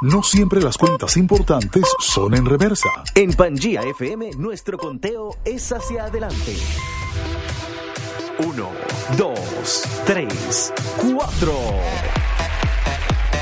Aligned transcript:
No 0.00 0.22
siempre 0.22 0.60
las 0.60 0.76
cuentas 0.78 1.16
importantes 1.16 1.84
son 1.98 2.34
en 2.34 2.46
reversa. 2.46 2.88
En 3.14 3.32
Pangía 3.32 3.82
FM, 3.82 4.30
nuestro 4.38 4.78
conteo 4.78 5.36
es 5.44 5.72
hacia 5.72 6.04
adelante. 6.04 6.56
Uno, 8.38 8.68
dos, 9.16 9.82
tres, 10.06 10.72
cuatro. 10.96 11.54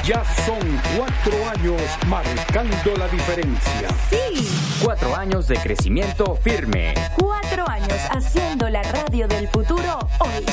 Ya 0.05 0.25
son 0.47 0.80
cuatro 0.97 1.49
años 1.51 1.83
marcando 2.07 2.97
la 2.97 3.09
diferencia. 3.09 3.89
Sí. 4.09 4.49
Cuatro 4.83 5.15
años 5.16 5.49
de 5.49 5.57
crecimiento 5.57 6.37
firme. 6.37 6.95
Cuatro 7.19 7.69
años 7.69 7.99
haciendo 8.11 8.69
la 8.69 8.83
radio 8.83 9.27
del 9.27 9.49
futuro 9.49 9.99
hoy. 10.21 10.47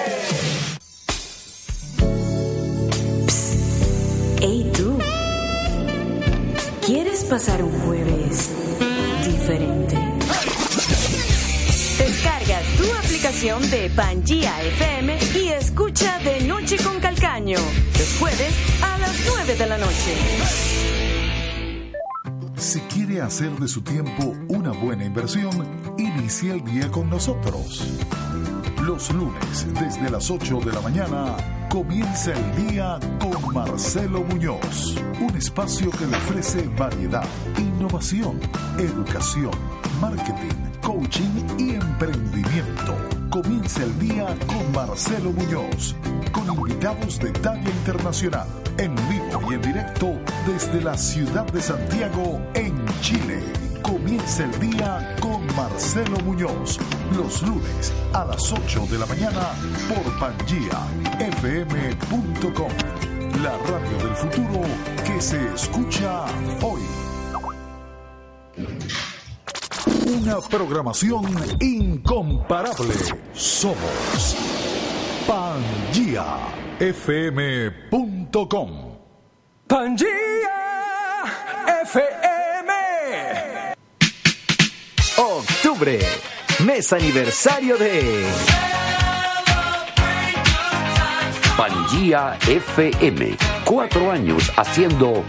Hey 4.41 4.71
tú, 4.75 4.97
¿quieres 6.85 7.23
pasar 7.23 7.63
un 7.63 7.71
jueves 7.81 8.49
diferente? 9.25 10.12
Tu 12.83 12.91
aplicación 12.91 13.69
de 13.71 13.89
Pangía 13.91 14.61
FM 14.61 15.17
y 15.35 15.47
escucha 15.47 16.19
de 16.19 16.41
noche 16.41 16.75
con 16.83 16.99
Calcaño, 16.99 17.57
los 17.57 18.17
jueves 18.19 18.53
a 18.81 18.97
las 18.97 19.15
9 19.25 19.55
de 19.55 19.65
la 19.67 19.77
noche. 19.77 20.15
Si 22.57 22.81
quiere 22.81 23.21
hacer 23.21 23.51
de 23.51 23.69
su 23.69 23.83
tiempo 23.83 24.35
una 24.49 24.71
buena 24.71 25.05
inversión, 25.05 25.65
inicie 25.97 26.51
el 26.51 26.65
día 26.65 26.91
con 26.91 27.09
nosotros. 27.09 27.87
Los 28.81 29.13
lunes, 29.13 29.65
desde 29.79 30.09
las 30.09 30.29
8 30.29 30.59
de 30.59 30.73
la 30.73 30.81
mañana, 30.81 31.37
comienza 31.69 32.33
el 32.33 32.67
día 32.67 32.99
con 33.17 33.53
Marcelo 33.53 34.23
Muñoz, 34.23 34.97
un 35.21 35.33
espacio 35.37 35.89
que 35.89 36.05
le 36.05 36.17
ofrece 36.17 36.67
variedad, 36.77 37.23
innovación, 37.57 38.41
educación, 38.77 39.53
marketing, 40.01 40.72
coaching 40.83 41.47
y 41.57 41.71
emprendimiento. 41.75 42.97
Comienza 43.29 43.83
el 43.83 43.97
día 43.99 44.35
con 44.45 44.69
Marcelo 44.73 45.31
Muñoz, 45.31 45.95
con 46.31 46.45
invitados 46.47 47.19
de 47.19 47.31
talla 47.31 47.69
internacional, 47.69 48.47
en 48.77 48.93
vivo 49.07 49.41
y 49.49 49.53
en 49.55 49.61
directo 49.61 50.19
desde 50.45 50.81
la 50.81 50.97
ciudad 50.97 51.45
de 51.45 51.61
Santiago, 51.61 52.41
en 52.53 52.85
Chile. 53.01 53.41
Comienza 53.81 54.43
el 54.43 54.59
día 54.59 55.15
con 55.21 55.47
Marcelo 55.55 56.17
Muñoz, 56.25 56.77
los 57.15 57.41
lunes 57.41 57.93
a 58.13 58.25
las 58.25 58.51
8 58.51 58.85
de 58.91 58.99
la 58.99 59.05
mañana 59.05 59.53
por 59.87 60.03
pangiafm.com, 60.19 62.71
la 63.41 63.57
radio 63.57 63.97
del 64.05 64.15
futuro 64.15 64.63
que 65.05 65.21
se 65.21 65.53
escucha 65.53 66.25
hoy. 66.61 67.02
Una 70.13 70.39
programación 70.41 71.25
incomparable. 71.59 72.93
Somos 73.33 74.35
pangiafm.com. 75.27 76.59
Pangía 79.65 80.05
FM. 81.81 82.73
Octubre, 85.17 85.99
mes 86.63 86.93
aniversario 86.93 87.75
de 87.77 88.25
Pangía 91.57 92.37
FM. 92.47 93.35
Cuatro 93.65 94.11
años 94.11 94.51
haciendo 94.57 95.23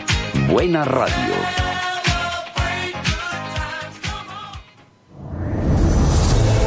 buena 0.49 0.85
radio. 0.85 1.74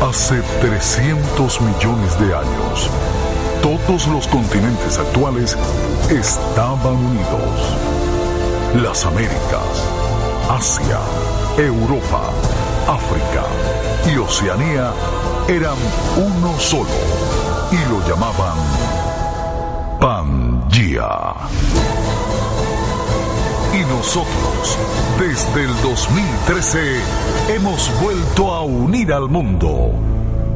Hace 0.01 0.41
300 0.61 1.59
millones 1.59 2.19
de 2.19 2.25
años, 2.35 2.89
todos 3.63 4.07
los 4.07 4.27
continentes 4.27 4.99
actuales 4.99 5.57
estaban 6.09 6.95
unidos. 6.95 7.77
Las 8.75 9.05
Américas, 9.05 9.83
Asia, 10.49 10.99
Europa, 11.57 12.29
África 12.87 13.43
y 14.07 14.17
Oceanía 14.17 14.93
eran 15.47 15.77
uno 16.15 16.59
solo 16.59 16.89
y 17.71 17.89
lo 17.89 18.07
llamaban 18.07 18.57
Pangea. 19.99 21.33
Nosotros, 23.89 24.77
desde 25.17 25.63
el 25.63 25.81
2013, 25.81 27.01
hemos 27.55 27.89
vuelto 28.01 28.53
a 28.53 28.63
unir 28.63 29.13
al 29.13 29.29
mundo. 29.29 29.93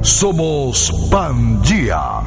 Somos 0.01 0.91
pangiafm.com. 1.09 2.23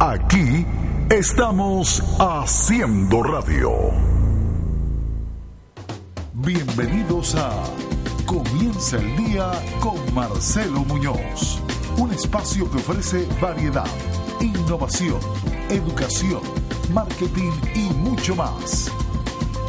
Aquí 0.00 0.66
estamos 1.10 2.02
haciendo 2.18 3.22
radio. 3.22 3.70
Bienvenidos 6.32 7.36
a 7.36 7.50
Comienza 8.26 8.96
el 8.96 9.16
día 9.16 9.52
con 9.80 9.94
Marcelo 10.12 10.80
Muñoz, 10.86 11.60
un 11.98 12.12
espacio 12.12 12.68
que 12.70 12.78
ofrece 12.78 13.28
variedad, 13.40 13.86
innovación, 14.40 15.18
educación, 15.70 16.40
marketing 16.92 17.52
y 17.74 17.92
mucho 17.94 18.34
más. 18.34 18.90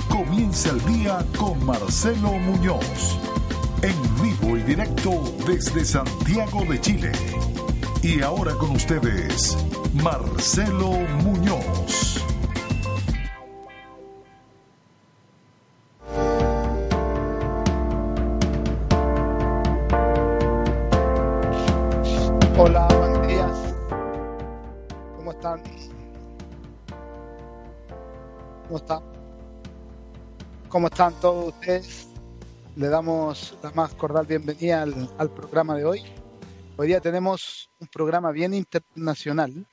Comienza 0.09 0.69
el 0.69 0.85
día 0.85 1.25
con 1.37 1.65
Marcelo 1.65 2.31
Muñoz, 2.33 3.17
en 3.81 3.95
vivo 4.23 4.57
y 4.57 4.63
directo 4.63 5.11
desde 5.47 5.83
Santiago 5.83 6.63
de 6.69 6.79
Chile. 6.79 7.11
Y 8.01 8.21
ahora 8.21 8.53
con 8.53 8.71
ustedes, 8.71 9.57
Marcelo 9.93 10.91
Muñoz. 11.23 12.04
¿Cómo 30.75 30.87
están 30.87 31.13
todos 31.21 31.53
ustedes? 31.53 32.09
Le 32.75 32.89
damos 32.89 33.57
la 33.63 33.71
más 33.71 33.93
cordial 33.93 34.25
bienvenida 34.25 34.81
al, 34.81 35.09
al 35.17 35.29
programa 35.29 35.73
de 35.73 35.85
hoy. 35.85 36.01
Hoy 36.75 36.87
día 36.87 36.99
tenemos 36.99 37.69
un 37.79 37.87
programa 37.87 38.31
bien 38.31 38.53
internacional. 38.53 39.65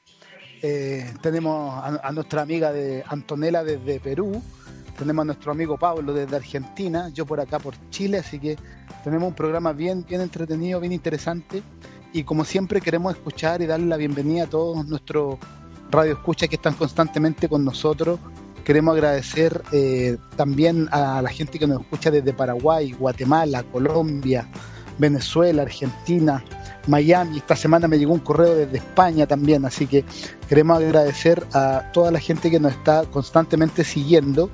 Eh, 0.63 1.13
tenemos 1.21 1.75
a, 1.75 2.07
a 2.07 2.13
nuestra 2.13 2.43
amiga 2.43 2.73
de 2.73 3.03
Antonella 3.09 3.65
desde 3.65 3.99
Perú, 3.99 4.41
tenemos 4.97 5.23
a 5.23 5.27
nuestro 5.27 5.51
amigo 5.51 5.77
Pablo 5.77 6.15
desde 6.15 6.37
Argentina, 6.37 7.09
yo 7.09 7.27
por 7.27 7.41
acá 7.41 7.59
por 7.59 7.75
Chile, 7.91 8.19
así 8.19 8.39
que 8.39 8.57
tenemos 9.03 9.31
un 9.31 9.35
programa 9.35 9.73
bien, 9.73 10.07
bien 10.09 10.21
entretenido, 10.21 10.79
bien 10.79 10.93
interesante. 10.93 11.65
y 12.13 12.23
como 12.23 12.45
siempre 12.45 12.81
queremos 12.81 13.17
escuchar 13.17 13.61
y 13.61 13.67
darle 13.67 13.87
la 13.87 13.97
bienvenida 13.97 14.45
a 14.45 14.47
todos 14.47 14.87
nuestros 14.87 15.37
radioescuchas 15.91 16.49
que 16.49 16.55
están 16.55 16.75
constantemente 16.75 17.49
con 17.49 17.65
nosotros. 17.65 18.21
Queremos 18.65 18.95
agradecer 18.95 19.63
eh, 19.73 20.17
también 20.37 20.89
a 20.93 21.21
la 21.23 21.31
gente 21.31 21.59
que 21.59 21.67
nos 21.67 21.81
escucha 21.81 22.11
desde 22.11 22.33
Paraguay, 22.33 22.93
Guatemala, 22.93 23.63
Colombia, 23.65 24.49
Venezuela, 24.99 25.63
Argentina, 25.63 26.45
Miami. 26.87 27.39
Esta 27.39 27.57
semana 27.57 27.89
me 27.89 27.99
llegó 27.99 28.13
un 28.13 28.21
correo 28.21 28.55
desde 28.55 28.79
España 28.79 29.27
también, 29.27 29.65
así 29.65 29.87
que 29.87 30.05
queremos 30.49 30.79
agradecer 30.79 31.45
a 31.53 31.91
toda 31.93 32.11
la 32.11 32.21
gente 32.21 32.51
que 32.51 32.61
nos 32.61 32.73
está 32.73 33.05
constantemente 33.07 33.85
siguiendo 33.85 34.51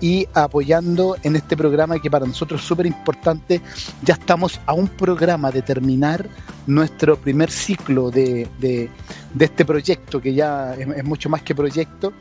y 0.00 0.26
apoyando 0.34 1.16
en 1.22 1.36
este 1.36 1.56
programa 1.56 1.98
que 1.98 2.10
para 2.10 2.26
nosotros 2.26 2.60
es 2.60 2.66
súper 2.66 2.86
importante. 2.86 3.60
Ya 4.02 4.14
estamos 4.14 4.60
a 4.66 4.72
un 4.72 4.88
programa 4.88 5.50
de 5.50 5.62
terminar 5.62 6.28
nuestro 6.66 7.16
primer 7.16 7.50
ciclo 7.50 8.10
de, 8.10 8.48
de, 8.58 8.90
este 9.38 9.64
proyecto, 9.64 10.20
que 10.20 10.34
ya 10.34 10.74
es, 10.74 11.04
mucho 11.04 11.28
más 11.28 11.42
que 11.42 11.54
proyecto, 11.54 12.12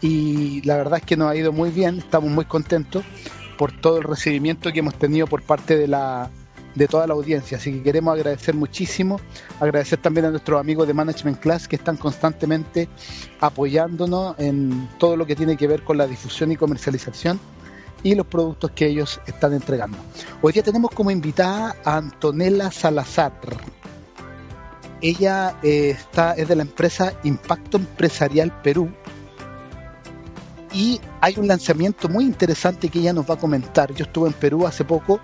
y 0.00 0.62
la 0.62 0.76
verdad 0.76 0.98
es 0.98 1.04
que 1.04 1.16
nos 1.16 1.30
ha 1.30 1.36
ido 1.36 1.52
muy 1.52 1.70
bien, 1.70 1.98
estamos 1.98 2.30
muy 2.30 2.44
contentos 2.44 3.04
por 3.56 3.72
todo 3.72 3.98
el 3.98 4.04
recibimiento 4.04 4.72
que 4.72 4.80
hemos 4.80 4.94
tenido 4.94 5.26
por 5.26 5.42
parte 5.42 5.76
de 5.76 5.88
la 5.88 6.30
de 6.76 6.86
toda 6.86 7.06
la 7.06 7.14
audiencia. 7.14 7.56
Así 7.56 7.72
que 7.72 7.82
queremos 7.82 8.14
agradecer 8.14 8.54
muchísimo, 8.54 9.18
agradecer 9.58 9.98
también 9.98 10.26
a 10.26 10.30
nuestros 10.30 10.60
amigos 10.60 10.86
de 10.86 10.94
Management 10.94 11.40
Class 11.40 11.66
que 11.66 11.76
están 11.76 11.96
constantemente 11.96 12.88
apoyándonos 13.40 14.38
en 14.38 14.88
todo 14.98 15.16
lo 15.16 15.26
que 15.26 15.34
tiene 15.34 15.56
que 15.56 15.66
ver 15.66 15.82
con 15.82 15.96
la 15.96 16.06
difusión 16.06 16.52
y 16.52 16.56
comercialización 16.56 17.40
y 18.02 18.14
los 18.14 18.26
productos 18.26 18.70
que 18.72 18.86
ellos 18.86 19.20
están 19.26 19.54
entregando. 19.54 19.98
Hoy 20.42 20.52
día 20.52 20.62
tenemos 20.62 20.90
como 20.92 21.10
invitada 21.10 21.76
a 21.84 21.96
Antonella 21.96 22.70
Salazar. 22.70 23.32
Ella 25.00 25.56
eh, 25.62 25.90
está, 25.90 26.34
es 26.34 26.48
de 26.48 26.56
la 26.56 26.62
empresa 26.62 27.14
Impacto 27.24 27.78
Empresarial 27.78 28.60
Perú, 28.62 28.90
y 30.76 31.00
hay 31.22 31.34
un 31.38 31.48
lanzamiento 31.48 32.06
muy 32.06 32.24
interesante 32.24 32.90
que 32.90 32.98
ella 32.98 33.14
nos 33.14 33.28
va 33.28 33.34
a 33.34 33.38
comentar. 33.38 33.94
Yo 33.94 34.04
estuve 34.04 34.28
en 34.28 34.34
Perú 34.34 34.66
hace 34.66 34.84
poco 34.84 35.20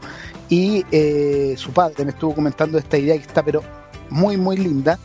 y 0.48 0.82
eh, 0.90 1.54
su 1.58 1.72
padre 1.72 2.06
me 2.06 2.12
estuvo 2.12 2.34
comentando 2.34 2.78
esta 2.78 2.96
idea 2.96 3.14
que 3.16 3.20
está 3.26 3.42
pero 3.44 3.62
muy 4.08 4.38
muy 4.38 4.56
linda 4.56 4.98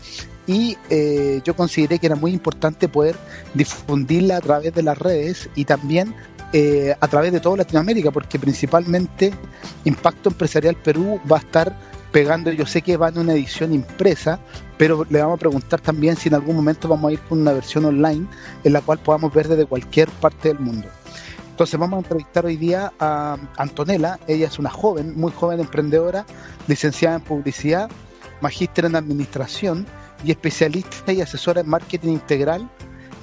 y 0.45 0.77
eh, 0.89 1.41
yo 1.43 1.53
consideré 1.53 1.99
que 1.99 2.07
era 2.07 2.15
muy 2.15 2.31
importante 2.31 2.87
poder 2.87 3.17
difundirla 3.53 4.37
a 4.37 4.41
través 4.41 4.73
de 4.73 4.83
las 4.83 4.97
redes 4.97 5.49
y 5.53 5.65
también 5.65 6.15
eh, 6.53 6.95
a 6.97 7.07
través 7.09 7.33
de 7.33 7.41
toda 7.41 7.57
Latinoamérica 7.57 8.11
porque 8.11 8.39
principalmente 8.39 9.33
Impacto 9.83 10.29
Empresarial 10.29 10.77
Perú 10.77 11.19
va 11.29 11.37
a 11.37 11.39
estar 11.39 11.75
pegando, 12.11 12.51
yo 12.51 12.65
sé 12.65 12.81
que 12.81 12.97
va 12.97 13.09
en 13.09 13.19
una 13.19 13.33
edición 13.33 13.73
impresa, 13.73 14.39
pero 14.77 15.05
le 15.09 15.21
vamos 15.21 15.35
a 15.37 15.39
preguntar 15.39 15.81
también 15.81 16.15
si 16.15 16.29
en 16.29 16.35
algún 16.35 16.55
momento 16.55 16.87
vamos 16.87 17.09
a 17.09 17.13
ir 17.13 17.19
con 17.21 17.41
una 17.41 17.53
versión 17.53 17.85
online 17.85 18.27
en 18.63 18.73
la 18.73 18.81
cual 18.81 18.99
podamos 18.99 19.33
ver 19.33 19.47
desde 19.47 19.65
cualquier 19.65 20.09
parte 20.09 20.49
del 20.49 20.59
mundo. 20.59 20.87
Entonces 21.49 21.79
vamos 21.79 21.97
a 21.97 22.01
entrevistar 22.01 22.45
hoy 22.45 22.55
día 22.55 22.93
a 22.99 23.37
Antonella, 23.57 24.19
ella 24.27 24.47
es 24.47 24.59
una 24.59 24.69
joven, 24.69 25.19
muy 25.19 25.31
joven 25.31 25.59
emprendedora, 25.59 26.25
licenciada 26.67 27.15
en 27.15 27.21
publicidad, 27.23 27.89
magíster 28.41 28.85
en 28.85 28.95
administración 28.95 29.85
y 30.23 30.31
especialista 30.31 31.11
y 31.11 31.21
asesora 31.21 31.61
en 31.61 31.69
marketing 31.69 32.13
integral. 32.13 32.69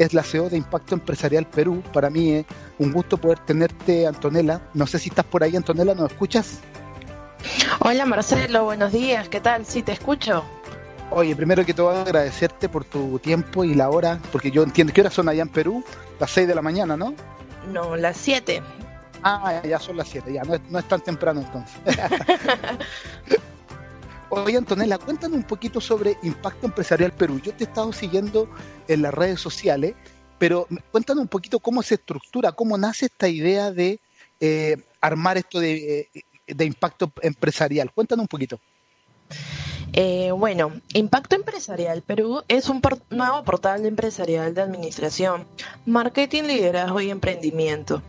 Es 0.00 0.12
la 0.12 0.24
CEO 0.24 0.50
de 0.50 0.56
Impacto 0.56 0.96
Empresarial 0.96 1.46
Perú. 1.46 1.80
Para 1.92 2.10
mí 2.10 2.32
es 2.32 2.46
un 2.80 2.92
gusto 2.92 3.16
poder 3.16 3.38
tenerte, 3.38 4.08
Antonella. 4.08 4.60
No 4.74 4.88
sé 4.88 4.98
si 4.98 5.10
estás 5.10 5.24
por 5.24 5.44
ahí, 5.44 5.54
Antonella, 5.54 5.94
¿nos 5.94 6.10
escuchas? 6.10 6.58
Hola 7.80 8.06
Marcelo, 8.06 8.64
buenos 8.64 8.92
días, 8.92 9.28
¿qué 9.28 9.40
tal? 9.40 9.66
Sí, 9.66 9.82
te 9.82 9.92
escucho. 9.92 10.44
Oye, 11.10 11.36
primero 11.36 11.64
que 11.64 11.74
todo 11.74 11.90
agradecerte 11.90 12.68
por 12.68 12.84
tu 12.84 13.18
tiempo 13.18 13.64
y 13.64 13.74
la 13.74 13.90
hora, 13.90 14.18
porque 14.32 14.50
yo 14.50 14.62
entiendo 14.62 14.92
que 14.92 15.00
horas 15.00 15.14
son 15.14 15.28
allá 15.28 15.42
en 15.42 15.48
Perú, 15.48 15.84
las 16.18 16.30
6 16.30 16.48
de 16.48 16.54
la 16.54 16.62
mañana, 16.62 16.96
¿no? 16.96 17.14
No, 17.72 17.96
las 17.96 18.16
7. 18.16 18.62
Ah, 19.22 19.62
ya 19.64 19.78
son 19.78 19.96
las 19.96 20.08
7, 20.08 20.32
ya, 20.32 20.42
no 20.42 20.54
es, 20.54 20.60
no 20.70 20.78
es 20.78 20.88
tan 20.88 21.00
temprano 21.00 21.40
entonces. 21.40 21.76
Oye, 24.30 24.56
Antonella, 24.56 24.98
cuéntanos 24.98 25.36
un 25.36 25.44
poquito 25.44 25.80
sobre 25.80 26.18
Impacto 26.22 26.66
Empresarial 26.66 27.12
Perú. 27.12 27.40
Yo 27.40 27.52
te 27.52 27.64
he 27.64 27.66
estado 27.66 27.92
siguiendo 27.92 28.48
en 28.88 29.02
las 29.02 29.14
redes 29.14 29.40
sociales, 29.40 29.94
pero 30.38 30.66
cuéntanos 30.90 31.22
un 31.22 31.28
poquito 31.28 31.60
cómo 31.60 31.82
se 31.82 31.94
estructura, 31.94 32.50
cómo 32.52 32.76
nace 32.76 33.06
esta 33.06 33.28
idea 33.28 33.70
de 33.70 34.00
eh, 34.40 34.76
armar 35.00 35.38
esto 35.38 35.60
de 35.60 36.10
eh, 36.12 36.22
de 36.46 36.64
impacto 36.64 37.12
empresarial. 37.22 37.92
Cuéntanos 37.92 38.24
un 38.24 38.28
poquito. 38.28 38.58
Eh, 39.92 40.32
bueno, 40.32 40.72
Impacto 40.92 41.36
Empresarial 41.36 42.02
Perú 42.02 42.42
es 42.48 42.68
un 42.68 42.82
nuevo 43.10 43.44
portal 43.44 43.86
empresarial 43.86 44.52
de 44.52 44.62
administración, 44.62 45.46
marketing, 45.86 46.44
liderazgo 46.44 47.00
y 47.00 47.10
emprendimiento. 47.10 48.02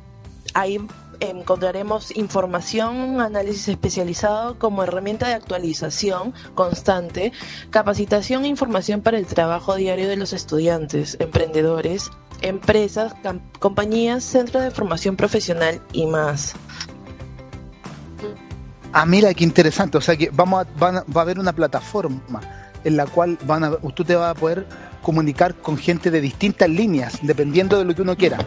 Ahí 0.56 0.80
encontraremos 1.20 2.16
información, 2.16 3.22
análisis 3.22 3.68
especializado 3.68 4.58
como 4.58 4.84
herramienta 4.84 5.28
de 5.28 5.36
actualización 5.36 6.34
constante, 6.56 7.32
capacitación 7.70 8.46
e 8.46 8.50
información 8.50 9.02
para 9.02 9.18
el 9.18 9.28
trabajo 9.28 9.76
diario 9.76 10.08
de 10.08 10.18
los 10.18 10.34
estudiantes, 10.34 11.18
emprendedores, 11.20 12.10
empresas, 12.42 13.14
compañías, 13.60 14.24
centros 14.24 14.64
de 14.64 14.72
formación 14.72 15.16
profesional 15.16 15.82
y 15.94 16.06
más. 16.08 16.56
Ah, 18.98 19.06
mira, 19.06 19.34
qué 19.34 19.44
interesante. 19.44 19.98
O 19.98 20.02
sea 20.02 20.16
que 20.16 20.30
vamos 20.32 20.66
a, 20.66 20.82
va 20.82 21.04
a 21.16 21.22
haber 21.22 21.38
una 21.38 21.52
plataforma 21.52 22.40
en 22.86 22.96
la 22.96 23.06
cual 23.06 23.38
van 23.44 23.66
a, 23.66 23.72
usted 23.82 24.06
te 24.06 24.16
va 24.16 24.30
a 24.30 24.34
poder 24.34 24.66
comunicar 25.02 25.54
con 25.56 25.78
gente 25.78 26.10
de 26.10 26.22
distintas 26.22 26.70
líneas, 26.70 27.20
dependiendo 27.22 27.78
de 27.78 27.84
lo 27.84 27.94
que 27.94 28.04
uno 28.04 28.16
quiera. 28.16 28.38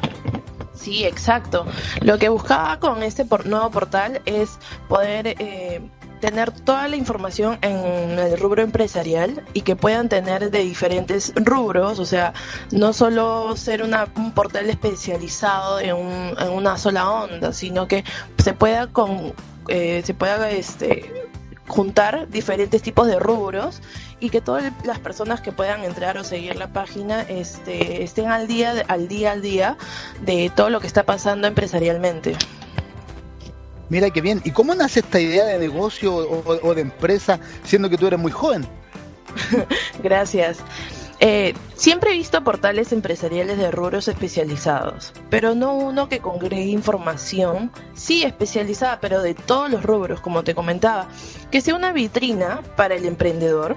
Sí, 0.72 1.04
exacto. 1.04 1.66
Lo 2.00 2.18
que 2.18 2.30
buscaba 2.30 2.80
con 2.80 3.02
este 3.02 3.26
nuevo 3.44 3.70
portal 3.70 4.22
es 4.24 4.58
poder 4.88 5.36
eh, 5.38 5.82
tener 6.22 6.50
toda 6.50 6.88
la 6.88 6.96
información 6.96 7.58
en 7.60 8.18
el 8.18 8.40
rubro 8.40 8.62
empresarial 8.62 9.44
y 9.52 9.60
que 9.60 9.76
puedan 9.76 10.08
tener 10.08 10.50
de 10.50 10.60
diferentes 10.60 11.34
rubros, 11.36 11.98
o 11.98 12.06
sea, 12.06 12.32
no 12.70 12.94
solo 12.94 13.54
ser 13.54 13.82
un 13.82 14.32
portal 14.32 14.70
especializado 14.70 15.78
en, 15.78 15.94
en 16.38 16.48
una 16.48 16.78
sola 16.78 17.10
onda, 17.10 17.52
sino 17.52 17.86
que 17.86 18.02
se 18.38 18.54
pueda 18.54 18.86
con, 18.86 19.34
eh, 19.68 20.02
se 20.04 20.14
pueda 20.14 20.50
este, 20.50 21.28
juntar 21.66 22.28
diferentes 22.28 22.82
tipos 22.82 23.06
de 23.06 23.18
rubros 23.18 23.80
y 24.20 24.30
que 24.30 24.40
todas 24.40 24.72
las 24.84 24.98
personas 24.98 25.40
que 25.40 25.52
puedan 25.52 25.84
entrar 25.84 26.18
o 26.18 26.24
seguir 26.24 26.56
la 26.56 26.72
página 26.72 27.22
este, 27.22 28.02
estén 28.02 28.28
al 28.28 28.48
día, 28.48 28.84
al 28.88 29.08
día, 29.08 29.32
al 29.32 29.42
día 29.42 29.76
de 30.22 30.50
todo 30.54 30.70
lo 30.70 30.80
que 30.80 30.86
está 30.86 31.04
pasando 31.04 31.46
empresarialmente. 31.46 32.36
Mira 33.90 34.10
qué 34.10 34.20
bien. 34.20 34.42
¿Y 34.44 34.50
cómo 34.50 34.74
nace 34.74 35.00
esta 35.00 35.20
idea 35.20 35.46
de 35.46 35.58
negocio 35.58 36.14
o 36.14 36.74
de 36.74 36.82
empresa 36.82 37.40
siendo 37.64 37.88
que 37.88 37.96
tú 37.96 38.06
eres 38.06 38.18
muy 38.18 38.32
joven? 38.32 38.66
Gracias. 40.02 40.58
Eh, 41.20 41.54
siempre 41.74 42.10
he 42.10 42.14
visto 42.14 42.44
portales 42.44 42.92
empresariales 42.92 43.58
de 43.58 43.72
rubros 43.72 44.06
especializados, 44.06 45.12
pero 45.30 45.56
no 45.56 45.74
uno 45.74 46.08
que 46.08 46.20
congregue 46.20 46.70
información, 46.70 47.72
sí 47.94 48.22
especializada, 48.22 49.00
pero 49.00 49.20
de 49.20 49.34
todos 49.34 49.68
los 49.68 49.82
rubros, 49.82 50.20
como 50.20 50.44
te 50.44 50.54
comentaba, 50.54 51.08
que 51.50 51.60
sea 51.60 51.74
una 51.74 51.92
vitrina 51.92 52.62
para 52.76 52.94
el 52.94 53.04
emprendedor, 53.04 53.76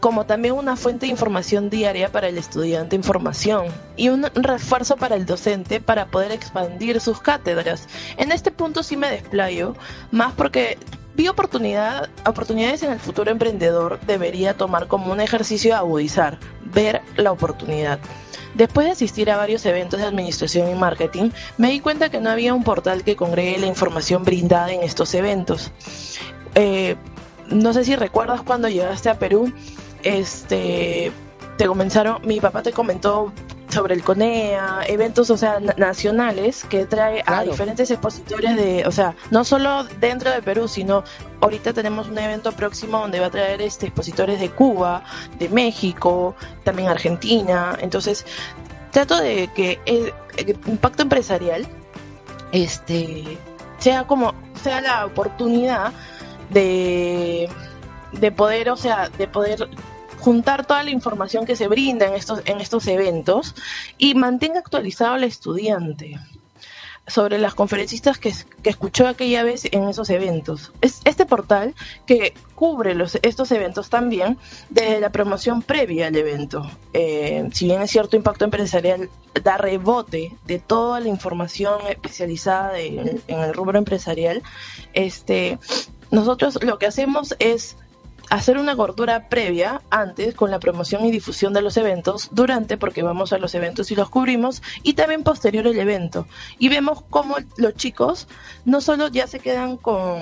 como 0.00 0.26
también 0.26 0.54
una 0.54 0.76
fuente 0.76 1.06
de 1.06 1.12
información 1.12 1.70
diaria 1.70 2.12
para 2.12 2.28
el 2.28 2.36
estudiante 2.36 2.96
en 2.96 3.02
formación 3.02 3.66
y 3.96 4.10
un 4.10 4.24
refuerzo 4.34 4.96
para 4.96 5.16
el 5.16 5.24
docente 5.24 5.80
para 5.80 6.06
poder 6.06 6.32
expandir 6.32 7.00
sus 7.00 7.20
cátedras. 7.20 7.88
En 8.18 8.30
este 8.30 8.50
punto 8.50 8.82
sí 8.82 8.96
me 8.96 9.10
desplayo, 9.10 9.74
más 10.10 10.34
porque 10.34 10.78
vi 11.16 11.28
oportunidad, 11.28 12.10
oportunidades 12.26 12.82
en 12.82 12.92
el 12.92 13.00
futuro 13.00 13.30
emprendedor 13.30 13.98
debería 14.06 14.54
tomar 14.54 14.86
como 14.86 15.10
un 15.10 15.20
ejercicio 15.20 15.70
de 15.72 15.78
agudizar, 15.78 16.38
ver 16.62 17.00
la 17.16 17.32
oportunidad. 17.32 17.98
Después 18.54 18.86
de 18.86 18.92
asistir 18.92 19.30
a 19.30 19.36
varios 19.36 19.64
eventos 19.66 19.98
de 20.00 20.06
administración 20.06 20.70
y 20.70 20.74
marketing, 20.74 21.30
me 21.56 21.70
di 21.70 21.80
cuenta 21.80 22.10
que 22.10 22.20
no 22.20 22.30
había 22.30 22.54
un 22.54 22.64
portal 22.64 23.02
que 23.02 23.16
congregue 23.16 23.58
la 23.58 23.66
información 23.66 24.24
brindada 24.24 24.72
en 24.72 24.82
estos 24.82 25.14
eventos. 25.14 25.72
Eh, 26.54 26.96
no 27.48 27.72
sé 27.72 27.84
si 27.84 27.96
recuerdas 27.96 28.42
cuando 28.42 28.68
llegaste 28.68 29.08
a 29.08 29.18
Perú, 29.18 29.52
este, 30.02 31.12
te 31.56 31.66
comenzaron, 31.66 32.20
mi 32.26 32.40
papá 32.40 32.62
te 32.62 32.72
comentó 32.72 33.32
sobre 33.68 33.94
el 33.94 34.02
CONEA, 34.02 34.82
eventos, 34.86 35.30
o 35.30 35.36
sea, 35.36 35.60
nacionales 35.76 36.64
que 36.64 36.86
trae 36.86 37.22
a 37.26 37.42
diferentes 37.42 37.90
expositores 37.90 38.56
de, 38.56 38.84
o 38.86 38.92
sea, 38.92 39.14
no 39.30 39.44
solo 39.44 39.84
dentro 40.00 40.30
de 40.30 40.42
Perú, 40.42 40.68
sino 40.68 41.04
ahorita 41.40 41.72
tenemos 41.72 42.08
un 42.08 42.18
evento 42.18 42.52
próximo 42.52 42.98
donde 42.98 43.20
va 43.20 43.26
a 43.26 43.30
traer 43.30 43.60
este 43.62 43.86
expositores 43.86 44.40
de 44.40 44.50
Cuba, 44.50 45.04
de 45.38 45.48
México, 45.48 46.34
también 46.64 46.88
Argentina, 46.88 47.76
entonces 47.80 48.24
trato 48.92 49.18
de 49.18 49.48
que 49.54 49.78
el, 49.84 50.12
el 50.36 50.50
impacto 50.66 51.02
empresarial 51.02 51.66
este 52.52 53.38
sea 53.78 54.06
como 54.06 54.32
sea 54.62 54.80
la 54.80 55.04
oportunidad 55.04 55.92
de 56.50 57.48
de 58.12 58.32
poder, 58.32 58.70
o 58.70 58.76
sea, 58.76 59.08
de 59.08 59.28
poder 59.28 59.68
juntar 60.18 60.66
toda 60.66 60.82
la 60.82 60.90
información 60.90 61.46
que 61.46 61.56
se 61.56 61.68
brinda 61.68 62.06
en 62.06 62.14
estos, 62.14 62.42
en 62.44 62.60
estos 62.60 62.86
eventos 62.86 63.54
y 63.98 64.14
mantenga 64.14 64.58
actualizado 64.58 65.14
al 65.14 65.24
estudiante 65.24 66.18
sobre 67.06 67.38
las 67.38 67.54
conferencistas 67.54 68.18
que, 68.18 68.32
escuchó 68.64 69.06
aquella 69.06 69.44
vez 69.44 69.64
en 69.70 69.88
esos 69.88 70.10
eventos. 70.10 70.72
Es 70.80 71.00
este 71.04 71.24
portal 71.24 71.74
que 72.04 72.34
cubre 72.56 72.94
los, 72.94 73.18
estos 73.22 73.52
eventos 73.52 73.90
también 73.90 74.38
desde 74.70 75.00
la 75.00 75.10
promoción 75.10 75.62
previa 75.62 76.08
al 76.08 76.16
evento. 76.16 76.68
Eh, 76.92 77.48
si 77.52 77.66
bien 77.66 77.82
es 77.82 77.92
cierto, 77.92 78.16
Impacto 78.16 78.44
Empresarial 78.44 79.08
da 79.44 79.56
rebote 79.56 80.32
de 80.46 80.58
toda 80.58 80.98
la 80.98 81.08
información 81.08 81.80
especializada 81.88 82.80
en 82.80 83.20
el 83.28 83.54
rubro 83.54 83.78
empresarial, 83.78 84.42
este, 84.92 85.58
nosotros 86.10 86.58
lo 86.62 86.78
que 86.78 86.86
hacemos 86.86 87.36
es 87.38 87.76
hacer 88.30 88.58
una 88.58 88.76
cobertura 88.76 89.28
previa 89.28 89.82
antes 89.90 90.34
con 90.34 90.50
la 90.50 90.58
promoción 90.58 91.04
y 91.04 91.10
difusión 91.10 91.52
de 91.52 91.62
los 91.62 91.76
eventos, 91.76 92.28
durante 92.32 92.76
porque 92.76 93.02
vamos 93.02 93.32
a 93.32 93.38
los 93.38 93.54
eventos 93.54 93.90
y 93.90 93.96
los 93.96 94.10
cubrimos, 94.10 94.62
y 94.82 94.94
también 94.94 95.22
posterior 95.22 95.66
el 95.66 95.78
evento. 95.78 96.26
Y 96.58 96.68
vemos 96.68 97.02
cómo 97.10 97.36
los 97.56 97.74
chicos 97.74 98.28
no 98.64 98.80
solo 98.80 99.08
ya 99.08 99.26
se 99.26 99.40
quedan 99.40 99.76
con, 99.76 100.20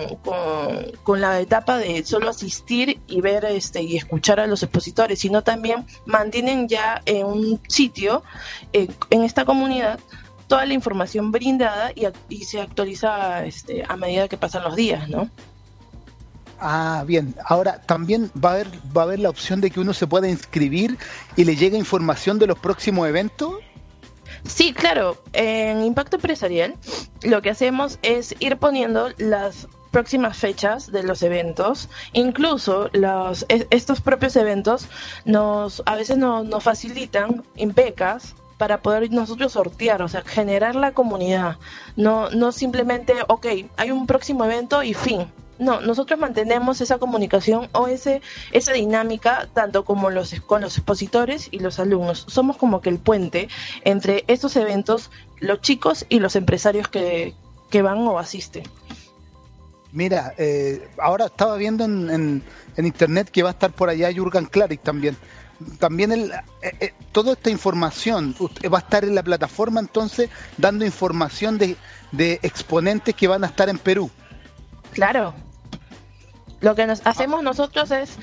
con, 1.02 1.20
la 1.20 1.40
etapa 1.40 1.78
de 1.78 2.04
solo 2.04 2.30
asistir 2.30 3.00
y 3.06 3.20
ver 3.20 3.44
este 3.44 3.82
y 3.82 3.96
escuchar 3.96 4.40
a 4.40 4.46
los 4.46 4.62
expositores, 4.62 5.20
sino 5.20 5.42
también 5.42 5.86
mantienen 6.06 6.68
ya 6.68 7.02
en 7.06 7.26
un 7.26 7.60
sitio, 7.68 8.22
eh, 8.72 8.88
en 9.10 9.22
esta 9.22 9.44
comunidad, 9.44 10.00
toda 10.48 10.66
la 10.66 10.74
información 10.74 11.32
brindada 11.32 11.92
y, 11.94 12.06
y 12.28 12.44
se 12.44 12.60
actualiza 12.60 13.44
este, 13.46 13.84
a 13.88 13.96
medida 13.96 14.28
que 14.28 14.36
pasan 14.36 14.64
los 14.64 14.76
días, 14.76 15.08
¿no? 15.08 15.30
Ah, 16.60 17.04
bien. 17.06 17.34
Ahora 17.44 17.80
también 17.82 18.30
va 18.42 18.50
a 18.50 18.52
haber 18.54 18.68
va 18.96 19.02
a 19.02 19.04
haber 19.04 19.18
la 19.18 19.30
opción 19.30 19.60
de 19.60 19.70
que 19.70 19.80
uno 19.80 19.92
se 19.92 20.06
pueda 20.06 20.28
inscribir 20.28 20.98
y 21.36 21.44
le 21.44 21.56
llegue 21.56 21.76
información 21.76 22.38
de 22.38 22.46
los 22.46 22.58
próximos 22.58 23.08
eventos. 23.08 23.54
Sí, 24.44 24.72
claro. 24.72 25.22
En 25.32 25.82
Impacto 25.82 26.16
Empresarial 26.16 26.76
lo 27.22 27.42
que 27.42 27.50
hacemos 27.50 27.98
es 28.02 28.34
ir 28.40 28.56
poniendo 28.56 29.08
las 29.18 29.68
próximas 29.90 30.36
fechas 30.36 30.90
de 30.90 31.04
los 31.04 31.22
eventos, 31.22 31.88
incluso 32.12 32.90
los, 32.92 33.46
estos 33.48 34.00
propios 34.00 34.34
eventos 34.34 34.88
nos 35.24 35.84
a 35.86 35.94
veces 35.94 36.18
nos, 36.18 36.44
nos 36.44 36.64
facilitan 36.64 37.44
en 37.54 37.72
becas 37.72 38.34
para 38.58 38.82
poder 38.82 39.12
nosotros 39.12 39.52
sortear, 39.52 40.02
o 40.02 40.08
sea, 40.08 40.22
generar 40.22 40.74
la 40.74 40.90
comunidad, 40.94 41.58
no 41.94 42.28
no 42.30 42.50
simplemente, 42.50 43.14
ok, 43.28 43.46
hay 43.76 43.90
un 43.92 44.08
próximo 44.08 44.44
evento 44.44 44.82
y 44.82 44.94
fin, 44.94 45.28
no, 45.58 45.80
nosotros 45.80 46.18
mantenemos 46.18 46.80
esa 46.80 46.98
comunicación 46.98 47.68
o 47.72 47.86
ese, 47.86 48.22
esa 48.52 48.72
dinámica 48.72 49.48
tanto 49.52 49.84
como 49.84 50.10
los, 50.10 50.40
con 50.46 50.60
los 50.60 50.76
expositores 50.76 51.48
y 51.50 51.60
los 51.60 51.78
alumnos. 51.78 52.24
Somos 52.28 52.56
como 52.56 52.80
que 52.80 52.90
el 52.90 52.98
puente 52.98 53.48
entre 53.84 54.24
estos 54.26 54.56
eventos, 54.56 55.10
los 55.38 55.60
chicos 55.60 56.06
y 56.08 56.20
los 56.20 56.36
empresarios 56.36 56.88
que, 56.88 57.34
van 57.82 57.98
o 58.06 58.20
asisten. 58.20 58.62
Mira, 59.90 60.32
eh, 60.38 60.88
ahora 60.98 61.26
estaba 61.26 61.56
viendo 61.56 61.84
en, 61.84 62.42
en, 62.76 62.86
internet 62.86 63.30
que 63.30 63.42
va 63.42 63.48
a 63.48 63.52
estar 63.52 63.72
por 63.72 63.88
allá 63.88 64.12
Jurgen 64.14 64.46
Klarik 64.46 64.80
también. 64.80 65.16
También 65.80 66.12
el, 66.12 66.30
eh, 66.62 66.72
eh, 66.80 66.94
toda 67.10 67.32
esta 67.32 67.50
información 67.50 68.34
va 68.72 68.78
a 68.78 68.80
estar 68.80 69.04
en 69.04 69.16
la 69.16 69.24
plataforma 69.24 69.80
entonces 69.80 70.30
dando 70.56 70.84
información 70.84 71.58
de, 71.58 71.76
de 72.12 72.38
exponentes 72.42 73.14
que 73.14 73.26
van 73.26 73.42
a 73.42 73.48
estar 73.48 73.68
en 73.68 73.78
Perú. 73.78 74.10
Claro. 74.94 75.34
Lo 76.60 76.74
que 76.74 76.86
nos 76.86 77.02
hacemos 77.04 77.42
nosotros 77.42 77.90
es 77.90 78.16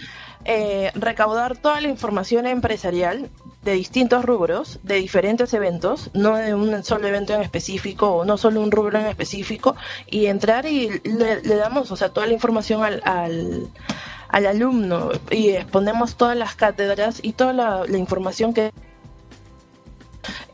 eh, 0.45 0.91
recaudar 0.95 1.57
toda 1.57 1.79
la 1.81 1.89
información 1.89 2.47
empresarial 2.47 3.29
de 3.63 3.73
distintos 3.73 4.25
rubros, 4.25 4.79
de 4.81 4.95
diferentes 4.95 5.53
eventos, 5.53 6.09
no 6.15 6.35
de 6.35 6.55
un 6.55 6.83
solo 6.83 7.07
evento 7.07 7.35
en 7.35 7.41
específico 7.41 8.09
o 8.09 8.25
no 8.25 8.37
solo 8.37 8.61
un 8.61 8.71
rubro 8.71 8.97
en 8.97 9.05
específico, 9.05 9.75
y 10.07 10.25
entrar 10.25 10.65
y 10.65 10.99
le, 11.03 11.41
damos, 11.41 11.91
o 11.91 11.95
sea, 11.95 12.09
toda 12.09 12.25
la 12.25 12.33
información 12.33 12.83
al, 12.83 13.03
al, 13.03 14.45
alumno 14.47 15.11
y 15.29 15.49
exponemos 15.49 16.15
todas 16.15 16.35
las 16.35 16.55
cátedras 16.55 17.19
y 17.21 17.33
toda 17.33 17.53
la 17.85 17.97
información 17.97 18.55
que 18.55 18.71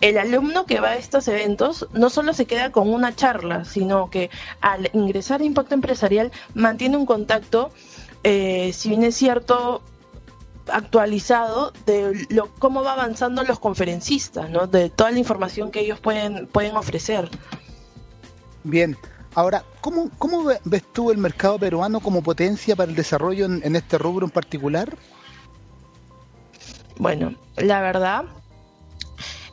el 0.01 0.17
alumno 0.17 0.65
que 0.65 0.79
va 0.79 0.89
a 0.89 0.97
estos 0.97 1.27
eventos 1.27 1.87
no 1.93 2.09
solo 2.09 2.33
se 2.33 2.45
queda 2.45 2.71
con 2.71 2.89
una 2.93 3.15
charla, 3.15 3.65
sino 3.65 4.09
que 4.09 4.29
al 4.61 4.89
ingresar 4.93 5.41
a 5.41 5.45
Impacto 5.45 5.73
Empresarial 5.73 6.31
mantiene 6.53 6.97
un 6.97 7.05
contacto, 7.05 7.71
eh, 8.23 8.71
si 8.73 8.89
bien 8.89 9.03
es 9.03 9.15
cierto, 9.15 9.81
actualizado 10.71 11.71
de 11.85 12.27
lo, 12.29 12.53
cómo 12.55 12.83
va 12.83 12.93
avanzando 12.93 13.43
los 13.43 13.59
conferencistas, 13.59 14.49
¿no? 14.49 14.67
de 14.67 14.89
toda 14.89 15.11
la 15.11 15.19
información 15.19 15.71
que 15.71 15.81
ellos 15.81 15.99
pueden, 15.99 16.47
pueden 16.47 16.75
ofrecer. 16.75 17.29
Bien, 18.63 18.97
ahora, 19.33 19.63
¿cómo, 19.81 20.09
¿cómo 20.17 20.43
ves 20.63 20.83
tú 20.91 21.11
el 21.11 21.17
mercado 21.17 21.57
peruano 21.57 21.99
como 22.01 22.21
potencia 22.21 22.75
para 22.75 22.89
el 22.89 22.95
desarrollo 22.95 23.45
en 23.45 23.75
este 23.75 23.97
rubro 23.97 24.25
en 24.25 24.31
particular? 24.31 24.97
Bueno, 26.99 27.35
la 27.57 27.81
verdad 27.81 28.25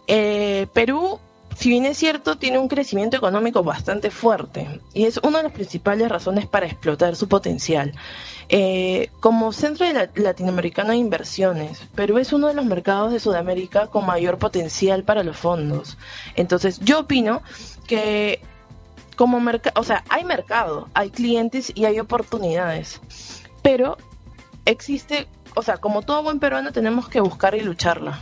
eh, 0.06 0.66
Perú, 0.72 1.18
si 1.56 1.68
bien 1.68 1.86
es 1.86 1.96
cierto, 1.96 2.36
tiene 2.36 2.58
un 2.58 2.68
crecimiento 2.68 3.16
económico 3.16 3.62
bastante 3.62 4.10
fuerte 4.10 4.80
y 4.92 5.04
es 5.04 5.18
una 5.18 5.38
de 5.38 5.44
las 5.44 5.52
principales 5.52 6.08
razones 6.08 6.46
para 6.46 6.66
explotar 6.66 7.16
su 7.16 7.28
potencial. 7.28 7.94
Eh, 8.48 9.10
como 9.20 9.52
centro 9.52 9.86
de 9.86 10.10
latinoamericano 10.16 10.90
de 10.90 10.96
inversiones, 10.96 11.80
Perú 11.94 12.18
es 12.18 12.32
uno 12.32 12.48
de 12.48 12.54
los 12.54 12.66
mercados 12.66 13.12
de 13.12 13.20
Sudamérica 13.20 13.86
con 13.86 14.04
mayor 14.04 14.38
potencial 14.38 15.04
para 15.04 15.22
los 15.22 15.36
fondos. 15.36 15.96
Entonces, 16.34 16.80
yo 16.80 17.00
opino 17.00 17.42
que 17.86 18.40
como 19.16 19.40
mercado, 19.40 19.80
o 19.80 19.84
sea, 19.84 20.04
hay 20.08 20.24
mercado, 20.24 20.88
hay 20.92 21.10
clientes 21.10 21.72
y 21.74 21.84
hay 21.84 22.00
oportunidades, 22.00 23.00
pero 23.62 23.96
existe, 24.64 25.28
o 25.54 25.62
sea, 25.62 25.76
como 25.76 26.02
todo 26.02 26.22
buen 26.24 26.40
peruano 26.40 26.72
tenemos 26.72 27.08
que 27.08 27.20
buscar 27.20 27.54
y 27.54 27.60
lucharla 27.60 28.18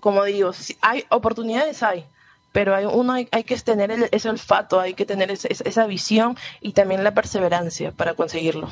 como 0.00 0.24
digo, 0.24 0.52
si 0.52 0.76
hay 0.80 1.04
oportunidades, 1.10 1.82
hay, 1.82 2.04
pero 2.52 2.74
hay, 2.74 2.84
uno 2.86 3.12
hay, 3.12 3.44
que 3.44 3.56
tener 3.56 4.08
ese 4.10 4.28
olfato, 4.28 4.80
hay 4.80 4.94
que 4.94 5.06
tener 5.06 5.30
esa 5.30 5.86
visión 5.86 6.36
y 6.60 6.72
también 6.72 7.04
la 7.04 7.14
perseverancia 7.14 7.92
para 7.92 8.14
conseguirlo. 8.14 8.68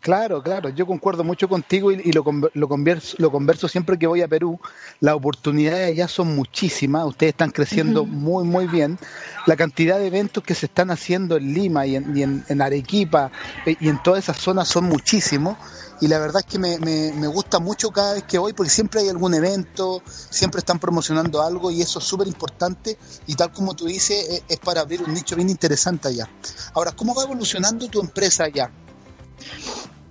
Claro, 0.00 0.42
claro, 0.42 0.70
yo 0.70 0.86
concuerdo 0.86 1.24
mucho 1.24 1.46
contigo 1.46 1.92
y, 1.92 2.10
lo, 2.12 2.24
lo, 2.54 2.68
converso, 2.68 3.16
lo 3.18 3.30
converso 3.30 3.68
siempre 3.68 3.98
que 3.98 4.06
voy 4.06 4.22
a 4.22 4.28
Perú. 4.28 4.58
Las 4.98 5.14
oportunidades 5.14 5.90
allá 5.90 6.08
son 6.08 6.34
muchísimas, 6.34 7.04
ustedes 7.04 7.34
están 7.34 7.50
creciendo 7.50 8.06
muy, 8.06 8.44
muy 8.44 8.66
bien. 8.66 8.98
La 9.46 9.56
cantidad 9.56 9.98
de 9.98 10.06
eventos 10.06 10.42
que 10.42 10.54
se 10.54 10.66
están 10.66 10.90
haciendo 10.90 11.36
en 11.36 11.52
Lima 11.52 11.86
y 11.86 11.96
en, 11.96 12.16
y 12.16 12.22
en 12.22 12.62
Arequipa 12.62 13.30
eh, 13.66 13.76
y 13.78 13.90
en 13.90 14.02
todas 14.02 14.24
esas 14.24 14.38
zonas 14.38 14.68
son 14.68 14.84
muchísimos 14.84 15.58
y 16.00 16.08
la 16.08 16.18
verdad 16.18 16.42
es 16.44 16.50
que 16.50 16.58
me, 16.58 16.78
me, 16.78 17.26
gusta 17.26 17.58
mucho 17.58 17.90
cada 17.90 18.14
vez 18.14 18.24
que 18.24 18.38
voy 18.38 18.52
porque 18.52 18.70
siempre 18.70 19.00
hay 19.00 19.08
algún 19.08 19.34
evento, 19.34 20.02
siempre 20.30 20.60
están 20.60 20.78
promocionando 20.78 21.42
algo 21.42 21.70
y 21.70 21.82
eso 21.82 21.98
es 21.98 22.04
súper 22.04 22.26
importante 22.26 22.98
y 23.26 23.34
tal 23.34 23.52
como 23.52 23.74
tú 23.74 23.86
dices 23.86 24.26
es, 24.28 24.42
es 24.48 24.58
para 24.58 24.80
abrir 24.80 25.02
un 25.02 25.12
nicho 25.12 25.36
bien 25.36 25.50
interesante 25.50 26.08
allá. 26.08 26.28
Ahora, 26.74 26.92
¿cómo 26.92 27.14
va 27.14 27.24
evolucionando 27.24 27.88
tu 27.88 28.00
empresa 28.00 28.44
allá? 28.44 28.70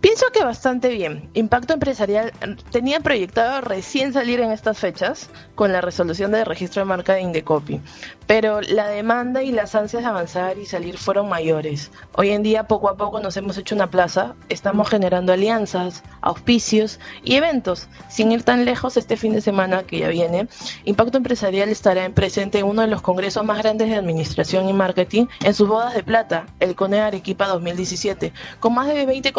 Pienso 0.01 0.27
que 0.31 0.45
bastante 0.45 0.87
bien. 0.87 1.29
Impacto 1.33 1.73
Empresarial 1.73 2.31
tenía 2.71 3.01
proyectado 3.01 3.59
recién 3.59 4.13
salir 4.13 4.39
en 4.39 4.51
estas 4.51 4.77
fechas 4.77 5.29
con 5.55 5.73
la 5.73 5.81
resolución 5.81 6.31
del 6.31 6.45
registro 6.45 6.81
de 6.81 6.85
marca 6.85 7.15
de 7.15 7.21
Indecopy, 7.21 7.81
pero 8.25 8.61
la 8.61 8.87
demanda 8.87 9.43
y 9.43 9.51
las 9.51 9.75
ansias 9.75 10.03
de 10.03 10.07
avanzar 10.07 10.57
y 10.57 10.65
salir 10.65 10.97
fueron 10.97 11.27
mayores. 11.27 11.91
Hoy 12.15 12.29
en 12.29 12.43
día 12.43 12.65
poco 12.65 12.87
a 12.87 12.95
poco 12.95 13.19
nos 13.19 13.35
hemos 13.35 13.57
hecho 13.57 13.75
una 13.75 13.91
plaza, 13.91 14.35
estamos 14.47 14.87
generando 14.87 15.33
alianzas, 15.33 16.01
auspicios 16.21 17.01
y 17.25 17.35
eventos. 17.35 17.89
Sin 18.07 18.31
ir 18.31 18.43
tan 18.43 18.63
lejos, 18.63 18.95
este 18.95 19.17
fin 19.17 19.33
de 19.33 19.41
semana 19.41 19.83
que 19.83 19.99
ya 19.99 20.07
viene, 20.07 20.47
Impacto 20.85 21.17
Empresarial 21.17 21.67
estará 21.67 22.05
en 22.05 22.13
presente 22.13 22.59
en 22.59 22.67
uno 22.67 22.83
de 22.83 22.87
los 22.87 23.01
congresos 23.01 23.43
más 23.43 23.57
grandes 23.57 23.89
de 23.89 23.95
administración 23.95 24.69
y 24.69 24.73
marketing 24.73 25.25
en 25.43 25.53
sus 25.53 25.67
bodas 25.67 25.93
de 25.93 26.03
plata, 26.03 26.45
el 26.61 26.75
CONE 26.75 27.01
Arequipa 27.01 27.47
2017, 27.47 28.31
con 28.61 28.73
más 28.73 28.87
de 28.87 29.05
20 29.05 29.33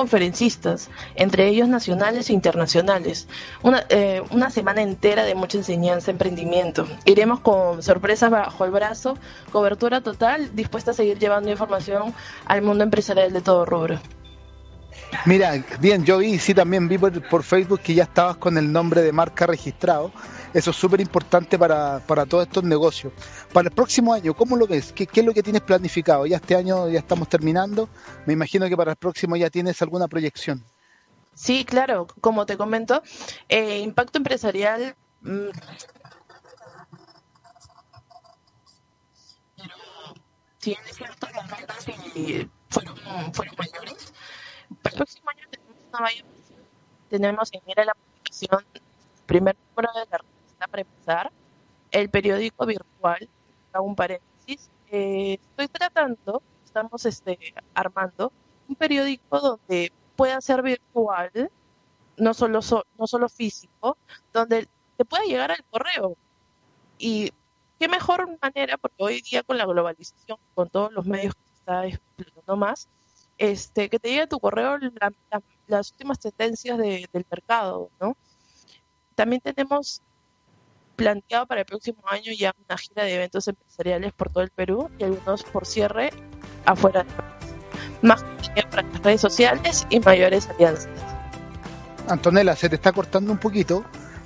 entre 1.15 1.49
ellos 1.49 1.69
nacionales 1.69 2.31
e 2.31 2.33
internacionales. 2.33 3.29
Una, 3.63 3.85
eh, 3.89 4.23
una 4.31 4.51
semana 4.51 4.83
entera 4.83 5.25
de 5.25 5.35
mucha 5.35 5.59
enseñanza, 5.59 6.11
emprendimiento. 6.11 6.87
Iremos 7.05 7.41
con 7.41 7.83
sorpresas 7.83 8.31
bajo 8.31 8.65
el 8.65 8.71
brazo, 8.71 9.17
cobertura 9.53 10.01
total, 10.01 10.55
dispuesta 10.55 10.91
a 10.91 10.95
seguir 10.95 11.19
llevando 11.19 11.51
información 11.51 12.15
al 12.47 12.63
mundo 12.63 12.85
empresarial 12.85 13.33
de 13.33 13.41
todo 13.41 13.65
rubro. 13.65 14.01
Mira, 15.27 15.65
bien, 15.81 16.05
yo 16.05 16.19
vi, 16.19 16.39
sí, 16.39 16.55
también 16.55 16.89
vi 16.89 16.99
por, 16.99 17.43
Facebook 17.43 17.81
que 17.81 17.95
ya 17.95 18.05
estabas 18.05 18.37
con 18.37 18.57
el 18.59 18.73
nombre 18.73 19.03
de 19.03 19.13
marca 19.13 19.47
registrado. 19.47 20.13
Eso 20.53 20.71
es 20.71 20.77
súper 20.77 21.01
importante 21.01 21.59
para, 21.59 22.01
para 22.01 22.27
todos 22.27 22.47
estos 22.47 22.65
negocios. 22.65 23.13
Para 23.53 23.69
el 23.69 23.75
próximo 23.75 24.13
año, 24.13 24.35
¿cómo 24.35 24.57
lo 24.57 24.67
ves? 24.67 24.93
¿Qué, 24.93 25.09
es 25.13 25.25
lo 25.25 25.33
que 25.33 25.43
tienes 25.43 25.63
planificado? 25.63 26.27
Ya 26.27 26.37
este 26.37 26.57
año 26.57 26.89
ya 26.89 26.99
estamos 26.99 27.29
terminando. 27.29 27.89
Me 28.27 28.33
imagino 28.33 28.69
que 28.69 28.77
para 28.77 28.93
el 28.93 28.97
próximo 28.97 29.37
ya 29.37 29.49
tienes 29.51 29.81
alguna 29.83 30.09
proyección. 30.09 30.65
Sí, 31.35 31.65
claro, 31.65 32.09
como 32.21 32.45
te 32.47 32.57
comento, 32.57 33.03
eh, 33.49 33.79
impacto 33.79 34.19
empresarial 34.19 34.97
mm, 35.23 35.49
si 40.59 40.73
es 40.73 40.79
cierto, 40.97 41.27
las 41.35 41.51
ventas 41.51 41.87
fueron, 42.69 42.97
fueron 43.33 43.55
mayores. 43.57 44.13
Para 44.83 44.93
el 44.93 44.97
próximo 44.97 45.31
año 45.31 45.49
tenemos 45.51 45.77
una 45.89 46.01
mayor 46.01 46.27
tenemos 47.09 47.53
en 47.53 47.61
mira 47.67 47.85
la 47.85 47.95
publicación 47.95 48.65
primer 49.27 49.57
número 49.69 49.93
de 49.95 50.07
la 50.11 50.19
revista 50.61 50.69
para 50.69 50.83
empezar, 50.83 51.33
el 51.91 52.11
periódico 52.11 52.67
virtual, 52.67 53.29
hago 53.73 53.87
un 53.87 53.97
paréntesis, 53.97 54.71
eh, 54.91 55.39
estoy 55.41 55.69
tratando, 55.69 56.43
estamos 56.65 57.07
este, 57.07 57.39
armando 57.75 58.33
un 58.69 58.77
periódico 58.77 59.41
donde 59.41 59.93
pueda 60.17 60.41
ser 60.41 60.63
virtual, 60.63 61.51
no 62.17 62.35
solo, 62.35 62.61
no 62.99 63.07
solo 63.07 63.29
físico, 63.29 63.97
donde 64.33 64.69
te 64.97 65.05
pueda 65.05 65.25
llegar 65.25 65.51
al 65.51 65.65
correo. 65.71 66.17
Y 66.99 67.33
qué 67.79 67.89
mejor 67.89 68.39
manera, 68.41 68.77
porque 68.77 69.03
hoy 69.03 69.23
día 69.23 69.43
con 69.43 69.59
la 69.59 69.67
globalización, 69.67 70.39
con 70.55 70.69
todos 70.69 70.93
los 70.93 71.07
medios 71.07 71.35
que 71.35 71.49
se 71.49 71.55
está 71.55 71.87
explotando 71.87 72.57
más, 72.57 72.89
este, 73.39 73.89
que 73.89 73.99
te 73.99 74.09
llegue 74.09 74.23
a 74.23 74.29
tu 74.29 74.39
correo 74.39 74.79
las 75.67 75.91
últimas 75.93 76.19
tendencias 76.19 76.79
del 76.79 77.27
mercado, 77.31 77.91
¿no? 77.99 78.17
También 79.15 79.41
tenemos 79.41 80.03
planteado 81.01 81.47
para 81.47 81.63
el 81.63 81.67
próximo 81.67 82.03
año 82.05 82.31
ya 82.39 82.55
una 82.69 82.77
gira 82.77 83.05
de 83.05 83.15
eventos 83.15 83.49
empresariales 83.49 84.13
por 84.13 84.29
todo 84.29 84.43
el 84.45 84.51
Perú 84.51 84.91
y 84.99 85.05
algunos 85.05 85.45
por 85.45 85.65
cierre 85.65 86.11
afuera 86.67 87.05
del 87.05 87.15
país. 87.15 87.55
Más 88.03 88.23
para 88.71 88.83
las 88.83 89.03
redes 89.03 89.21
sociales 89.23 89.87
y 89.89 89.99
mayores 90.01 90.51
alianzas. 90.51 90.91
Antonella, 92.07 92.55
se 92.55 92.69
te 92.69 92.75
está 92.75 92.93
cortando 92.93 93.33
un 93.33 93.39
poquito. 93.39 93.83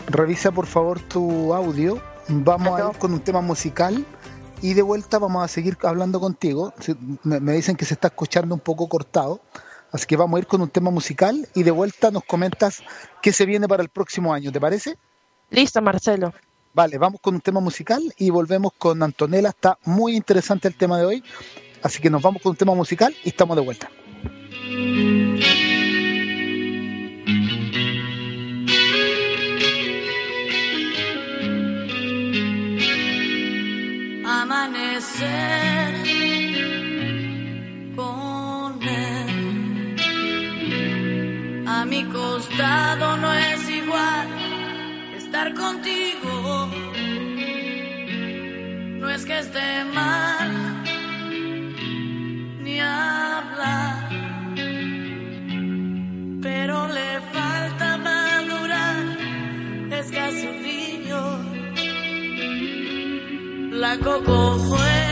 Revisa 0.08 0.50
por 0.50 0.66
favor 0.66 0.98
tu 0.98 1.54
audio. 1.54 2.02
Vamos 2.26 2.80
a 2.80 2.90
ir 2.90 2.98
con 2.98 3.12
un 3.12 3.20
tema 3.20 3.40
musical 3.40 4.04
y 4.60 4.74
de 4.74 4.82
vuelta 4.82 5.20
vamos 5.20 5.44
a 5.44 5.48
seguir 5.48 5.78
hablando 5.84 6.18
contigo. 6.18 6.74
Me 7.22 7.52
dicen 7.52 7.76
que 7.76 7.84
se 7.84 7.94
está 7.94 8.08
escuchando 8.08 8.52
un 8.52 8.60
poco 8.60 8.88
cortado. 8.88 9.40
Así 9.92 10.06
que 10.06 10.16
vamos 10.16 10.38
a 10.38 10.40
ir 10.40 10.48
con 10.48 10.60
un 10.60 10.70
tema 10.70 10.90
musical 10.90 11.48
y 11.54 11.62
de 11.62 11.70
vuelta 11.70 12.10
nos 12.10 12.24
comentas 12.24 12.82
qué 13.22 13.32
se 13.32 13.46
viene 13.46 13.68
para 13.68 13.84
el 13.84 13.90
próximo 13.90 14.34
año, 14.34 14.50
¿te 14.50 14.60
parece? 14.60 14.98
Listo, 15.50 15.80
Marcelo. 15.80 16.34
Vale, 16.74 16.98
vamos 16.98 17.20
con 17.20 17.36
un 17.36 17.40
tema 17.40 17.60
musical 17.60 18.02
y 18.18 18.30
volvemos 18.30 18.72
con 18.76 19.00
Antonella. 19.00 19.50
Está 19.50 19.78
muy 19.84 20.16
interesante 20.16 20.66
el 20.66 20.74
tema 20.74 20.98
de 20.98 21.06
hoy. 21.06 21.22
Así 21.84 22.02
que 22.02 22.10
nos 22.10 22.20
vamos 22.20 22.42
con 22.42 22.50
un 22.50 22.56
tema 22.56 22.74
musical 22.74 23.14
y 23.22 23.28
estamos 23.28 23.56
de 23.56 23.62
vuelta. 23.62 23.88
Amanecer 34.26 35.94
con 37.94 38.82
él. 38.82 39.94
A 41.68 41.84
mi 41.84 42.04
costado 42.06 43.16
no 43.18 43.32
es 43.32 43.70
igual 43.70 44.28
estar 45.16 45.54
contigo. 45.54 46.23
Es 49.14 49.24
que 49.24 49.38
esté 49.38 49.84
mal 49.94 50.50
ni 52.64 52.80
hablar, 52.80 54.08
pero 56.42 56.88
le 56.88 57.20
falta 57.32 57.96
madurar. 57.96 59.04
Es 59.92 60.10
casi 60.10 60.46
un 60.46 60.62
niño 60.62 61.54
la 63.84 63.98
coco 63.98 64.58
fue 64.68 65.04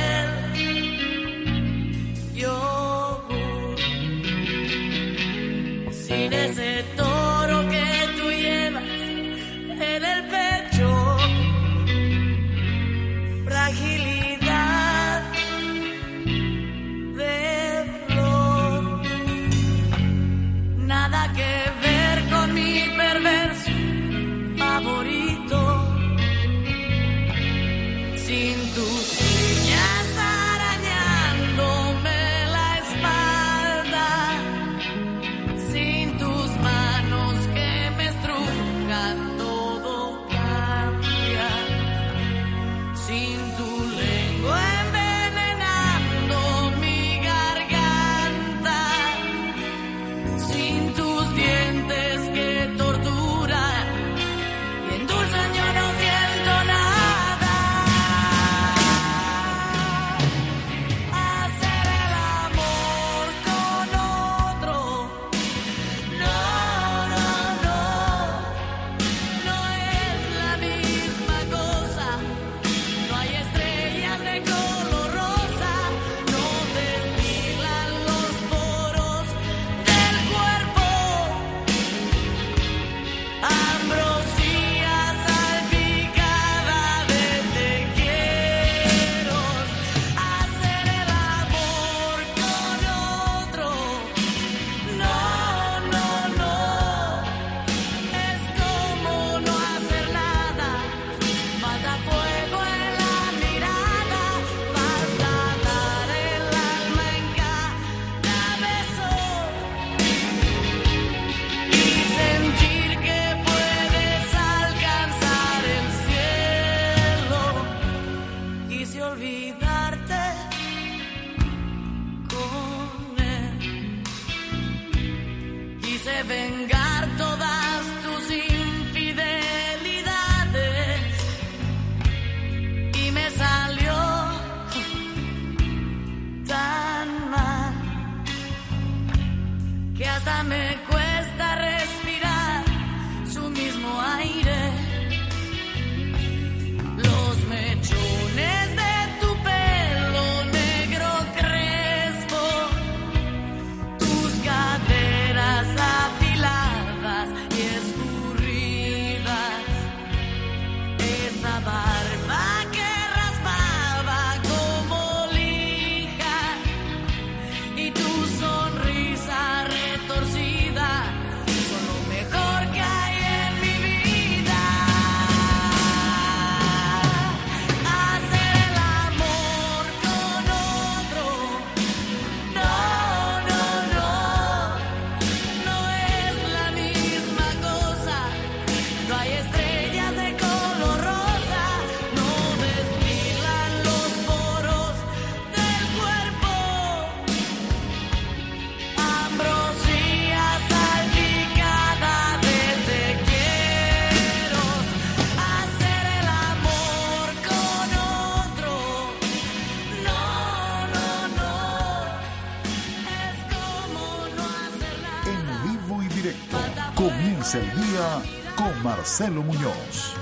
El 217.54 217.70
día 217.74 218.22
con 218.56 218.82
Marcelo 218.82 219.42
Muñoz. 219.42 220.14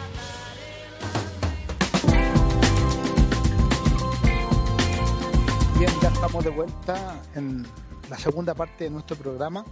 Bien, 5.78 5.92
ya 6.02 6.08
estamos 6.08 6.42
de 6.42 6.50
vuelta 6.50 7.22
en 7.36 7.64
la 8.08 8.18
segunda 8.18 8.52
parte 8.52 8.84
de 8.84 8.90
nuestro 8.90 9.16
programa. 9.16 9.64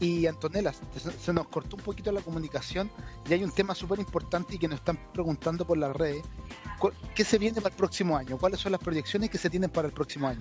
Y 0.00 0.26
Antonella, 0.26 0.72
se 0.72 1.32
nos 1.34 1.48
cortó 1.48 1.76
un 1.76 1.82
poquito 1.82 2.10
la 2.12 2.22
comunicación 2.22 2.90
y 3.28 3.34
hay 3.34 3.44
un 3.44 3.50
tema 3.50 3.74
súper 3.74 3.98
importante 3.98 4.54
y 4.54 4.58
que 4.58 4.66
nos 4.66 4.78
están 4.78 4.98
preguntando 5.12 5.66
por 5.66 5.76
las 5.76 5.94
redes. 5.94 6.22
¿Qué 7.14 7.24
se 7.24 7.36
viene 7.36 7.60
para 7.60 7.74
el 7.74 7.78
próximo 7.78 8.16
año? 8.16 8.38
¿Cuáles 8.38 8.58
son 8.58 8.72
las 8.72 8.80
proyecciones 8.80 9.28
que 9.28 9.36
se 9.36 9.50
tienen 9.50 9.68
para 9.68 9.86
el 9.86 9.92
próximo 9.92 10.28
año? 10.28 10.40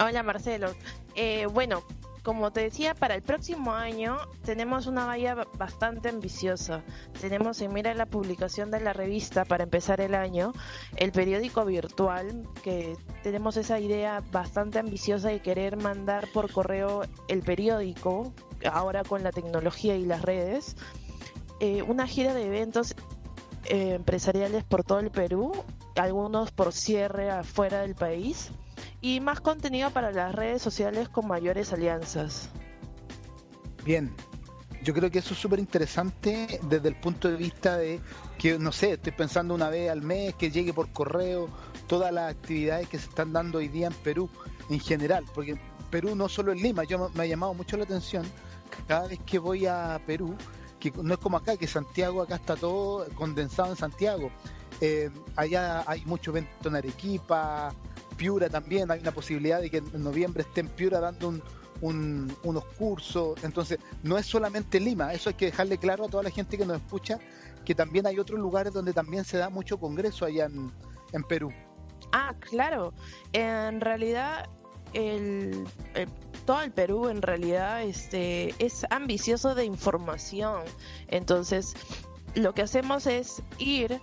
Hola 0.00 0.22
Marcelo. 0.22 0.74
Eh, 1.14 1.46
bueno, 1.46 1.82
como 2.22 2.52
te 2.52 2.60
decía, 2.60 2.94
para 2.94 3.14
el 3.14 3.22
próximo 3.22 3.72
año 3.72 4.16
tenemos 4.44 4.86
una 4.86 5.06
valla 5.06 5.34
bastante 5.56 6.08
ambiciosa. 6.08 6.82
Tenemos 7.20 7.60
en 7.60 7.72
mira 7.72 7.94
la 7.94 8.06
publicación 8.06 8.70
de 8.70 8.80
la 8.80 8.92
revista 8.92 9.44
para 9.44 9.64
empezar 9.64 10.00
el 10.00 10.14
año, 10.14 10.52
el 10.96 11.12
periódico 11.12 11.64
virtual, 11.64 12.48
que 12.62 12.96
tenemos 13.22 13.56
esa 13.56 13.78
idea 13.80 14.22
bastante 14.32 14.78
ambiciosa 14.78 15.28
de 15.28 15.40
querer 15.40 15.76
mandar 15.76 16.28
por 16.32 16.50
correo 16.50 17.02
el 17.28 17.42
periódico, 17.42 18.32
ahora 18.70 19.04
con 19.04 19.22
la 19.22 19.32
tecnología 19.32 19.96
y 19.96 20.04
las 20.04 20.22
redes, 20.22 20.76
eh, 21.60 21.82
una 21.82 22.06
gira 22.06 22.34
de 22.34 22.46
eventos 22.46 22.94
eh, 23.64 23.94
empresariales 23.94 24.64
por 24.64 24.84
todo 24.84 25.00
el 25.00 25.10
Perú, 25.10 25.52
algunos 25.96 26.52
por 26.52 26.72
cierre 26.72 27.30
afuera 27.30 27.80
del 27.80 27.94
país 27.94 28.50
y 29.00 29.20
más 29.20 29.40
contenido 29.40 29.90
para 29.90 30.12
las 30.12 30.34
redes 30.34 30.62
sociales 30.62 31.08
con 31.08 31.26
mayores 31.26 31.72
alianzas. 31.72 32.50
Bien, 33.84 34.12
yo 34.82 34.94
creo 34.94 35.10
que 35.10 35.18
eso 35.18 35.34
es 35.34 35.40
súper 35.40 35.58
interesante 35.58 36.60
desde 36.62 36.88
el 36.88 36.96
punto 36.96 37.28
de 37.28 37.36
vista 37.36 37.76
de 37.76 38.00
que, 38.38 38.58
no 38.58 38.72
sé, 38.72 38.92
estoy 38.92 39.12
pensando 39.12 39.54
una 39.54 39.68
vez 39.68 39.90
al 39.90 40.02
mes 40.02 40.34
que 40.34 40.50
llegue 40.50 40.72
por 40.72 40.92
correo 40.92 41.48
todas 41.86 42.12
las 42.12 42.30
actividades 42.30 42.88
que 42.88 42.98
se 42.98 43.08
están 43.08 43.32
dando 43.32 43.58
hoy 43.58 43.68
día 43.68 43.88
en 43.88 43.94
Perú 43.94 44.30
en 44.70 44.80
general, 44.80 45.24
porque 45.34 45.58
Perú 45.90 46.14
no 46.14 46.28
solo 46.28 46.52
en 46.52 46.58
Lima, 46.58 46.84
yo 46.84 47.10
me 47.14 47.22
ha 47.24 47.26
llamado 47.26 47.54
mucho 47.54 47.76
la 47.76 47.84
atención 47.84 48.24
cada 48.86 49.08
vez 49.08 49.18
que 49.24 49.38
voy 49.38 49.66
a 49.66 50.00
Perú, 50.06 50.36
que 50.78 50.92
no 51.02 51.14
es 51.14 51.20
como 51.20 51.36
acá, 51.36 51.56
que 51.56 51.66
Santiago, 51.66 52.22
acá 52.22 52.36
está 52.36 52.56
todo 52.56 53.06
condensado 53.14 53.70
en 53.70 53.76
Santiago. 53.76 54.30
Eh, 54.80 55.10
allá 55.34 55.82
hay 55.86 56.04
mucho 56.04 56.30
evento 56.30 56.68
en 56.68 56.76
Arequipa, 56.76 57.74
Piura 58.18 58.50
también, 58.50 58.90
hay 58.90 59.00
una 59.00 59.12
posibilidad 59.12 59.62
de 59.62 59.70
que 59.70 59.78
en 59.78 60.02
noviembre 60.02 60.42
esté 60.42 60.60
en 60.60 60.68
Piura 60.68 61.00
dando 61.00 61.40
unos 61.80 62.64
cursos. 62.76 63.42
Entonces, 63.44 63.78
no 64.02 64.18
es 64.18 64.26
solamente 64.26 64.80
Lima, 64.80 65.14
eso 65.14 65.30
hay 65.30 65.36
que 65.36 65.46
dejarle 65.46 65.78
claro 65.78 66.04
a 66.04 66.08
toda 66.08 66.24
la 66.24 66.30
gente 66.30 66.58
que 66.58 66.66
nos 66.66 66.76
escucha, 66.76 67.18
que 67.64 67.74
también 67.74 68.06
hay 68.06 68.18
otros 68.18 68.38
lugares 68.38 68.72
donde 68.72 68.92
también 68.92 69.24
se 69.24 69.38
da 69.38 69.48
mucho 69.48 69.78
congreso 69.78 70.26
allá 70.26 70.46
en, 70.46 71.22
Perú. 71.28 71.52
Ah, 72.12 72.34
claro. 72.40 72.92
En 73.32 73.80
realidad, 73.80 74.48
el, 74.92 75.64
todo 76.44 76.60
el 76.62 76.72
Perú 76.72 77.08
en 77.08 77.22
realidad 77.22 77.82
este, 77.84 78.54
es 78.58 78.84
ambicioso 78.90 79.54
de 79.54 79.64
información. 79.64 80.62
Entonces, 81.06 81.74
lo 82.34 82.54
que 82.54 82.62
hacemos 82.62 83.06
es 83.06 83.42
ir 83.58 84.00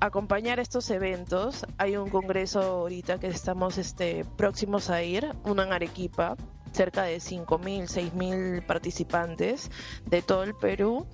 acompañar 0.00 0.60
estos 0.60 0.90
eventos. 0.90 1.66
Hay 1.78 1.96
un 1.96 2.10
congreso 2.10 2.60
ahorita 2.60 3.18
que 3.18 3.28
estamos 3.28 3.78
este, 3.78 4.24
próximos 4.36 4.90
a 4.90 5.02
ir, 5.02 5.34
uno 5.44 5.62
en 5.62 5.72
Arequipa, 5.72 6.36
cerca 6.72 7.04
de 7.04 7.16
5.000, 7.16 7.84
6.000 7.84 8.66
participantes 8.66 9.70
de 10.06 10.22
todo 10.22 10.42
el 10.42 10.54
Perú. 10.54 11.06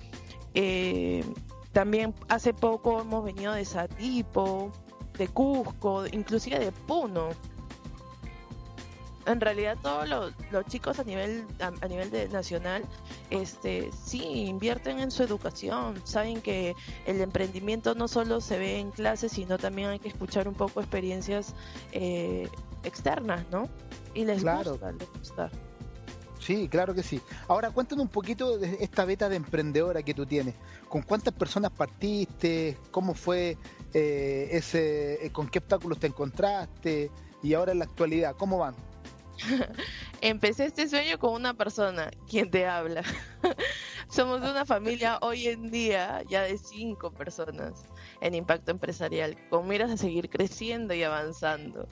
Eh, 0.53 1.23
también 1.71 2.13
hace 2.27 2.53
poco 2.53 3.01
hemos 3.01 3.23
venido 3.23 3.53
de 3.53 3.63
Satipo, 3.65 4.71
de 5.17 5.27
Cusco, 5.27 6.05
inclusive 6.11 6.59
de 6.59 6.71
Puno 6.71 7.29
en 9.25 9.41
realidad 9.41 9.77
todos 9.81 10.09
los, 10.09 10.33
chicos 10.67 10.99
a 10.99 11.03
nivel 11.03 11.45
a, 11.59 11.87
nivel 11.87 12.11
de 12.11 12.27
nacional 12.29 12.83
este 13.29 13.91
sí 14.03 14.23
invierten 14.47 14.99
en 14.99 15.11
su 15.11 15.23
educación 15.23 16.01
saben 16.03 16.41
que 16.41 16.75
el 17.05 17.21
emprendimiento 17.21 17.95
no 17.95 18.07
solo 18.07 18.41
se 18.41 18.57
ve 18.57 18.79
en 18.79 18.91
clases 18.91 19.33
sino 19.33 19.57
también 19.57 19.89
hay 19.89 19.99
que 19.99 20.09
escuchar 20.09 20.47
un 20.47 20.55
poco 20.55 20.81
experiencias 20.81 21.53
eh, 21.91 22.47
externas 22.83 23.45
no 23.51 23.69
y 24.13 24.25
les 24.25 24.43
gusta 24.43 24.91
les 24.91 25.11
gusta 25.13 25.49
Sí, 26.39 26.67
claro 26.67 26.95
que 26.95 27.03
sí. 27.03 27.21
Ahora 27.47 27.69
cuéntanos 27.69 28.01
un 28.01 28.09
poquito 28.09 28.57
de 28.57 28.77
esta 28.81 29.05
beta 29.05 29.29
de 29.29 29.35
emprendedora 29.35 30.01
que 30.01 30.15
tú 30.15 30.25
tienes. 30.25 30.55
¿Con 30.89 31.03
cuántas 31.03 31.35
personas 31.35 31.69
partiste? 31.69 32.79
¿Cómo 32.89 33.13
fue 33.13 33.59
eh, 33.93 34.49
ese? 34.51 35.29
¿Con 35.33 35.47
qué 35.47 35.59
obstáculos 35.59 35.99
te 35.99 36.07
encontraste? 36.07 37.11
Y 37.43 37.53
ahora 37.53 37.73
en 37.73 37.79
la 37.79 37.85
actualidad, 37.85 38.35
¿cómo 38.35 38.57
van? 38.57 38.73
Empecé 40.21 40.65
este 40.65 40.87
sueño 40.87 41.17
con 41.19 41.33
una 41.33 41.53
persona, 41.53 42.11
quien 42.29 42.49
te 42.51 42.65
habla. 42.65 43.03
Somos 44.09 44.41
una 44.41 44.65
familia 44.65 45.19
hoy 45.21 45.47
en 45.47 45.71
día 45.71 46.21
ya 46.29 46.43
de 46.43 46.57
cinco 46.57 47.11
personas 47.11 47.83
en 48.21 48.35
impacto 48.35 48.71
empresarial, 48.71 49.37
con 49.49 49.67
miras 49.67 49.91
a 49.91 49.97
seguir 49.97 50.29
creciendo 50.29 50.93
y 50.93 51.03
avanzando. 51.03 51.87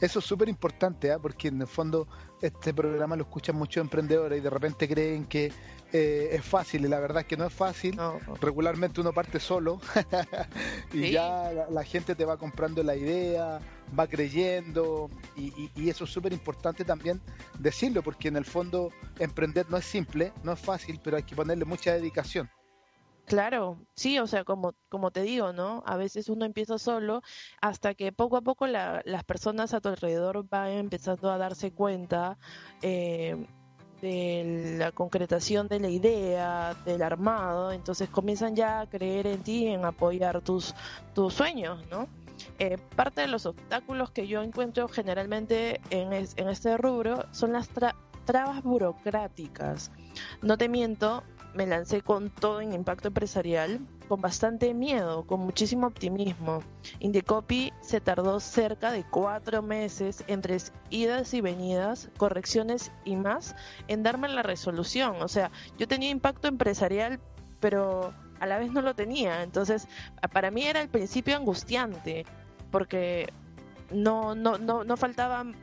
Eso 0.00 0.18
es 0.18 0.24
súper 0.24 0.48
importante, 0.48 1.12
¿ah? 1.12 1.18
porque 1.18 1.48
en 1.48 1.60
el 1.60 1.66
fondo 1.66 2.08
este 2.40 2.72
programa 2.72 3.16
lo 3.16 3.22
escuchan 3.22 3.56
muchos 3.56 3.82
emprendedores 3.82 4.38
y 4.38 4.42
de 4.42 4.48
repente 4.48 4.88
creen 4.88 5.26
que 5.26 5.52
eh, 5.92 6.30
es 6.32 6.44
fácil 6.44 6.84
y 6.84 6.88
la 6.88 6.98
verdad 7.00 7.22
es 7.22 7.26
que 7.26 7.36
no 7.36 7.44
es 7.44 7.52
fácil. 7.52 7.98
Regularmente 8.40 9.00
uno 9.00 9.12
parte 9.12 9.40
solo 9.40 9.80
y 10.92 11.10
ya 11.10 11.52
la, 11.68 11.84
gente 11.84 12.14
te 12.14 12.24
va 12.24 12.38
comprando 12.38 12.82
la 12.82 12.96
idea, 12.96 13.60
va 13.98 14.06
creyendo 14.06 15.10
y, 15.36 15.70
y 15.76 15.90
eso 15.90 16.04
es 16.04 16.10
súper 16.10 16.32
importante 16.32 16.84
también 16.84 17.20
decirlo 17.58 18.02
porque 18.02 18.28
en 18.28 18.36
el 18.36 18.44
fondo 18.44 18.90
emprender 19.18 19.68
no 19.68 19.76
es 19.76 19.84
simple, 19.84 20.32
no 20.42 20.52
es 20.52 20.60
fácil, 20.60 20.98
pero 21.02 21.18
hay 21.18 21.24
que 21.24 21.36
ponerle 21.36 21.66
mucha 21.66 21.92
dedicación. 21.92 22.48
Claro, 23.30 23.78
sí, 23.94 24.18
o 24.18 24.26
sea, 24.26 24.42
como, 24.42 24.74
como 24.88 25.12
te 25.12 25.22
digo, 25.22 25.52
¿no? 25.52 25.84
A 25.86 25.96
veces 25.96 26.28
uno 26.28 26.44
empieza 26.44 26.78
solo 26.78 27.22
hasta 27.60 27.94
que 27.94 28.10
poco 28.10 28.36
a 28.36 28.40
poco 28.40 28.66
las 28.66 29.24
personas 29.24 29.72
a 29.72 29.80
tu 29.80 29.88
alrededor 29.88 30.48
van 30.48 30.70
empezando 30.70 31.30
a 31.30 31.38
darse 31.38 31.70
cuenta 31.70 32.38
eh, 32.82 33.46
de 34.02 34.74
la 34.78 34.90
concretación 34.90 35.68
de 35.68 35.78
la 35.78 35.88
idea, 35.88 36.74
del 36.84 37.02
armado, 37.02 37.70
entonces 37.70 38.08
comienzan 38.08 38.56
ya 38.56 38.80
a 38.80 38.88
creer 38.88 39.28
en 39.28 39.44
ti, 39.44 39.68
en 39.68 39.84
apoyar 39.84 40.40
tus, 40.40 40.74
tus 41.14 41.32
sueños, 41.32 41.86
¿no? 41.88 42.08
Eh, 42.58 42.78
parte 42.96 43.20
de 43.20 43.28
los 43.28 43.46
obstáculos 43.46 44.10
que 44.10 44.26
yo 44.26 44.42
encuentro 44.42 44.88
generalmente 44.88 45.80
en, 45.90 46.12
en 46.12 46.48
este 46.48 46.76
rubro 46.76 47.26
son 47.30 47.52
las 47.52 47.68
trabas 48.24 48.60
burocráticas. 48.64 49.92
No 50.42 50.58
te 50.58 50.68
miento, 50.68 51.22
me 51.54 51.66
lancé 51.66 52.02
con 52.02 52.30
todo 52.30 52.60
en 52.60 52.72
impacto 52.72 53.08
empresarial, 53.08 53.80
con 54.08 54.20
bastante 54.20 54.74
miedo, 54.74 55.24
con 55.26 55.40
muchísimo 55.40 55.86
optimismo. 55.86 56.62
Indicopy 57.00 57.72
se 57.80 58.00
tardó 58.00 58.40
cerca 58.40 58.92
de 58.92 59.04
cuatro 59.04 59.62
meses 59.62 60.24
entre 60.26 60.58
idas 60.90 61.34
y 61.34 61.40
venidas, 61.40 62.10
correcciones 62.16 62.92
y 63.04 63.16
más 63.16 63.54
en 63.88 64.02
darme 64.02 64.28
la 64.28 64.42
resolución. 64.42 65.22
O 65.22 65.28
sea, 65.28 65.50
yo 65.78 65.86
tenía 65.88 66.10
impacto 66.10 66.48
empresarial, 66.48 67.20
pero 67.60 68.12
a 68.40 68.46
la 68.46 68.58
vez 68.58 68.72
no 68.72 68.82
lo 68.82 68.94
tenía. 68.94 69.42
Entonces, 69.42 69.86
para 70.32 70.50
mí 70.50 70.64
era 70.66 70.80
el 70.80 70.88
principio 70.88 71.36
angustiante, 71.36 72.24
porque 72.70 73.32
no, 73.92 74.34
no, 74.34 74.58
no, 74.58 74.84
no 74.84 74.96
faltaban 74.96 75.54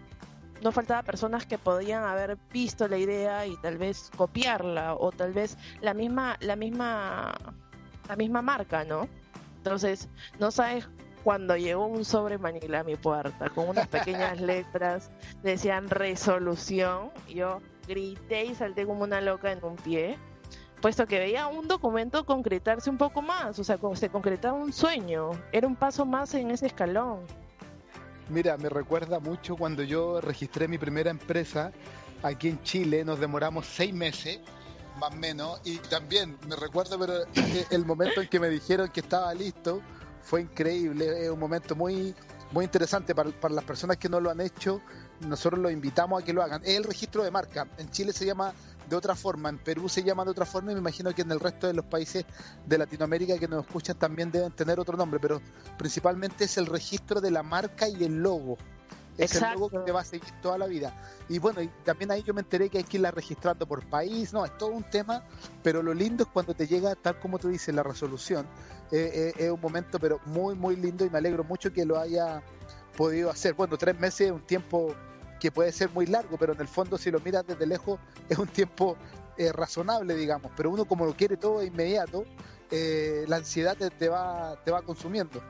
no 0.61 0.71
faltaba 0.71 1.03
personas 1.03 1.45
que 1.45 1.57
podían 1.57 2.03
haber 2.03 2.37
visto 2.51 2.87
la 2.87 2.97
idea 2.97 3.45
y 3.45 3.55
tal 3.57 3.77
vez 3.77 4.11
copiarla 4.15 4.95
o 4.95 5.11
tal 5.11 5.33
vez 5.33 5.57
la 5.81 5.93
misma 5.93 6.37
la 6.39 6.55
misma 6.55 7.35
la 8.07 8.15
misma 8.15 8.41
marca, 8.41 8.83
¿no? 8.83 9.07
Entonces, 9.57 10.09
no 10.39 10.51
sabes 10.51 10.87
cuando 11.23 11.57
llegó 11.57 11.87
un 11.87 12.05
sobre 12.05 12.37
Manila 12.37 12.79
a 12.79 12.83
mi 12.83 12.95
puerta 12.95 13.49
con 13.49 13.67
unas 13.67 13.87
pequeñas 13.87 14.39
letras 14.41 15.11
decían 15.43 15.89
resolución, 15.89 17.11
yo 17.27 17.59
grité 17.87 18.45
y 18.45 18.55
salté 18.55 18.85
como 18.85 19.03
una 19.03 19.19
loca 19.19 19.51
en 19.51 19.63
un 19.63 19.75
pie, 19.75 20.17
puesto 20.81 21.05
que 21.05 21.19
veía 21.19 21.47
un 21.47 21.67
documento 21.67 22.25
concretarse 22.25 22.89
un 22.89 22.97
poco 22.97 23.21
más, 23.21 23.59
o 23.59 23.63
sea, 23.63 23.77
como 23.77 23.95
se 23.95 24.09
concretaba 24.09 24.57
un 24.57 24.71
sueño, 24.71 25.31
era 25.51 25.67
un 25.67 25.75
paso 25.75 26.05
más 26.05 26.33
en 26.33 26.51
ese 26.51 26.67
escalón. 26.67 27.25
Mira, 28.29 28.57
me 28.57 28.67
recuerda 28.67 29.19
mucho 29.19 29.55
cuando 29.55 29.83
yo 29.83 30.19
registré 30.19 30.67
mi 30.67 30.77
primera 30.77 31.09
empresa 31.09 31.71
aquí 32.23 32.49
en 32.49 32.61
Chile, 32.63 33.05
nos 33.05 33.19
demoramos 33.19 33.65
seis 33.65 33.93
meses, 33.93 34.39
más 34.99 35.11
o 35.11 35.15
menos, 35.15 35.61
y 35.63 35.77
también 35.77 36.37
me 36.47 36.55
recuerdo 36.57 36.99
pero 36.99 37.13
el 37.69 37.85
momento 37.85 38.21
en 38.21 38.27
que 38.27 38.39
me 38.39 38.49
dijeron 38.49 38.89
que 38.89 38.99
estaba 38.99 39.33
listo 39.33 39.81
fue 40.23 40.41
increíble, 40.41 41.23
es 41.23 41.29
un 41.29 41.39
momento 41.39 41.73
muy, 41.73 42.13
muy 42.51 42.65
interesante 42.65 43.13
para, 43.13 43.29
para 43.31 43.53
las 43.53 43.63
personas 43.63 43.97
que 43.97 44.09
no 44.09 44.19
lo 44.19 44.29
han 44.29 44.41
hecho, 44.41 44.81
nosotros 45.21 45.59
los 45.59 45.71
invitamos 45.71 46.21
a 46.21 46.25
que 46.25 46.33
lo 46.33 46.41
hagan. 46.41 46.61
Es 46.63 46.75
el 46.77 46.83
registro 46.83 47.23
de 47.23 47.31
marca. 47.31 47.67
En 47.77 47.89
Chile 47.89 48.13
se 48.13 48.25
llama 48.25 48.53
de 48.89 48.95
otra 48.95 49.15
forma, 49.15 49.49
en 49.49 49.57
Perú 49.57 49.89
se 49.89 50.03
llama 50.03 50.23
de 50.23 50.31
otra 50.31 50.45
forma 50.45 50.71
y 50.71 50.75
me 50.75 50.79
imagino 50.79 51.13
que 51.13 51.21
en 51.21 51.31
el 51.31 51.39
resto 51.39 51.67
de 51.67 51.73
los 51.73 51.85
países 51.85 52.25
de 52.65 52.77
Latinoamérica 52.77 53.37
que 53.37 53.47
nos 53.47 53.65
escuchan 53.65 53.97
también 53.97 54.31
deben 54.31 54.51
tener 54.51 54.79
otro 54.79 54.95
nombre, 54.95 55.19
pero 55.19 55.41
principalmente 55.77 56.45
es 56.45 56.57
el 56.57 56.67
registro 56.67 57.19
de 57.19 57.31
la 57.31 57.43
marca 57.43 57.87
y 57.89 58.03
el 58.03 58.21
logo. 58.21 58.57
Es 59.17 59.35
el 59.35 59.53
logo 59.53 59.69
que 59.69 59.79
te 59.79 59.91
va 59.91 60.01
a 60.01 60.05
seguir 60.05 60.29
toda 60.41 60.57
la 60.57 60.67
vida. 60.67 60.93
Y 61.27 61.39
bueno, 61.39 61.61
y 61.61 61.67
también 61.83 62.11
ahí 62.11 62.23
yo 62.23 62.33
me 62.33 62.41
enteré 62.41 62.69
que 62.69 62.77
hay 62.77 62.83
que 62.83 62.97
irla 62.97 63.11
registrando 63.11 63.65
por 63.67 63.85
país, 63.89 64.31
no, 64.31 64.45
es 64.45 64.55
todo 64.57 64.69
un 64.69 64.83
tema, 64.83 65.23
pero 65.63 65.81
lo 65.81 65.93
lindo 65.93 66.23
es 66.23 66.29
cuando 66.29 66.53
te 66.53 66.67
llega, 66.67 66.95
tal 66.95 67.19
como 67.19 67.39
tú 67.39 67.49
dices, 67.49 67.73
la 67.73 67.83
resolución. 67.83 68.45
Eh, 68.91 69.33
eh, 69.37 69.45
es 69.45 69.51
un 69.51 69.59
momento, 69.59 69.99
pero 69.99 70.19
muy, 70.25 70.55
muy 70.55 70.75
lindo 70.75 71.03
y 71.05 71.09
me 71.09 71.17
alegro 71.17 71.43
mucho 71.43 71.73
que 71.73 71.85
lo 71.85 71.99
haya 71.99 72.41
podido 72.95 73.29
hacer. 73.29 73.53
Bueno, 73.53 73.77
tres 73.77 73.99
meses 73.99 74.27
es 74.27 74.31
un 74.31 74.45
tiempo 74.45 74.93
que 75.39 75.51
puede 75.51 75.71
ser 75.71 75.89
muy 75.89 76.05
largo, 76.05 76.37
pero 76.37 76.53
en 76.53 76.61
el 76.61 76.67
fondo 76.67 76.97
si 76.97 77.11
lo 77.11 77.19
miras 77.19 77.45
desde 77.45 77.65
lejos 77.65 77.99
es 78.29 78.37
un 78.37 78.47
tiempo 78.47 78.97
eh, 79.37 79.51
razonable, 79.51 80.15
digamos, 80.15 80.51
pero 80.55 80.69
uno 80.69 80.85
como 80.85 81.05
lo 81.05 81.15
quiere 81.15 81.37
todo 81.37 81.59
de 81.59 81.67
inmediato, 81.67 82.25
la 82.69 83.37
ansiedad 83.37 83.77
te, 83.77 84.09
va, 84.09 84.61
te 84.63 84.71
va 84.71 84.81
consumiendo. 84.81 85.41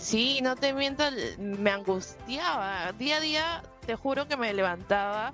Sí, 0.00 0.40
no 0.42 0.56
te 0.56 0.72
miento, 0.72 1.04
me 1.38 1.70
angustiaba. 1.70 2.90
Día 2.92 3.18
a 3.18 3.20
día, 3.20 3.62
te 3.84 3.96
juro 3.96 4.26
que 4.26 4.36
me 4.36 4.54
levantaba 4.54 5.32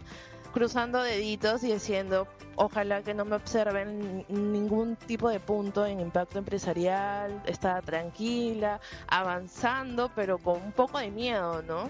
cruzando 0.53 1.03
deditos 1.03 1.63
y 1.63 1.73
diciendo, 1.73 2.27
ojalá 2.57 3.03
que 3.03 3.15
no 3.15 3.25
me 3.25 3.37
observen 3.37 4.25
ningún 4.29 4.97
tipo 4.97 5.29
de 5.29 5.39
punto 5.39 5.87
en 5.87 6.01
impacto 6.01 6.39
empresarial, 6.39 7.43
estaba 7.47 7.81
tranquila, 7.81 8.81
avanzando, 9.07 10.11
pero 10.17 10.39
con 10.39 10.61
un 10.61 10.73
poco 10.73 10.99
de 10.99 11.11
miedo, 11.11 11.63
¿no? 11.63 11.89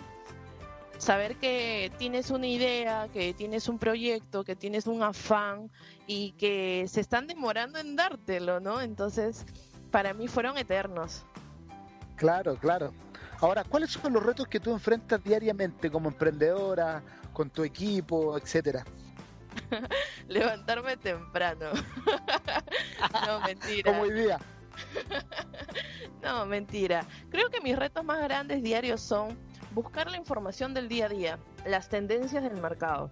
Saber 0.99 1.37
que 1.37 1.91
tienes 1.97 2.31
una 2.31 2.47
idea, 2.47 3.09
que 3.13 3.33
tienes 3.33 3.69
un 3.69 3.79
proyecto, 3.79 4.45
que 4.45 4.55
tienes 4.55 4.87
un 4.87 5.03
afán 5.03 5.71
y 6.07 6.33
que 6.33 6.87
se 6.89 7.01
están 7.01 7.27
demorando 7.27 7.79
en 7.79 7.97
dártelo, 7.97 8.61
¿no? 8.61 8.83
Entonces, 8.83 9.47
para 9.91 10.13
mí 10.13 10.29
fueron 10.29 10.59
eternos. 10.59 11.25
Claro, 12.17 12.57
claro. 12.57 12.93
Ahora, 13.41 13.65
¿cuáles 13.65 13.91
son 13.91 14.13
los 14.13 14.23
retos 14.23 14.49
que 14.49 14.59
tú 14.59 14.73
enfrentas 14.73 15.23
diariamente 15.23 15.91
como 15.91 16.09
emprendedora, 16.09 17.03
con 17.33 17.51
tu 17.51 17.63
equipo, 17.65 18.37
etcétera? 18.39 18.85
Levantarme 20.29 20.97
temprano. 20.97 21.67
no, 23.27 23.41
mentira. 23.41 23.93
Como 23.93 24.03
hoy 24.03 24.13
día. 24.13 24.39
no, 26.23 26.47
mentira. 26.47 27.07
Creo 27.31 27.51
que 27.51 27.61
mis 27.61 27.77
retos 27.77 28.05
más 28.05 28.23
grandes 28.23 28.63
diarios 28.63 29.01
son 29.01 29.37
buscar 29.73 30.11
la 30.11 30.17
información 30.17 30.73
del 30.73 30.89
día 30.89 31.07
a 31.07 31.09
día, 31.09 31.39
las 31.67 31.89
tendencias 31.89 32.43
del 32.43 32.61
mercado. 32.61 33.11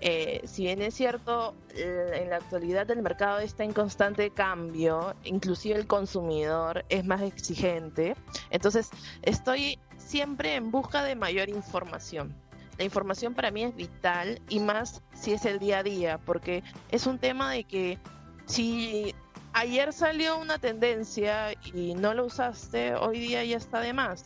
Eh, 0.00 0.42
si 0.44 0.64
bien 0.64 0.82
es 0.82 0.94
cierto, 0.94 1.54
en 1.74 2.30
la 2.30 2.36
actualidad 2.36 2.90
el 2.90 3.02
mercado 3.02 3.38
está 3.38 3.64
en 3.64 3.72
constante 3.72 4.30
cambio, 4.30 5.14
inclusive 5.24 5.76
el 5.76 5.86
consumidor 5.86 6.84
es 6.88 7.04
más 7.04 7.22
exigente, 7.22 8.16
entonces 8.50 8.90
estoy 9.22 9.78
siempre 9.96 10.56
en 10.56 10.70
busca 10.70 11.04
de 11.04 11.14
mayor 11.14 11.48
información. 11.48 12.34
La 12.78 12.84
información 12.84 13.34
para 13.34 13.50
mí 13.50 13.64
es 13.64 13.76
vital 13.76 14.40
y 14.48 14.58
más 14.60 15.02
si 15.14 15.32
es 15.32 15.44
el 15.44 15.58
día 15.58 15.78
a 15.78 15.82
día, 15.82 16.18
porque 16.18 16.62
es 16.90 17.06
un 17.06 17.18
tema 17.18 17.50
de 17.52 17.64
que 17.64 17.98
si 18.46 19.14
ayer 19.52 19.92
salió 19.92 20.38
una 20.38 20.58
tendencia 20.58 21.52
y 21.72 21.94
no 21.94 22.14
lo 22.14 22.26
usaste, 22.26 22.94
hoy 22.94 23.20
día 23.20 23.44
ya 23.44 23.56
está 23.56 23.80
de 23.80 23.92
más. 23.92 24.24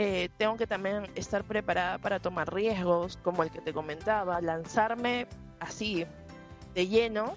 Eh, 0.00 0.28
tengo 0.36 0.56
que 0.56 0.68
también 0.68 1.08
estar 1.16 1.42
preparada 1.42 1.98
para 1.98 2.20
tomar 2.20 2.54
riesgos, 2.54 3.18
como 3.24 3.42
el 3.42 3.50
que 3.50 3.60
te 3.60 3.72
comentaba, 3.72 4.40
lanzarme 4.40 5.26
así, 5.58 6.06
de 6.72 6.86
lleno, 6.86 7.34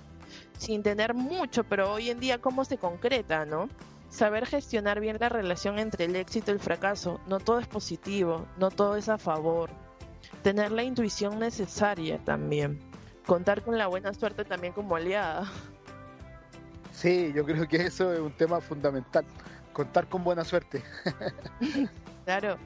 sin 0.59 0.83
tener 0.83 1.15
mucho, 1.15 1.63
pero 1.63 1.91
hoy 1.91 2.11
en 2.11 2.19
día 2.19 2.37
cómo 2.37 2.63
se 2.63 2.77
concreta, 2.77 3.47
¿no? 3.47 3.67
Saber 4.09 4.45
gestionar 4.45 4.99
bien 4.99 5.17
la 5.19 5.27
relación 5.27 5.79
entre 5.79 6.05
el 6.05 6.15
éxito 6.15 6.51
y 6.51 6.53
el 6.53 6.59
fracaso. 6.59 7.19
No 7.25 7.39
todo 7.39 7.57
es 7.57 7.67
positivo, 7.67 8.45
no 8.59 8.69
todo 8.69 8.95
es 8.95 9.09
a 9.09 9.17
favor. 9.17 9.71
Tener 10.43 10.71
la 10.71 10.83
intuición 10.83 11.39
necesaria 11.39 12.19
también. 12.19 12.79
Contar 13.25 13.63
con 13.63 13.75
la 13.75 13.87
buena 13.87 14.13
suerte 14.13 14.45
también 14.45 14.73
como 14.73 14.95
aliada. 14.95 15.51
Sí, 16.93 17.33
yo 17.33 17.43
creo 17.43 17.67
que 17.67 17.77
eso 17.77 18.13
es 18.13 18.19
un 18.19 18.33
tema 18.33 18.61
fundamental. 18.61 19.25
Contar 19.73 20.07
con 20.07 20.23
buena 20.23 20.43
suerte. 20.43 20.83
Claro. 22.23 22.57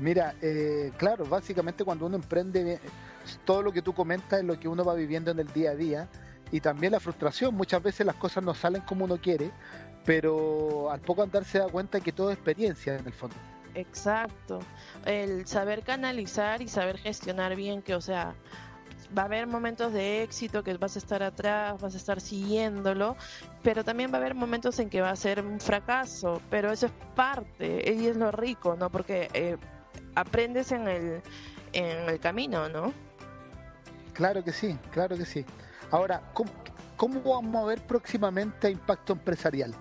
Mira, 0.00 0.34
eh, 0.42 0.92
claro, 0.98 1.24
básicamente 1.24 1.82
cuando 1.82 2.06
uno 2.06 2.16
emprende, 2.16 2.78
todo 3.46 3.62
lo 3.62 3.72
que 3.72 3.80
tú 3.80 3.94
comentas 3.94 4.40
es 4.40 4.44
lo 4.44 4.60
que 4.60 4.68
uno 4.68 4.84
va 4.84 4.94
viviendo 4.94 5.30
en 5.30 5.38
el 5.38 5.50
día 5.52 5.70
a 5.70 5.74
día 5.74 6.08
y 6.50 6.60
también 6.60 6.92
la 6.92 7.00
frustración. 7.00 7.54
Muchas 7.54 7.82
veces 7.82 8.06
las 8.06 8.16
cosas 8.16 8.44
no 8.44 8.54
salen 8.54 8.82
como 8.82 9.06
uno 9.06 9.18
quiere, 9.18 9.50
pero 10.04 10.90
al 10.90 11.00
poco 11.00 11.22
andar 11.22 11.44
se 11.44 11.58
da 11.58 11.68
cuenta 11.68 12.00
que 12.00 12.12
todo 12.12 12.30
es 12.30 12.36
experiencia 12.36 12.96
en 12.96 13.06
el 13.06 13.12
fondo. 13.12 13.36
Exacto. 13.74 14.60
El 15.04 15.46
saber 15.46 15.82
canalizar 15.82 16.62
y 16.62 16.68
saber 16.68 16.98
gestionar 16.98 17.54
bien, 17.56 17.82
que 17.82 17.94
o 17.94 18.00
sea, 18.00 18.34
va 19.16 19.22
a 19.22 19.24
haber 19.26 19.46
momentos 19.46 19.92
de 19.92 20.22
éxito 20.22 20.62
que 20.62 20.76
vas 20.76 20.96
a 20.96 20.98
estar 20.98 21.22
atrás, 21.22 21.80
vas 21.80 21.94
a 21.94 21.96
estar 21.96 22.20
siguiéndolo, 22.20 23.16
pero 23.62 23.84
también 23.84 24.12
va 24.12 24.18
a 24.18 24.20
haber 24.20 24.34
momentos 24.34 24.78
en 24.78 24.90
que 24.90 25.00
va 25.00 25.10
a 25.10 25.16
ser 25.16 25.44
un 25.44 25.60
fracaso, 25.60 26.40
pero 26.50 26.70
eso 26.70 26.86
es 26.86 26.92
parte, 27.14 27.92
y 27.92 28.06
es 28.06 28.16
lo 28.16 28.30
rico, 28.30 28.76
¿no? 28.76 28.90
Porque 28.90 29.28
eh, 29.34 29.56
aprendes 30.14 30.72
en 30.72 30.88
el, 30.88 31.22
en 31.72 32.08
el 32.08 32.20
camino, 32.20 32.68
¿no? 32.68 32.92
Claro 34.12 34.44
que 34.44 34.52
sí, 34.52 34.78
claro 34.90 35.16
que 35.16 35.24
sí. 35.24 35.44
Ahora, 35.90 36.22
¿cómo, 36.34 36.50
cómo 36.96 37.20
vamos 37.22 37.56
a 37.56 37.66
ver 37.66 37.80
próximamente 37.86 38.70
Impacto 38.70 39.14
Empresarial? 39.14 39.74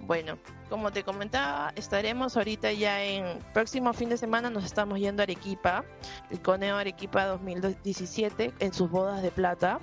Bueno, 0.00 0.36
como 0.74 0.90
te 0.90 1.04
comentaba, 1.04 1.72
estaremos 1.76 2.36
ahorita 2.36 2.72
ya 2.72 3.00
en 3.00 3.38
próximo 3.52 3.92
fin 3.92 4.08
de 4.08 4.16
semana 4.16 4.50
nos 4.50 4.64
estamos 4.64 4.98
yendo 4.98 5.22
a 5.22 5.24
Arequipa, 5.24 5.84
el 6.30 6.42
Coneo 6.42 6.76
Arequipa 6.76 7.26
2017 7.26 8.52
en 8.58 8.74
sus 8.74 8.90
bodas 8.90 9.22
de 9.22 9.30
plata 9.30 9.78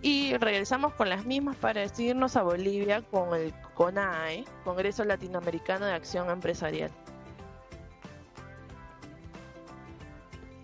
y 0.00 0.36
regresamos 0.36 0.94
con 0.94 1.08
las 1.08 1.24
mismas 1.24 1.56
para 1.56 1.84
irnos 1.98 2.36
a 2.36 2.42
Bolivia 2.44 3.02
con 3.02 3.34
el 3.34 3.52
CONAE, 3.74 4.44
Congreso 4.62 5.04
Latinoamericano 5.04 5.86
de 5.86 5.94
Acción 5.94 6.30
Empresarial. 6.30 6.92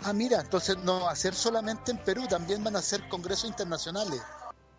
Ah, 0.05 0.13
mira, 0.13 0.41
entonces 0.41 0.79
no 0.85 1.09
hacer 1.09 1.35
solamente 1.35 1.91
en 1.91 1.99
Perú, 1.99 2.29
también 2.29 2.63
van 2.63 2.77
a 2.77 2.81
ser 2.81 3.09
congresos 3.09 3.51
internacionales. 3.51 4.23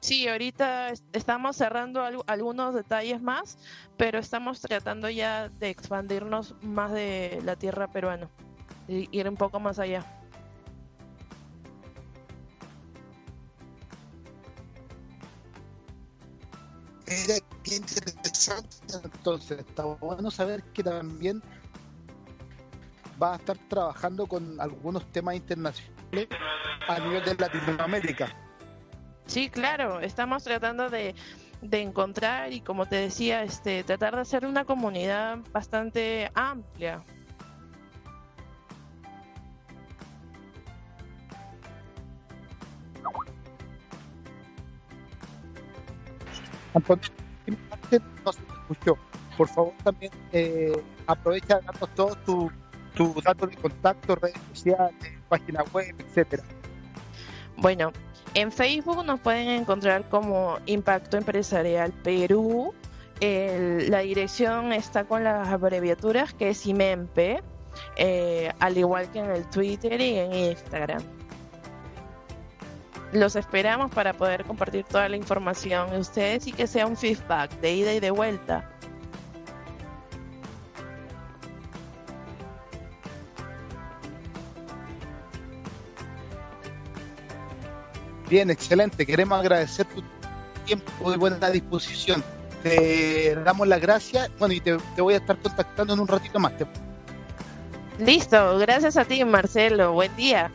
Sí, 0.05 0.27
ahorita 0.27 0.93
estamos 1.13 1.55
cerrando 1.55 2.03
algunos 2.27 2.75
detalles 2.75 3.23
más, 3.23 3.57
pero 3.97 4.19
estamos 4.19 4.61
tratando 4.61 5.09
ya 5.09 5.49
de 5.49 5.71
expandirnos 5.71 6.53
más 6.61 6.91
de 6.91 7.41
la 7.43 7.55
tierra 7.55 7.87
peruana 7.87 8.29
y 8.87 9.09
ir 9.11 9.27
un 9.27 9.35
poco 9.35 9.59
más 9.59 9.79
allá. 9.79 10.05
Era 17.07 17.39
qué 17.63 17.77
interesante. 17.77 18.77
Entonces, 19.03 19.57
está 19.57 19.85
bueno 19.85 20.29
saber 20.29 20.61
que 20.65 20.83
también 20.83 21.41
va 23.19 23.33
a 23.33 23.35
estar 23.37 23.57
trabajando 23.69 24.27
con 24.27 24.61
algunos 24.61 25.03
temas 25.11 25.33
internacionales 25.33 26.29
a 26.87 26.99
nivel 26.99 27.25
de 27.25 27.33
Latinoamérica. 27.33 28.44
Sí, 29.35 29.49
claro, 29.49 29.99
estamos 29.99 30.45
tratando 30.45 30.89
de, 30.89 31.13
encontrar 31.61 32.53
y 32.53 32.61
como 32.61 32.85
te 32.85 32.95
decía, 32.95 33.43
este, 33.43 33.83
tratar 33.83 34.15
de 34.15 34.21
hacer 34.21 34.45
una 34.45 34.63
comunidad 34.63 35.39
bastante 35.51 36.31
amplia. 36.33 37.01
Por 49.37 49.49
favor, 49.49 49.73
también 49.83 50.13
eh, 50.31 50.81
aprovecha 51.07 51.59
todos 51.93 52.23
tus 52.23 52.53
tu 52.93 53.21
datos 53.21 53.49
de 53.49 53.57
contacto, 53.57 54.15
redes 54.15 54.39
sociales, 54.53 54.95
página 55.27 55.61
web, 55.73 55.93
etcétera. 55.99 56.43
Bueno, 57.57 57.91
en 58.35 58.51
Facebook 58.51 59.03
nos 59.05 59.19
pueden 59.21 59.49
encontrar 59.49 60.07
como 60.09 60.59
Impacto 60.65 61.17
Empresarial 61.17 61.91
Perú. 61.91 62.73
la 63.19 63.99
dirección 63.99 64.73
está 64.73 65.05
con 65.05 65.23
las 65.23 65.47
abreviaturas 65.47 66.33
que 66.33 66.49
es 66.49 66.65
IMEMPE, 66.65 67.41
eh, 67.95 68.51
al 68.59 68.77
igual 68.77 69.09
que 69.11 69.19
en 69.19 69.31
el 69.31 69.49
Twitter 69.49 69.99
y 69.99 70.19
en 70.19 70.33
Instagram. 70.33 71.01
Los 73.13 73.37
esperamos 73.37 73.91
para 73.91 74.13
poder 74.13 74.43
compartir 74.43 74.83
toda 74.83 75.07
la 75.07 75.15
información 75.15 75.89
de 75.91 75.99
ustedes 75.99 76.45
y 76.47 76.51
que 76.51 76.67
sea 76.67 76.85
un 76.85 76.97
feedback 76.97 77.49
de 77.61 77.73
ida 77.73 77.93
y 77.93 78.01
de 78.01 78.11
vuelta. 78.11 78.74
Bien, 88.29 88.49
excelente. 88.49 89.05
Queremos 89.05 89.39
agradecer 89.39 89.85
tu 89.85 90.03
tiempo 90.65 91.11
de 91.11 91.17
buena 91.17 91.49
disposición. 91.49 92.23
Te 92.63 93.35
damos 93.43 93.67
las 93.67 93.79
gracias. 93.79 94.29
Bueno, 94.39 94.53
y 94.53 94.59
te, 94.59 94.77
te 94.95 95.01
voy 95.01 95.13
a 95.13 95.17
estar 95.17 95.37
contactando 95.37 95.93
en 95.93 95.99
un 95.99 96.07
ratito 96.07 96.39
más. 96.39 96.53
Listo. 97.99 98.57
Gracias 98.57 98.97
a 98.97 99.05
ti, 99.05 99.23
Marcelo. 99.23 99.93
Buen 99.93 100.15
día. 100.15 100.51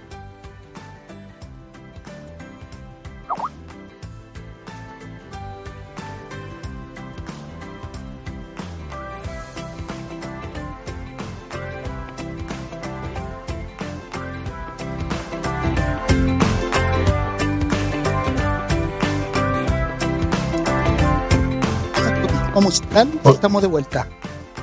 estamos 22.71 23.63
de 23.63 23.69
vuelta 23.69 24.09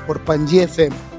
por 0.06 0.20
Panji 0.22 0.60
FM. 0.60 1.17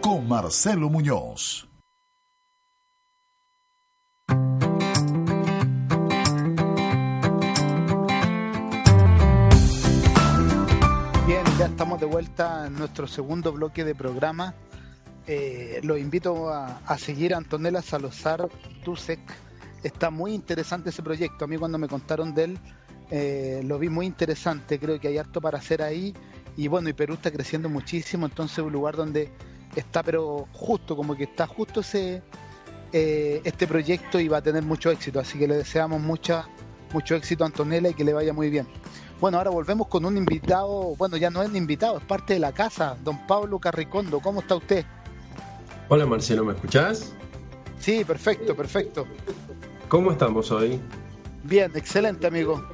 Con 0.00 0.26
Marcelo 0.26 0.88
Muñoz. 0.88 1.68
Bien, 11.26 11.44
ya 11.58 11.66
estamos 11.66 12.00
de 12.00 12.06
vuelta 12.06 12.66
en 12.66 12.78
nuestro 12.78 13.06
segundo 13.06 13.52
bloque 13.52 13.84
de 13.84 13.94
programa. 13.94 14.54
Eh, 15.26 15.80
los 15.82 15.98
invito 15.98 16.48
a, 16.48 16.78
a 16.86 16.96
seguir 16.96 17.34
a 17.34 17.36
Antonella 17.36 17.82
Salazar 17.82 18.48
Tusek. 18.82 19.20
Está 19.82 20.08
muy 20.08 20.32
interesante 20.32 20.88
ese 20.88 21.02
proyecto. 21.02 21.44
A 21.44 21.48
mí 21.48 21.58
cuando 21.58 21.76
me 21.76 21.88
contaron 21.88 22.34
de 22.34 22.44
él, 22.44 22.58
eh, 23.10 23.60
lo 23.64 23.78
vi 23.78 23.90
muy 23.90 24.06
interesante. 24.06 24.78
Creo 24.78 24.98
que 24.98 25.08
hay 25.08 25.18
harto 25.18 25.42
para 25.42 25.58
hacer 25.58 25.82
ahí. 25.82 26.14
Y 26.56 26.68
bueno, 26.68 26.88
y 26.88 26.92
Perú 26.92 27.14
está 27.14 27.30
creciendo 27.30 27.68
muchísimo, 27.68 28.26
entonces 28.26 28.58
es 28.58 28.64
un 28.64 28.72
lugar 28.72 28.96
donde 28.96 29.30
está, 29.74 30.02
pero 30.02 30.46
justo, 30.52 30.96
como 30.96 31.16
que 31.16 31.24
está 31.24 31.46
justo 31.46 31.80
ese 31.80 32.22
eh, 32.92 33.40
este 33.42 33.66
proyecto 33.66 34.20
y 34.20 34.28
va 34.28 34.36
a 34.36 34.42
tener 34.42 34.62
mucho 34.62 34.88
éxito. 34.90 35.18
Así 35.18 35.36
que 35.36 35.48
le 35.48 35.56
deseamos 35.56 36.00
mucha, 36.00 36.46
mucho 36.92 37.16
éxito 37.16 37.42
a 37.42 37.48
Antonella 37.48 37.88
y 37.88 37.94
que 37.94 38.04
le 38.04 38.12
vaya 38.12 38.32
muy 38.32 38.50
bien. 38.50 38.68
Bueno, 39.20 39.38
ahora 39.38 39.50
volvemos 39.50 39.88
con 39.88 40.04
un 40.04 40.16
invitado, 40.16 40.94
bueno, 40.96 41.16
ya 41.16 41.28
no 41.28 41.42
es 41.42 41.52
invitado, 41.54 41.98
es 41.98 42.04
parte 42.04 42.34
de 42.34 42.38
la 42.38 42.52
casa, 42.52 42.96
don 43.02 43.26
Pablo 43.26 43.58
Carricondo. 43.58 44.20
¿Cómo 44.20 44.40
está 44.40 44.54
usted? 44.54 44.84
Hola 45.88 46.06
Marcelo, 46.06 46.44
¿me 46.44 46.52
escuchás? 46.52 47.12
Sí, 47.80 48.04
perfecto, 48.04 48.54
perfecto. 48.54 49.06
¿Cómo 49.88 50.12
estamos 50.12 50.52
hoy? 50.52 50.80
Bien, 51.44 51.70
excelente 51.74 52.26
amigo. 52.26 52.64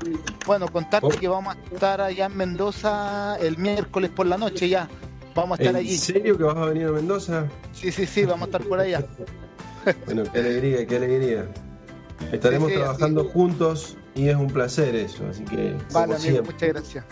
Bueno, 0.46 0.68
contarte 0.68 1.08
Oh. 1.08 1.18
que 1.20 1.28
vamos 1.28 1.56
a 1.56 1.74
estar 1.74 2.00
allá 2.00 2.26
en 2.26 2.36
Mendoza 2.36 3.36
el 3.40 3.58
miércoles 3.58 4.10
por 4.10 4.26
la 4.26 4.38
noche 4.38 4.68
ya. 4.68 4.88
Vamos 5.34 5.58
a 5.58 5.62
estar 5.62 5.74
¿En 5.74 5.86
allí. 5.86 5.96
serio 5.96 6.36
que 6.38 6.44
vas 6.44 6.56
a 6.56 6.66
venir 6.66 6.86
a 6.86 6.92
Mendoza? 6.92 7.46
Sí, 7.72 7.90
sí, 7.92 8.06
sí, 8.06 8.24
vamos 8.24 8.42
a 8.42 8.44
estar 8.46 8.62
por 8.62 8.80
allá. 8.80 9.04
Bueno, 10.04 10.24
qué 10.30 10.38
alegría, 10.40 10.86
qué 10.86 10.96
alegría. 10.96 11.48
Estaremos 12.32 12.68
Sí, 12.68 12.74
sí, 12.74 12.80
trabajando 12.82 13.24
juntos 13.24 13.96
y 14.14 14.28
es 14.28 14.36
un 14.36 14.48
placer 14.48 14.94
eso, 14.94 15.24
así 15.30 15.42
que 15.44 15.74
Vale, 15.90 16.16
amigo, 16.16 16.18
siempre. 16.18 16.42
muchas 16.52 16.68
gracias. 16.68 17.04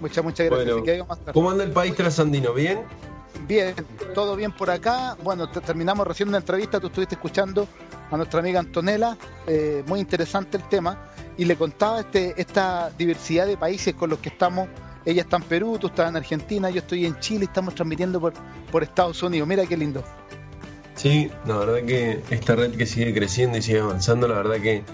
Muchas, 0.00 0.24
muchas 0.24 0.46
gracias. 0.46 0.64
Bueno, 0.64 0.74
Así 0.76 0.84
que 0.84 0.90
ahí 0.92 1.00
vamos 1.00 1.16
a 1.16 1.18
estar. 1.20 1.34
¿cómo 1.34 1.50
anda 1.50 1.64
el 1.64 1.72
país 1.72 1.96
trasandino? 1.96 2.54
¿Bien? 2.54 2.82
Bien, 3.48 3.74
todo 4.14 4.36
bien 4.36 4.52
por 4.52 4.70
acá. 4.70 5.16
Bueno, 5.24 5.50
te- 5.50 5.60
terminamos 5.60 6.06
recién 6.06 6.28
una 6.28 6.38
entrevista, 6.38 6.78
tú 6.78 6.86
estuviste 6.86 7.16
escuchando 7.16 7.66
a 8.14 8.16
nuestra 8.16 8.40
amiga 8.40 8.60
Antonella, 8.60 9.16
eh, 9.46 9.82
muy 9.86 10.00
interesante 10.00 10.56
el 10.56 10.68
tema, 10.68 11.10
y 11.36 11.44
le 11.44 11.56
contaba 11.56 12.00
este, 12.00 12.34
esta 12.40 12.90
diversidad 12.96 13.46
de 13.46 13.56
países 13.56 13.94
con 13.94 14.10
los 14.10 14.20
que 14.20 14.28
estamos. 14.28 14.68
Ella 15.04 15.22
está 15.22 15.36
en 15.36 15.42
Perú, 15.42 15.78
tú 15.78 15.88
estás 15.88 16.08
en 16.08 16.16
Argentina, 16.16 16.70
yo 16.70 16.78
estoy 16.78 17.04
en 17.06 17.18
Chile, 17.18 17.44
estamos 17.44 17.74
transmitiendo 17.74 18.20
por, 18.20 18.32
por 18.70 18.82
Estados 18.82 19.22
Unidos. 19.22 19.46
Mira 19.46 19.66
qué 19.66 19.76
lindo. 19.76 20.02
Sí, 20.94 21.30
la 21.44 21.56
verdad 21.58 21.86
que 21.86 22.22
esta 22.30 22.54
red 22.54 22.74
que 22.76 22.86
sigue 22.86 23.12
creciendo 23.12 23.58
y 23.58 23.62
sigue 23.62 23.80
avanzando, 23.80 24.28
la 24.28 24.36
verdad 24.36 24.60
que 24.60 24.84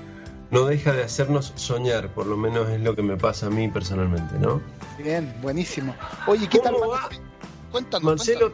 no 0.50 0.64
deja 0.64 0.92
de 0.92 1.04
hacernos 1.04 1.52
soñar, 1.56 2.08
por 2.12 2.26
lo 2.26 2.36
menos 2.36 2.68
es 2.70 2.80
lo 2.80 2.96
que 2.96 3.02
me 3.02 3.16
pasa 3.16 3.46
a 3.46 3.50
mí 3.50 3.68
personalmente, 3.68 4.38
¿no? 4.38 4.60
Bien, 4.98 5.32
buenísimo. 5.42 5.94
Oye, 6.26 6.48
¿qué 6.48 6.58
tal? 6.58 6.74
¿Cómo 6.74 6.88
va? 6.88 7.08
Cuéntanos. 7.70 8.04
Marcelo, 8.04 8.52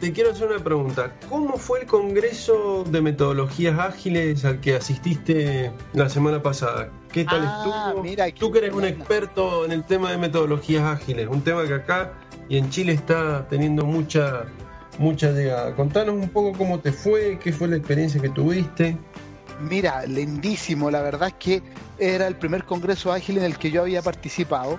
te 0.00 0.12
quiero 0.12 0.30
hacer 0.32 0.48
una 0.48 0.62
pregunta. 0.62 1.12
¿Cómo 1.28 1.56
fue 1.56 1.80
el 1.80 1.86
Congreso 1.86 2.84
de 2.84 3.00
Metodologías 3.00 3.78
Ágiles 3.78 4.44
al 4.44 4.60
que 4.60 4.76
asististe 4.76 5.72
la 5.94 6.08
semana 6.08 6.42
pasada? 6.42 6.90
¿Qué 7.12 7.24
tal 7.24 7.42
Ah, 7.46 7.88
estuvo? 7.88 8.02
mira, 8.02 8.26
Tú 8.32 8.50
que 8.52 8.58
eres 8.58 8.74
un 8.74 8.84
experto 8.84 9.64
en 9.64 9.72
el 9.72 9.84
tema 9.84 10.10
de 10.10 10.18
metodologías 10.18 10.84
ágiles, 10.84 11.28
un 11.28 11.42
tema 11.42 11.64
que 11.66 11.74
acá 11.74 12.12
y 12.48 12.58
en 12.58 12.68
Chile 12.70 12.92
está 12.92 13.46
teniendo 13.48 13.84
mucha, 13.86 14.44
mucha 14.98 15.30
llegada. 15.32 15.74
Contanos 15.74 16.14
un 16.14 16.28
poco 16.28 16.56
cómo 16.56 16.78
te 16.80 16.92
fue, 16.92 17.38
qué 17.38 17.52
fue 17.52 17.68
la 17.68 17.76
experiencia 17.76 18.20
que 18.20 18.28
tuviste. 18.28 18.96
Mira, 19.60 20.04
lindísimo. 20.04 20.90
La 20.90 21.00
verdad 21.00 21.28
es 21.28 21.34
que 21.38 21.62
era 21.98 22.26
el 22.26 22.36
primer 22.36 22.64
congreso 22.64 23.10
ágil 23.12 23.38
en 23.38 23.44
el 23.44 23.56
que 23.56 23.70
yo 23.70 23.80
había 23.82 24.02
participado. 24.02 24.78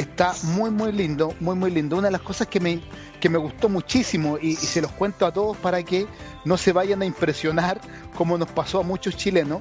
Está 0.00 0.34
muy, 0.44 0.70
muy 0.70 0.92
lindo, 0.92 1.34
muy, 1.40 1.54
muy 1.54 1.70
lindo. 1.70 1.98
Una 1.98 2.08
de 2.08 2.12
las 2.12 2.22
cosas 2.22 2.48
que 2.48 2.58
me, 2.58 2.82
que 3.20 3.28
me 3.28 3.36
gustó 3.36 3.68
muchísimo 3.68 4.38
y, 4.38 4.56
se 4.56 4.80
los 4.80 4.90
cuento 4.92 5.26
a 5.26 5.32
todos 5.34 5.58
para 5.58 5.82
que 5.82 6.06
no 6.46 6.56
se 6.56 6.72
vayan 6.72 7.02
a 7.02 7.04
impresionar 7.04 7.78
como 8.14 8.38
nos 8.38 8.50
pasó 8.50 8.80
a 8.80 8.82
muchos 8.82 9.14
chilenos. 9.14 9.60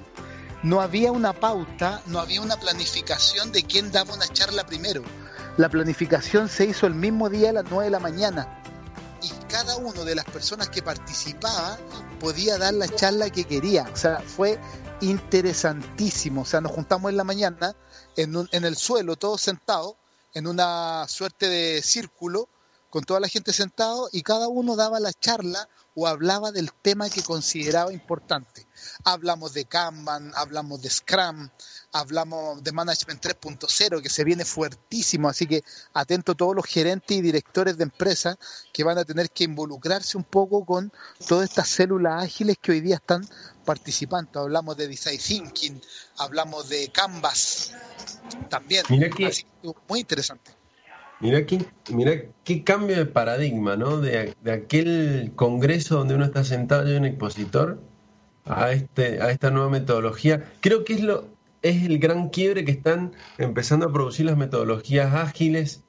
No 0.64 0.80
había 0.80 1.12
una 1.12 1.34
pauta, 1.34 2.02
no 2.06 2.20
había 2.20 2.40
una 2.40 2.56
planificación 2.56 3.52
de 3.52 3.64
quién 3.64 3.92
daba 3.92 4.14
una 4.14 4.30
charla 4.30 4.66
primero. 4.66 5.04
La 5.58 5.68
planificación 5.68 6.48
se 6.48 6.68
hizo 6.68 6.88
el 6.88 6.96
mismo 6.96 7.30
día 7.30 7.50
a 7.50 7.54
las 7.54 7.66
9 7.70 7.84
de 7.84 7.92
la 7.92 8.00
mañana 8.00 8.64
y 9.22 9.30
cada 9.50 9.76
una 9.76 10.06
de 10.06 10.16
las 10.16 10.24
personas 10.24 10.70
que 10.70 10.82
participaba 10.82 11.78
podía 12.22 12.58
dar 12.58 12.76
la 12.76 12.88
charla 12.88 13.30
que 13.30 13.44
quería. 13.44 13.90
O 13.92 13.98
sea, 13.98 14.22
fue 14.26 14.58
interesantísimo. 15.02 16.44
O 16.44 16.46
sea, 16.46 16.62
nos 16.62 16.72
juntamos 16.72 17.12
en 17.12 17.18
la 17.18 17.26
mañana 17.26 17.76
en, 18.16 18.48
en 18.54 18.64
el 18.64 18.78
suelo, 18.78 19.18
todos 19.18 19.42
sentados, 19.42 19.96
en 20.34 20.48
una 20.48 21.08
suerte 21.08 21.48
de 21.48 21.82
círculo, 21.82 22.50
con 22.90 23.04
toda 23.04 23.20
la 23.20 23.28
gente 23.28 23.54
sentado 23.54 24.10
y 24.12 24.24
cada 24.24 24.48
uno 24.48 24.76
daba 24.76 25.00
la 25.00 25.14
charla 25.14 25.70
o 25.96 26.08
hablaba 26.08 26.52
del 26.52 26.72
tema 26.74 27.10
que 27.10 27.22
consideraba 27.22 27.94
importante. 27.94 28.68
Hablamos 29.04 29.54
de 29.54 29.66
Kanban, 29.66 30.32
hablamos 30.36 30.82
de 30.82 30.90
Scrum, 30.90 31.50
hablamos 31.92 32.64
de 32.64 32.72
Management 32.72 33.24
3.0 33.24 34.02
que 34.02 34.10
se 34.10 34.24
viene 34.24 34.46
fuertísimo, 34.46 35.30
así 35.30 35.46
que 35.46 35.64
atento 35.94 36.32
a 36.32 36.36
todos 36.36 36.56
los 36.56 36.66
gerentes 36.66 37.18
y 37.18 37.22
directores 37.22 37.78
de 37.78 37.84
empresas 37.84 38.38
que 38.74 38.84
van 38.84 38.98
a 38.98 39.06
tener 39.06 39.30
que 39.30 39.44
involucrarse 39.44 40.18
un 40.18 40.24
poco 40.24 40.66
con 40.66 40.92
todas 41.28 41.50
estas 41.50 41.70
células 41.70 42.24
ágiles 42.24 42.58
que 42.62 42.72
hoy 42.72 42.82
día 42.82 42.96
están 42.96 43.28
participando. 43.74 44.40
Hablamos 44.40 44.78
de 44.78 44.88
Design 44.88 45.20
Thinking, 45.20 45.80
hablamos 46.18 46.70
de 46.70 46.90
Canvas 46.92 47.72
también. 48.50 48.84
Mira 48.90 49.10
que- 49.12 49.28
Así 49.28 49.44
que 49.62 49.70
muy 49.88 50.00
interesante. 50.00 50.50
Mira 51.20 51.46
qué, 51.46 51.64
mira 51.92 52.14
qué 52.44 52.64
cambio 52.64 52.96
de 52.96 53.06
paradigma, 53.06 53.76
¿no? 53.76 54.02
De, 54.02 54.34
de 54.42 54.52
aquel 54.52 55.34
congreso 55.36 55.98
donde 56.00 56.16
uno 56.16 56.26
está 56.26 56.44
sentado 56.44 56.92
y 56.92 56.96
un 56.96 57.06
expositor 57.06 57.80
a, 58.46 58.72
este, 58.72 59.22
a 59.22 59.30
esta 59.30 59.52
nueva 59.52 59.70
metodología. 59.70 60.52
Creo 60.62 60.84
que 60.84 60.94
es, 60.94 61.02
lo, 61.02 61.28
es 61.62 61.84
el 61.84 62.00
gran 62.00 62.30
quiebre 62.30 62.66
que 62.66 62.72
están 62.72 63.14
empezando 63.38 63.86
a 63.86 63.94
producir 63.94 64.26
las 64.26 64.38
metodologías 64.38 65.14
ágiles 65.14 65.84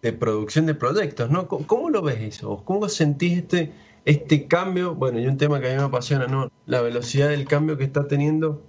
de 0.00 0.12
producción 0.14 0.64
de 0.64 0.74
proyectos, 0.74 1.30
¿no? 1.30 1.48
¿Cómo, 1.48 1.66
cómo 1.66 1.90
lo 1.90 2.00
ves 2.00 2.20
eso? 2.22 2.62
¿Cómo 2.64 2.88
sentís 2.88 3.36
este, 3.38 3.72
este 4.06 4.46
cambio? 4.46 4.94
Bueno, 4.94 5.20
y 5.20 5.26
un 5.26 5.36
tema 5.36 5.60
que 5.60 5.68
a 5.68 5.70
mí 5.72 5.76
me 5.76 5.82
apasiona, 5.82 6.26
¿no? 6.26 6.50
La 6.64 6.80
velocidad 6.80 7.28
del 7.28 7.46
cambio 7.46 7.76
que 7.76 7.84
está 7.84 8.08
teniendo 8.08 8.62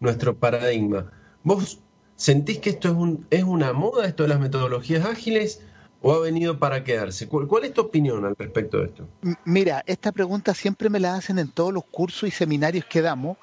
nuestro 0.00 0.36
paradigma. 0.36 1.12
¿Vos 1.44 1.78
sentís 2.16 2.58
que 2.58 2.70
esto 2.70 2.88
es, 2.88 2.94
un, 2.94 3.26
es 3.30 3.44
una 3.44 3.72
moda, 3.72 4.06
esto 4.06 4.24
de 4.24 4.30
las 4.30 4.40
metodologías 4.40 5.04
ágiles, 5.04 5.62
o 6.02 6.12
ha 6.12 6.20
venido 6.20 6.58
para 6.58 6.82
quedarse? 6.82 7.28
¿Cuál, 7.28 7.46
cuál 7.46 7.64
es 7.64 7.74
tu 7.74 7.82
opinión 7.82 8.24
al 8.24 8.34
respecto 8.34 8.78
de 8.78 8.86
esto? 8.86 9.08
Mira, 9.44 9.84
esta 9.86 10.10
pregunta 10.10 10.54
siempre 10.54 10.88
me 10.88 11.00
la 11.00 11.14
hacen 11.14 11.38
en 11.38 11.48
todos 11.48 11.72
los 11.72 11.84
cursos 11.84 12.28
y 12.28 12.32
seminarios 12.32 12.86
que 12.86 13.02
damos 13.02 13.36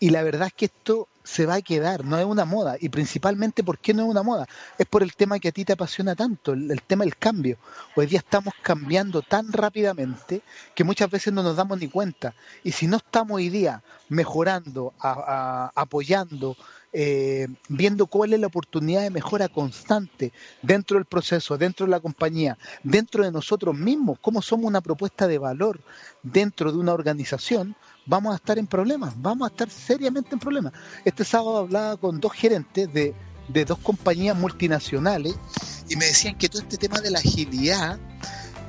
y 0.00 0.10
la 0.10 0.22
verdad 0.22 0.48
es 0.48 0.54
que 0.54 0.64
esto 0.64 1.08
se 1.28 1.44
va 1.44 1.56
a 1.56 1.62
quedar, 1.62 2.06
no 2.06 2.18
es 2.18 2.24
una 2.24 2.46
moda 2.46 2.78
y 2.80 2.88
principalmente 2.88 3.62
¿por 3.62 3.78
qué 3.78 3.92
no 3.92 4.04
es 4.04 4.08
una 4.08 4.22
moda? 4.22 4.46
Es 4.78 4.86
por 4.86 5.02
el 5.02 5.14
tema 5.14 5.38
que 5.38 5.48
a 5.48 5.52
ti 5.52 5.62
te 5.62 5.74
apasiona 5.74 6.16
tanto, 6.16 6.54
el, 6.54 6.80
tema 6.80 7.04
del 7.04 7.18
cambio. 7.18 7.58
Hoy 7.96 8.06
día 8.06 8.20
estamos 8.20 8.54
cambiando 8.62 9.20
tan 9.20 9.52
rápidamente 9.52 10.40
que 10.74 10.84
muchas 10.84 11.10
veces 11.10 11.34
no 11.34 11.42
nos 11.42 11.54
damos 11.54 11.78
ni 11.78 11.88
cuenta 11.88 12.34
y 12.64 12.72
si 12.72 12.86
no 12.86 12.96
estamos 12.96 13.36
hoy 13.36 13.50
día 13.50 13.82
mejorando, 14.08 14.94
apoyando, 14.98 16.56
eh, 16.94 17.46
viendo 17.68 18.06
cuál 18.06 18.32
es 18.32 18.40
la 18.40 18.46
oportunidad 18.46 19.02
de 19.02 19.10
mejora 19.10 19.48
constante 19.48 20.32
dentro 20.62 20.96
del 20.96 21.04
proceso, 21.04 21.58
dentro 21.58 21.84
de 21.84 21.90
la 21.90 22.00
compañía, 22.00 22.56
dentro 22.82 23.22
de 23.22 23.30
nosotros 23.30 23.76
mismos, 23.76 24.18
cómo 24.22 24.40
somos 24.40 24.64
una 24.64 24.80
propuesta 24.80 25.26
de 25.28 25.36
valor 25.36 25.80
dentro 26.22 26.72
de 26.72 26.78
una 26.78 26.94
organización, 26.94 27.76
vamos 28.08 28.32
a 28.32 28.36
estar 28.36 28.58
en 28.58 28.66
problemas, 28.66 29.14
vamos 29.16 29.48
a 29.48 29.50
estar 29.52 29.70
seriamente 29.70 30.30
en 30.32 30.40
problemas. 30.40 30.72
Este 31.04 31.24
sábado 31.24 31.58
hablaba 31.58 31.96
con 31.98 32.18
dos 32.18 32.32
gerentes 32.32 32.92
de, 32.92 33.14
de 33.48 33.64
dos 33.64 33.78
compañías 33.78 34.36
multinacionales 34.36 35.34
y 35.88 35.96
me 35.96 36.06
decían 36.06 36.36
que 36.36 36.48
todo 36.48 36.62
este 36.62 36.78
tema 36.78 37.00
de 37.00 37.10
la 37.10 37.18
agilidad 37.18 37.98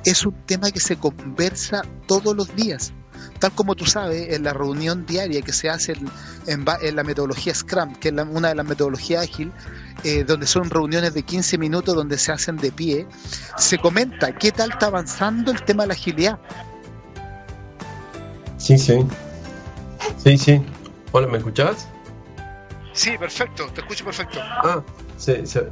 es 0.04 0.24
un 0.24 0.34
tema 0.46 0.70
que 0.70 0.80
se 0.80 0.96
conversa 0.96 1.82
todos 2.06 2.36
los 2.36 2.54
días. 2.54 2.92
Tal 3.38 3.52
como 3.52 3.74
tú 3.74 3.86
sabes, 3.86 4.34
en 4.34 4.44
la 4.44 4.52
reunión 4.52 5.06
diaria 5.06 5.40
que 5.42 5.52
se 5.52 5.70
hace 5.70 5.94
en, 6.46 6.64
la 6.64 7.04
metodología 7.04 7.54
Scrum, 7.54 7.94
que 7.94 8.08
es 8.08 8.14
una 8.14 8.48
de 8.48 8.54
las 8.54 8.66
metodologías 8.66 9.24
ágil, 9.24 9.52
eh, 10.04 10.24
donde 10.24 10.46
son 10.46 10.68
reuniones 10.68 11.14
de 11.14 11.22
15 11.22 11.56
minutos 11.58 11.94
donde 11.94 12.18
se 12.18 12.32
hacen 12.32 12.56
de 12.56 12.70
pie, 12.72 13.06
se 13.56 13.78
comenta 13.78 14.34
qué 14.36 14.52
tal 14.52 14.72
está 14.72 14.86
avanzando 14.86 15.50
el 15.50 15.62
tema 15.64 15.84
de 15.84 15.88
la 15.88 15.94
agilidad. 15.94 16.38
Sí, 18.58 18.78
sí. 18.78 18.98
Sí, 20.16 20.36
sí. 20.38 20.60
Hola, 21.12 21.26
¿me 21.26 21.38
escuchás? 21.38 21.88
Sí, 22.92 23.16
perfecto, 23.18 23.66
te 23.74 23.80
escucho 23.80 24.04
perfecto. 24.04 24.38
Ah, 24.42 24.82
se- 25.16 25.46
se- 25.46 25.68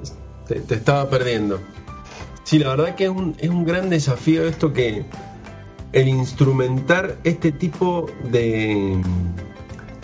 te, 0.46 0.60
te 0.60 0.74
estaba 0.74 1.08
perdiendo. 1.10 1.60
Sí, 2.44 2.58
la 2.58 2.70
verdad 2.70 2.94
que 2.94 3.04
es 3.04 3.10
un, 3.10 3.36
es 3.38 3.50
un 3.50 3.64
gran 3.64 3.90
desafío 3.90 4.46
esto 4.46 4.72
que 4.72 5.04
el 5.92 6.08
instrumentar 6.08 7.16
este 7.24 7.52
tipo 7.52 8.06
de, 8.30 9.00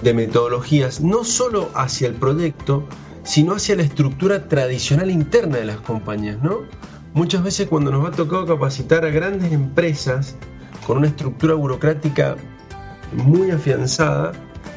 de 0.02 0.14
metodologías, 0.14 1.00
no 1.00 1.24
solo 1.24 1.70
hacia 1.74 2.08
el 2.08 2.14
proyecto, 2.14 2.86
sino 3.22 3.54
hacia 3.54 3.76
la 3.76 3.82
estructura 3.82 4.48
tradicional 4.48 5.10
interna 5.10 5.58
de 5.58 5.64
las 5.64 5.78
compañías, 5.78 6.42
¿no? 6.42 6.60
Muchas 7.14 7.42
veces 7.42 7.68
cuando 7.68 7.90
nos 7.90 8.06
ha 8.06 8.10
tocado 8.10 8.44
capacitar 8.46 9.04
a 9.04 9.08
grandes 9.10 9.52
empresas 9.52 10.36
con 10.86 10.98
una 10.98 11.06
estructura 11.06 11.54
burocrática 11.54 12.36
muy 13.14 13.50
afianzada, 13.50 14.32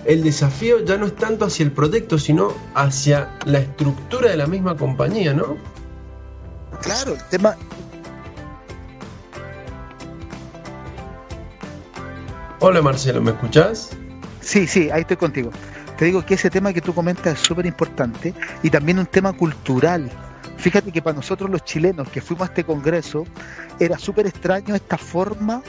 el 0.05 0.23
desafío 0.23 0.83
ya 0.85 0.97
no 0.97 1.07
es 1.07 1.15
tanto 1.15 1.45
hacia 1.45 1.63
el 1.63 1.71
proyecto, 1.71 2.17
sino 2.17 2.53
hacia 2.75 3.29
la 3.45 3.59
estructura 3.59 4.29
de 4.29 4.37
la 4.37 4.47
misma 4.47 4.77
compañía, 4.77 5.33
¿no? 5.33 5.57
Claro, 6.81 7.13
el 7.13 7.23
tema... 7.29 7.55
Hola 12.59 12.81
Marcelo, 12.81 13.21
¿me 13.21 13.31
escuchás? 13.31 13.91
Sí, 14.41 14.65
sí, 14.65 14.89
ahí 14.89 15.01
estoy 15.01 15.17
contigo. 15.17 15.51
Te 15.97 16.05
digo 16.05 16.25
que 16.25 16.35
ese 16.35 16.49
tema 16.49 16.73
que 16.73 16.81
tú 16.81 16.93
comentas 16.93 17.33
es 17.33 17.39
súper 17.39 17.65
importante 17.65 18.33
y 18.63 18.69
también 18.69 18.99
un 18.99 19.05
tema 19.05 19.33
cultural. 19.33 20.09
Fíjate 20.57 20.91
que 20.91 21.01
para 21.01 21.15
nosotros 21.15 21.49
los 21.49 21.63
chilenos 21.65 22.09
que 22.09 22.21
fuimos 22.21 22.47
a 22.47 22.51
este 22.51 22.63
congreso 22.63 23.25
era 23.79 23.97
súper 23.97 24.25
extraño 24.27 24.73
esta 24.73 24.97
forma 24.97 25.61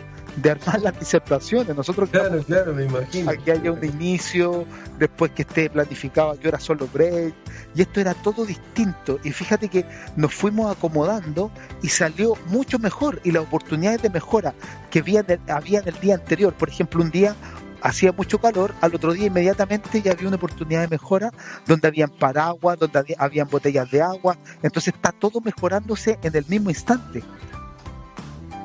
de 0.42 0.50
armar 0.50 0.80
las 0.80 0.98
disertaciones. 0.98 1.74
Nosotros 1.74 2.08
claro, 2.10 2.42
claro, 2.44 2.74
me 2.74 2.84
imagino. 2.84 3.30
Aquí 3.30 3.50
haya 3.50 3.72
un 3.72 3.84
inicio, 3.84 4.66
después 4.98 5.32
que 5.32 5.42
esté 5.42 5.68
planificado 5.70 6.30
a 6.30 6.36
qué 6.36 6.48
hora 6.48 6.60
son 6.60 6.78
los 6.78 6.92
breaks, 6.92 7.34
y 7.74 7.82
esto 7.82 8.00
era 8.00 8.14
todo 8.14 8.44
distinto. 8.44 9.18
Y 9.24 9.32
fíjate 9.32 9.68
que 9.68 9.84
nos 10.16 10.34
fuimos 10.34 10.74
acomodando 10.74 11.50
y 11.82 11.88
salió 11.88 12.36
mucho 12.46 12.78
mejor. 12.78 13.20
Y 13.24 13.32
las 13.32 13.42
oportunidades 13.42 14.02
de 14.02 14.10
mejora 14.10 14.54
que 14.90 15.00
había, 15.00 15.24
había 15.48 15.80
en 15.80 15.88
el 15.88 16.00
día 16.00 16.14
anterior, 16.14 16.52
por 16.54 16.68
ejemplo, 16.68 17.02
un 17.02 17.10
día 17.10 17.34
hacía 17.80 18.12
mucho 18.12 18.40
calor, 18.40 18.74
al 18.80 18.94
otro 18.94 19.12
día 19.12 19.26
inmediatamente 19.26 20.02
ya 20.02 20.12
había 20.12 20.26
una 20.26 20.36
oportunidad 20.36 20.80
de 20.80 20.88
mejora 20.88 21.30
donde 21.64 21.86
habían 21.86 22.10
paraguas, 22.10 22.76
donde 22.76 22.98
había, 22.98 23.16
habían 23.20 23.48
botellas 23.48 23.88
de 23.90 24.02
agua, 24.02 24.36
entonces 24.62 24.94
está 24.94 25.12
todo 25.12 25.40
mejorándose 25.40 26.18
en 26.22 26.34
el 26.34 26.44
mismo 26.46 26.70
instante. 26.70 27.22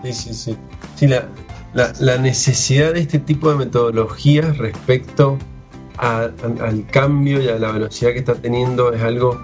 Sí, 0.04 0.14
sí, 0.14 0.34
sí. 0.34 0.58
Sí, 0.96 1.08
la, 1.08 1.28
la, 1.74 2.18
necesidad 2.18 2.94
de 2.94 3.02
este 3.02 3.20
tipo 3.20 3.50
de 3.50 3.58
metodologías 3.58 4.58
respecto 4.58 5.38
al 5.98 6.86
cambio 6.92 7.42
y 7.42 7.50
a 7.50 7.58
la 7.58 7.72
velocidad 7.72 8.12
que 8.12 8.20
está 8.20 8.36
teniendo 8.36 8.94
es 8.94 9.02
algo 9.02 9.40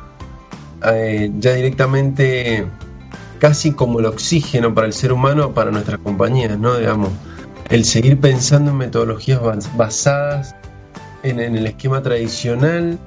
eh, 0.86 1.32
ya 1.40 1.54
directamente 1.54 2.66
casi 3.40 3.72
como 3.72 4.00
el 4.00 4.06
oxígeno 4.06 4.74
para 4.74 4.88
el 4.88 4.94
ser 4.94 5.14
humano, 5.14 5.54
para 5.54 5.72
nuestras 5.72 6.00
compañías, 6.00 6.58
¿no? 6.60 6.78
Digamos, 6.78 7.10
el 7.70 7.86
seguir 7.86 8.20
pensando 8.20 8.72
en 8.72 8.78
metodologías 8.78 9.42
basadas 9.78 10.56
en, 11.24 11.40
el 11.40 11.66
esquema 11.66 12.02
tradicional 12.02 13.00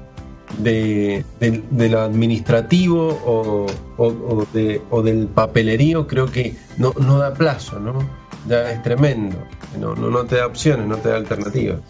de, 0.59 1.25
lo 1.69 2.01
administrativo 2.01 3.21
o, 3.25 3.67
o, 3.99 5.03
del 5.03 5.27
papelerío, 5.29 6.07
creo 6.07 6.27
que 6.27 6.57
no, 6.79 6.95
no 6.99 7.19
da 7.19 7.35
plazo, 7.35 7.81
¿no? 7.81 8.22
Ya 8.47 8.71
es 8.71 8.83
tremendo. 8.83 9.47
No, 9.79 9.95
no, 9.95 10.11
no 10.11 10.25
te 10.25 10.37
da 10.37 10.47
opciones, 10.47 10.87
no 10.87 10.97
te 10.97 11.09
da 11.09 11.17
alternativas. 11.17 11.81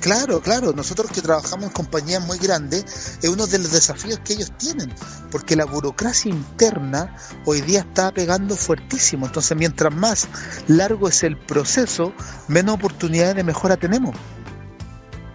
Claro, 0.00 0.40
claro, 0.40 0.72
nosotros 0.72 1.10
que 1.10 1.20
trabajamos 1.20 1.66
en 1.66 1.72
compañías 1.72 2.24
muy 2.24 2.38
grandes, 2.38 3.18
es 3.20 3.28
uno 3.28 3.48
de 3.48 3.58
los 3.58 3.72
desafíos 3.72 4.20
que 4.20 4.34
ellos 4.34 4.52
tienen, 4.56 4.92
porque 5.30 5.56
la 5.56 5.64
burocracia 5.64 6.30
interna 6.30 7.16
hoy 7.44 7.62
día 7.62 7.80
está 7.80 8.12
pegando 8.12 8.54
fuertísimo, 8.54 9.26
entonces 9.26 9.56
mientras 9.56 9.92
más 9.92 10.28
largo 10.68 11.08
es 11.08 11.24
el 11.24 11.36
proceso, 11.36 12.12
menos 12.46 12.76
oportunidades 12.76 13.34
de 13.34 13.42
mejora 13.42 13.76
tenemos. 13.76 14.14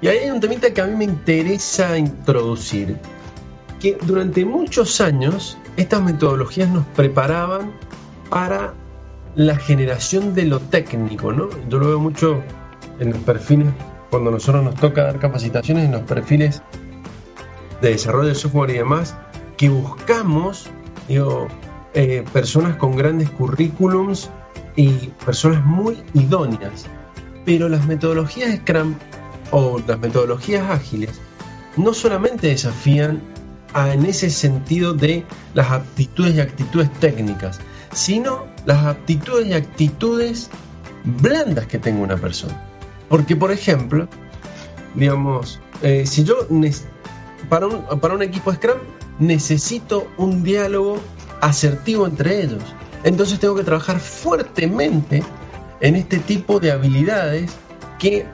Y 0.01 0.07
ahí 0.07 0.19
hay 0.19 0.29
un 0.29 0.39
temita 0.39 0.73
que 0.73 0.81
a 0.81 0.85
mí 0.85 0.95
me 0.95 1.05
interesa 1.05 1.97
introducir, 1.97 2.97
que 3.81 3.97
durante 4.03 4.45
muchos 4.45 5.01
años 5.01 5.57
estas 5.75 6.01
metodologías 6.01 6.69
nos 6.69 6.85
preparaban 6.87 7.73
para 8.29 8.73
la 9.35 9.55
generación 9.57 10.33
de 10.33 10.45
lo 10.45 10.59
técnico, 10.59 11.31
¿no? 11.31 11.49
Yo 11.69 11.79
lo 11.79 11.87
veo 11.87 11.99
mucho 11.99 12.41
en 12.99 13.11
los 13.11 13.19
perfiles, 13.19 13.67
cuando 14.09 14.31
nosotros 14.31 14.63
nos 14.63 14.75
toca 14.75 15.03
dar 15.03 15.19
capacitaciones 15.19 15.85
en 15.85 15.91
los 15.93 16.03
perfiles 16.03 16.61
de 17.81 17.89
desarrollo 17.89 18.29
de 18.29 18.35
software 18.35 18.69
y 18.69 18.73
demás, 18.73 19.15
que 19.57 19.69
buscamos, 19.69 20.69
digo, 21.07 21.47
eh, 21.93 22.23
personas 22.31 22.77
con 22.77 22.95
grandes 22.95 23.29
currículums 23.31 24.29
y 24.75 24.89
personas 25.25 25.65
muy 25.65 25.97
idóneas. 26.13 26.85
Pero 27.45 27.69
las 27.69 27.85
metodologías 27.85 28.55
Scrum 28.57 28.95
o 29.51 29.79
las 29.85 29.99
metodologías 29.99 30.69
ágiles 30.69 31.19
no 31.75 31.93
solamente 31.93 32.47
desafían 32.47 33.21
en 33.75 34.05
ese 34.05 34.29
sentido 34.29 34.93
de 34.93 35.25
las 35.55 35.71
aptitudes 35.71 36.35
y 36.35 36.39
actitudes 36.39 36.91
técnicas, 36.99 37.59
sino 37.91 38.52
las 38.65 38.85
aptitudes 38.85 39.47
y 39.47 39.53
actitudes 39.53 40.49
blandas 41.03 41.67
que 41.67 41.79
tenga 41.79 42.01
una 42.01 42.17
persona. 42.17 42.59
Porque, 43.09 43.35
por 43.35 43.51
ejemplo, 43.51 44.07
digamos, 44.95 45.59
eh, 45.81 46.05
si 46.05 46.23
yo 46.23 46.47
para 47.49 47.67
un, 47.67 47.99
para 47.99 48.13
un 48.13 48.23
equipo 48.23 48.53
Scrum 48.53 48.77
necesito 49.19 50.07
un 50.17 50.43
diálogo 50.43 50.99
asertivo 51.41 52.05
entre 52.05 52.43
ellos, 52.43 52.63
entonces 53.03 53.39
tengo 53.39 53.55
que 53.55 53.63
trabajar 53.63 53.99
fuertemente 53.99 55.23
en 55.81 55.95
este 55.95 56.19
tipo 56.19 56.59
de 56.59 56.71
habilidades 56.71 57.51
que 57.99 58.25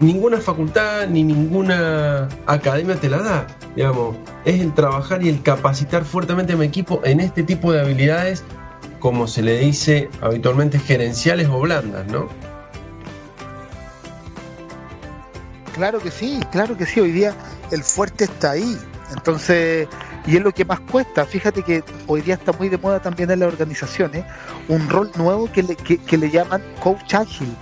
ninguna 0.00 0.38
facultad 0.38 1.06
ni 1.08 1.22
ninguna 1.22 2.28
academia 2.46 2.96
te 2.96 3.08
la 3.08 3.18
da. 3.18 3.46
Digamos, 3.76 4.16
es 4.44 4.60
el 4.60 4.74
trabajar 4.74 5.22
y 5.22 5.28
el 5.28 5.42
capacitar 5.42 6.04
fuertemente 6.04 6.54
a 6.54 6.56
mi 6.56 6.66
equipo 6.66 7.00
en 7.04 7.20
este 7.20 7.42
tipo 7.42 7.72
de 7.72 7.80
habilidades 7.80 8.42
como 8.98 9.26
se 9.26 9.42
le 9.42 9.58
dice 9.58 10.08
habitualmente, 10.20 10.78
gerenciales 10.78 11.48
o 11.48 11.60
blandas, 11.60 12.06
¿no? 12.06 12.28
Claro 15.74 15.98
que 15.98 16.10
sí, 16.10 16.40
claro 16.52 16.76
que 16.76 16.86
sí, 16.86 17.00
hoy 17.00 17.12
día 17.12 17.34
el 17.70 17.82
fuerte 17.82 18.24
está 18.24 18.52
ahí. 18.52 18.78
Entonces, 19.14 19.86
y 20.26 20.36
es 20.36 20.42
lo 20.42 20.52
que 20.52 20.64
más 20.64 20.80
cuesta. 20.80 21.24
Fíjate 21.24 21.62
que 21.62 21.84
hoy 22.06 22.22
día 22.22 22.34
está 22.34 22.52
muy 22.52 22.68
de 22.68 22.78
moda 22.78 23.00
también 23.00 23.30
en 23.30 23.40
las 23.40 23.52
organizaciones 23.52 24.24
un 24.68 24.88
rol 24.88 25.10
nuevo 25.16 25.50
que 25.52 25.62
le, 25.62 25.76
que, 25.76 26.16
le 26.16 26.30
llaman 26.30 26.62
coach 26.80 27.14
ágil, 27.14 27.54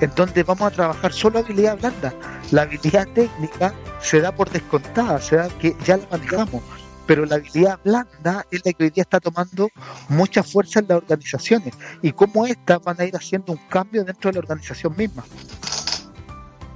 en 0.00 0.10
donde 0.14 0.42
vamos 0.42 0.62
a 0.62 0.70
trabajar 0.70 1.12
solo 1.12 1.40
habilidad 1.40 1.78
blanda. 1.78 2.14
La 2.50 2.62
habilidad 2.62 3.08
técnica 3.14 3.74
se 4.00 4.20
da 4.20 4.32
por 4.32 4.50
descontada, 4.50 5.20
se 5.20 5.36
da 5.36 5.48
que 5.48 5.74
ya 5.84 5.96
la 5.96 6.06
manejamos 6.10 6.62
pero 7.06 7.24
la 7.26 7.36
habilidad 7.36 7.78
blanda 7.84 8.46
es 8.50 8.62
la 8.64 8.72
que 8.72 8.84
hoy 8.84 8.90
día 8.90 9.02
está 9.02 9.20
tomando 9.20 9.68
mucha 10.08 10.42
fuerza 10.42 10.80
en 10.80 10.86
las 10.88 10.98
organizaciones 10.98 11.74
y 12.02 12.12
cómo 12.12 12.46
estas 12.46 12.82
van 12.82 13.00
a 13.00 13.04
ir 13.04 13.16
haciendo 13.16 13.52
un 13.52 13.60
cambio 13.68 14.04
dentro 14.04 14.30
de 14.30 14.34
la 14.34 14.40
organización 14.40 14.94
misma. 14.96 15.24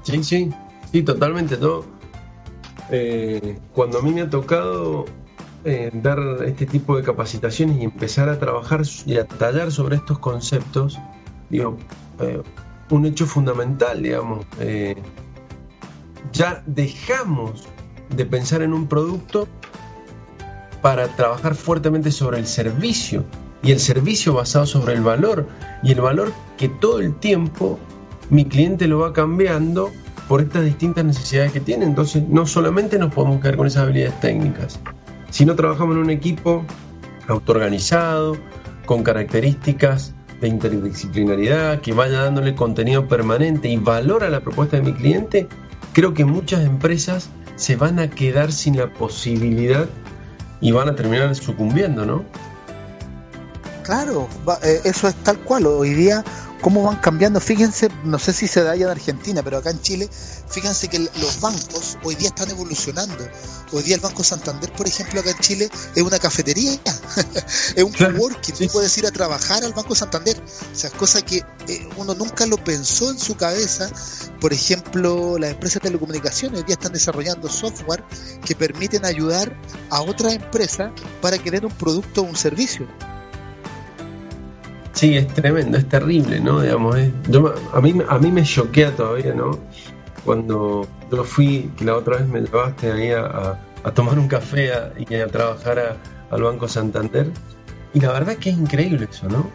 Sí, 0.03 0.23
sí, 0.23 0.51
sí, 0.93 1.03
totalmente. 1.03 1.57
¿no? 1.59 1.85
Eh, 2.91 3.59
cuando 3.75 3.99
a 3.99 4.03
mí 4.03 4.13
me 4.13 4.23
ha 4.23 4.31
tocado 4.31 5.05
eh, 5.65 5.91
dar 5.93 6.19
este 6.47 6.67
tipo 6.67 6.97
de 6.97 7.03
capacitaciones 7.03 7.79
y 7.79 7.85
empezar 7.85 8.29
a 8.29 8.39
trabajar 8.39 8.83
y 9.07 9.17
a 9.17 9.27
tallar 9.27 9.71
sobre 9.71 9.97
estos 9.97 10.19
conceptos, 10.19 10.99
digo, 11.51 11.77
eh, 12.21 12.43
un 12.91 13.05
hecho 13.05 13.27
fundamental, 13.27 14.03
digamos, 14.03 14.47
ya 16.33 16.63
dejamos 16.67 17.69
de 18.15 18.25
pensar 18.25 18.63
en 18.63 18.73
un 18.73 18.87
producto 18.87 19.47
para 20.83 21.09
trabajar 21.09 21.55
fuertemente 21.55 22.11
sobre 22.11 22.39
el 22.39 22.47
servicio 22.47 23.25
y 23.63 23.73
el 23.73 23.81
servicio 23.81 24.35
basado 24.35 24.67
sobre 24.67 24.95
el 24.95 25.03
valor 25.03 25.47
y 25.83 25.93
el 25.93 26.01
valor 26.01 26.33
que 26.57 26.69
todo 26.69 27.01
el 27.01 27.15
tiempo 27.17 27.79
mi 28.31 28.45
cliente 28.45 28.87
lo 28.87 29.01
va 29.01 29.13
cambiando 29.13 29.91
por 30.29 30.43
estas 30.43 30.65
distintas 30.65 31.05
necesidades 31.05 31.53
que 31.53 31.61
tiene. 31.61 31.85
Entonces 31.85 32.23
no 32.29 32.47
solamente 32.47 32.99
nos 32.99 33.13
podemos 33.13 33.41
quedar 33.41 33.57
con 33.57 33.67
esas 33.67 33.85
habilidades 33.85 34.21
técnicas, 34.21 34.79
sino 35.31 35.57
trabajamos 35.57 35.97
en 35.97 36.03
un 36.03 36.11
equipo 36.11 36.65
autoorganizado, 37.27 38.37
con 38.87 39.03
características 39.03 40.15
de 40.41 40.49
interdisciplinaridad, 40.49 41.81
que 41.81 41.93
vaya 41.93 42.23
dándole 42.23 42.55
contenido 42.55 43.07
permanente 43.07 43.69
y 43.69 43.77
valor 43.77 44.25
a 44.25 44.31
la 44.31 44.41
propuesta 44.41 44.77
de 44.77 44.83
mi 44.83 44.93
cliente, 44.95 45.49
creo 45.93 46.15
que 46.15 46.25
muchas 46.25 46.65
empresas 46.65 47.29
se 47.57 47.77
van 47.77 47.99
a 47.99 48.09
quedar 48.09 48.53
sin 48.53 48.79
la 48.79 48.93
posibilidad 48.93 49.87
y 50.61 50.73
van 50.73 50.89
a 50.89 50.95
terminar 50.95 51.35
sucumbiendo, 51.35 52.05
¿no? 52.05 52.25
Claro, 53.83 54.29
eh, 54.63 54.81
eso 54.85 55.09
es 55.09 55.15
tal 55.17 55.39
cual. 55.39 55.67
Hoy 55.67 55.95
día 55.95 56.23
cómo 56.61 56.83
van 56.83 56.97
cambiando. 56.97 57.41
Fíjense, 57.41 57.89
no 58.05 58.19
sé 58.19 58.33
si 58.33 58.49
se 58.49 58.63
da 58.63 58.73
allá 58.73 58.85
en 58.85 58.91
Argentina, 58.91 59.43
pero 59.43 59.59
acá 59.59 59.71
en 59.71 59.81
Chile, 59.81 60.09
fíjense 60.49 60.89
que 60.89 60.99
los 60.99 61.41
bancos 61.41 61.99
hoy 62.05 62.15
día 62.15 62.29
están 62.29 62.51
evolucionando. 62.51 63.29
Hoy 63.73 63.83
día 63.83 63.97
el 63.97 64.01
Banco 64.01 64.25
Santander, 64.25 64.73
por 64.73 64.87
ejemplo, 64.87 65.21
acá 65.21 65.31
en 65.31 65.39
Chile 65.39 65.71
es 65.95 66.03
una 66.03 66.19
cafetería, 66.19 66.73
es 67.77 67.83
un 67.83 67.93
coworking. 67.93 68.55
Tú 68.55 68.67
puedes 68.73 68.97
ir 68.99 69.07
a 69.07 69.11
trabajar 69.11 69.63
al 69.63 69.73
Banco 69.73 69.95
Santander. 69.95 70.41
O 70.73 70.77
sea, 70.77 70.91
cosa 70.91 71.23
que 71.23 71.45
eh, 71.69 71.89
uno 71.97 72.15
nunca 72.15 72.47
lo 72.47 72.57
pensó 72.57 73.11
en 73.11 73.19
su 73.19 73.37
cabeza. 73.37 73.91
Por 74.41 74.53
ejemplo, 74.53 75.39
las 75.39 75.51
empresas 75.51 75.83
de 75.83 75.89
telecomunicaciones 75.89 76.61
hoy 76.61 76.67
día 76.67 76.75
están 76.75 76.93
desarrollando 76.93 77.49
software 77.49 78.05
que 78.45 78.55
permiten 78.55 79.05
ayudar 79.05 79.55
a 79.91 80.01
otras 80.01 80.35
empresas 80.35 80.93
para 81.21 81.39
que 81.39 81.51
den 81.51 81.67
un 81.67 81.73
producto 81.73 82.23
o 82.23 82.25
un 82.25 82.37
servicio. 82.37 82.89
Sí, 84.99 85.17
es 85.17 85.29
tremendo, 85.29 85.79
es 85.79 85.89
terrible, 85.89 86.41
¿no? 86.41 86.61
Digamos, 86.61 86.97
yo, 87.29 87.55
a, 87.73 87.81
mí, 87.81 87.95
a 88.09 88.19
mí 88.19 88.33
me 88.33 88.43
choquea 88.43 88.97
todavía, 88.97 89.33
¿no? 89.33 89.57
Cuando 90.25 90.89
yo 91.13 91.23
fui, 91.23 91.71
que 91.77 91.85
la 91.85 91.95
otra 91.95 92.17
vez 92.17 92.27
me 92.27 92.41
llevaste 92.41 92.91
ahí 92.91 93.13
a, 93.13 93.61
tomar 93.95 94.19
un 94.19 94.27
café 94.27 94.73
y 94.99 95.15
a 95.15 95.29
trabajar 95.29 95.99
al 96.33 96.43
Banco 96.43 96.67
Santander, 96.67 97.31
y 97.95 98.01
la 98.01 98.11
verdad 98.11 98.39
que 98.39 98.51
es 98.51 98.59
increíble 98.59 99.07
eso, 99.09 99.29
¿no? 99.29 99.49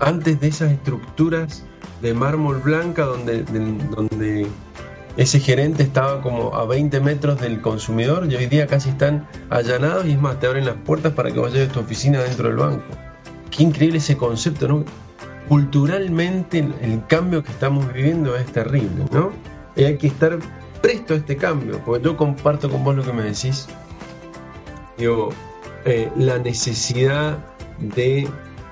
Antes 0.00 0.40
de 0.40 0.48
esas 0.48 0.72
estructuras 0.72 1.62
de 2.02 2.12
mármol 2.12 2.58
blanca 2.58 3.04
donde, 3.04 3.44
donde 3.44 4.48
ese 5.16 5.38
gerente 5.38 5.84
estaba 5.84 6.20
como 6.20 6.56
a 6.56 6.64
20 6.64 6.98
metros 6.98 7.40
del 7.40 7.60
consumidor 7.60 8.26
y 8.28 8.34
hoy 8.34 8.46
día 8.46 8.66
casi 8.66 8.88
están 8.88 9.28
allanados 9.50 10.06
y 10.06 10.14
es 10.14 10.20
más, 10.20 10.40
te 10.40 10.48
abren 10.48 10.64
las 10.64 10.78
puertas 10.84 11.12
para 11.12 11.30
que 11.30 11.38
vayas 11.38 11.68
a 11.68 11.72
tu 11.72 11.78
oficina 11.78 12.20
dentro 12.24 12.48
del 12.48 12.56
banco 12.56 13.09
qué 13.50 13.64
increíble 13.64 13.98
ese 13.98 14.16
concepto, 14.16 14.68
¿no? 14.68 14.84
Culturalmente 15.48 16.58
el, 16.58 17.04
cambio 17.06 17.42
que 17.42 17.50
estamos 17.50 17.92
viviendo 17.92 18.36
es 18.36 18.46
terrible, 18.46 19.04
¿no? 19.10 19.32
Y 19.76 19.84
hay 19.84 19.98
que 19.98 20.06
estar 20.06 20.38
presto 20.80 21.14
a 21.14 21.16
este 21.16 21.36
cambio, 21.36 21.80
porque 21.84 22.04
yo 22.04 22.16
comparto 22.16 22.70
con 22.70 22.84
vos 22.84 22.94
lo 22.94 23.02
que 23.02 23.12
me 23.12 23.22
decís. 23.24 23.66
Digo, 24.96 25.30
eh, 25.84 26.10
la 26.16 26.38
necesidad 26.38 27.38
de 27.78 28.28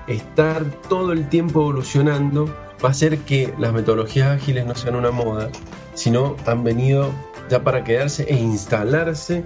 estar 0.06 0.64
todo 0.88 1.12
el 1.12 1.28
tiempo 1.28 1.60
evolucionando 1.62 2.46
va 2.84 2.88
a 2.88 2.92
hacer 2.92 3.18
que 3.18 3.52
las 3.58 3.72
metodologías 3.72 4.28
ágiles 4.28 4.66
no 4.66 4.74
sean 4.74 4.94
una 4.94 5.10
moda, 5.10 5.50
sino 5.94 6.36
han 6.46 6.62
venido 6.62 7.10
ya 7.50 7.64
para 7.64 7.82
quedarse 7.82 8.24
e 8.28 8.36
instalarse 8.36 9.44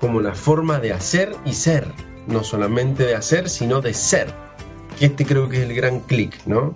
como 0.00 0.20
la 0.20 0.34
forma 0.34 0.80
de 0.80 0.92
hacer 0.92 1.34
y 1.46 1.54
ser, 1.54 1.90
no 2.26 2.44
solamente 2.44 3.04
de 3.04 3.14
hacer, 3.14 3.48
sino 3.48 3.80
de 3.80 3.94
ser 3.94 4.43
que 4.98 5.06
este 5.06 5.24
creo 5.24 5.48
que 5.48 5.58
es 5.58 5.68
el 5.68 5.74
gran 5.74 6.00
clic, 6.00 6.46
¿no? 6.46 6.74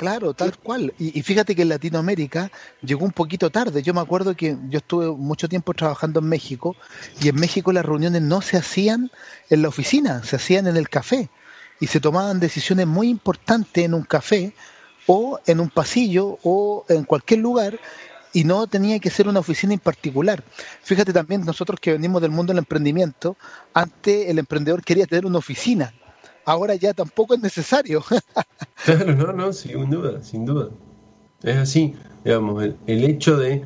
Claro, 0.00 0.32
tal 0.32 0.56
cual. 0.56 0.94
Y, 0.98 1.20
fíjate 1.20 1.54
que 1.54 1.60
en 1.60 1.68
Latinoamérica 1.68 2.50
llegó 2.80 3.04
un 3.04 3.12
poquito 3.12 3.50
tarde. 3.50 3.82
Yo 3.82 3.92
me 3.92 4.00
acuerdo 4.00 4.34
que 4.34 4.56
yo 4.70 4.78
estuve 4.78 5.08
mucho 5.14 5.46
tiempo 5.46 5.74
trabajando 5.74 6.20
en 6.20 6.26
México 6.26 6.74
y 7.20 7.28
en 7.28 7.36
México 7.36 7.70
las 7.70 7.84
reuniones 7.84 8.22
no 8.22 8.40
se 8.40 8.56
hacían 8.56 9.10
en 9.50 9.60
la 9.60 9.68
oficina, 9.68 10.24
se 10.24 10.36
hacían 10.36 10.66
en 10.68 10.78
el 10.78 10.88
café 10.88 11.28
y 11.80 11.86
se 11.88 12.00
tomaban 12.00 12.40
decisiones 12.40 12.86
muy 12.86 13.10
importantes 13.10 13.84
en 13.84 13.92
un 13.92 14.04
café 14.04 14.54
o 15.06 15.38
en 15.44 15.60
un 15.60 15.68
pasillo 15.68 16.38
o 16.44 16.86
en 16.88 17.04
cualquier 17.04 17.40
lugar 17.40 17.78
y 18.32 18.44
no 18.44 18.66
tenía 18.68 18.98
que 19.00 19.10
ser 19.10 19.28
una 19.28 19.40
oficina 19.40 19.74
en 19.74 19.80
particular. 19.80 20.42
Fíjate 20.82 21.12
también 21.12 21.44
nosotros 21.44 21.78
que 21.78 21.92
venimos 21.92 22.22
del 22.22 22.30
mundo 22.30 22.54
del 22.54 22.58
emprendimiento, 22.60 23.36
antes 23.74 24.30
el 24.30 24.38
emprendedor 24.38 24.82
quería 24.82 25.04
tener 25.04 25.26
una 25.26 25.36
oficina 25.36 25.92
ahora 26.44 26.74
ya 26.74 26.94
tampoco 26.94 27.34
es 27.34 27.40
necesario. 27.40 28.02
claro, 28.84 29.14
no, 29.14 29.32
no, 29.32 29.52
sin 29.52 29.90
duda, 29.90 30.22
sin 30.22 30.44
duda. 30.44 30.68
Es 31.42 31.56
así, 31.56 31.94
digamos, 32.24 32.64
el, 32.86 33.04
hecho 33.04 33.36
de, 33.36 33.62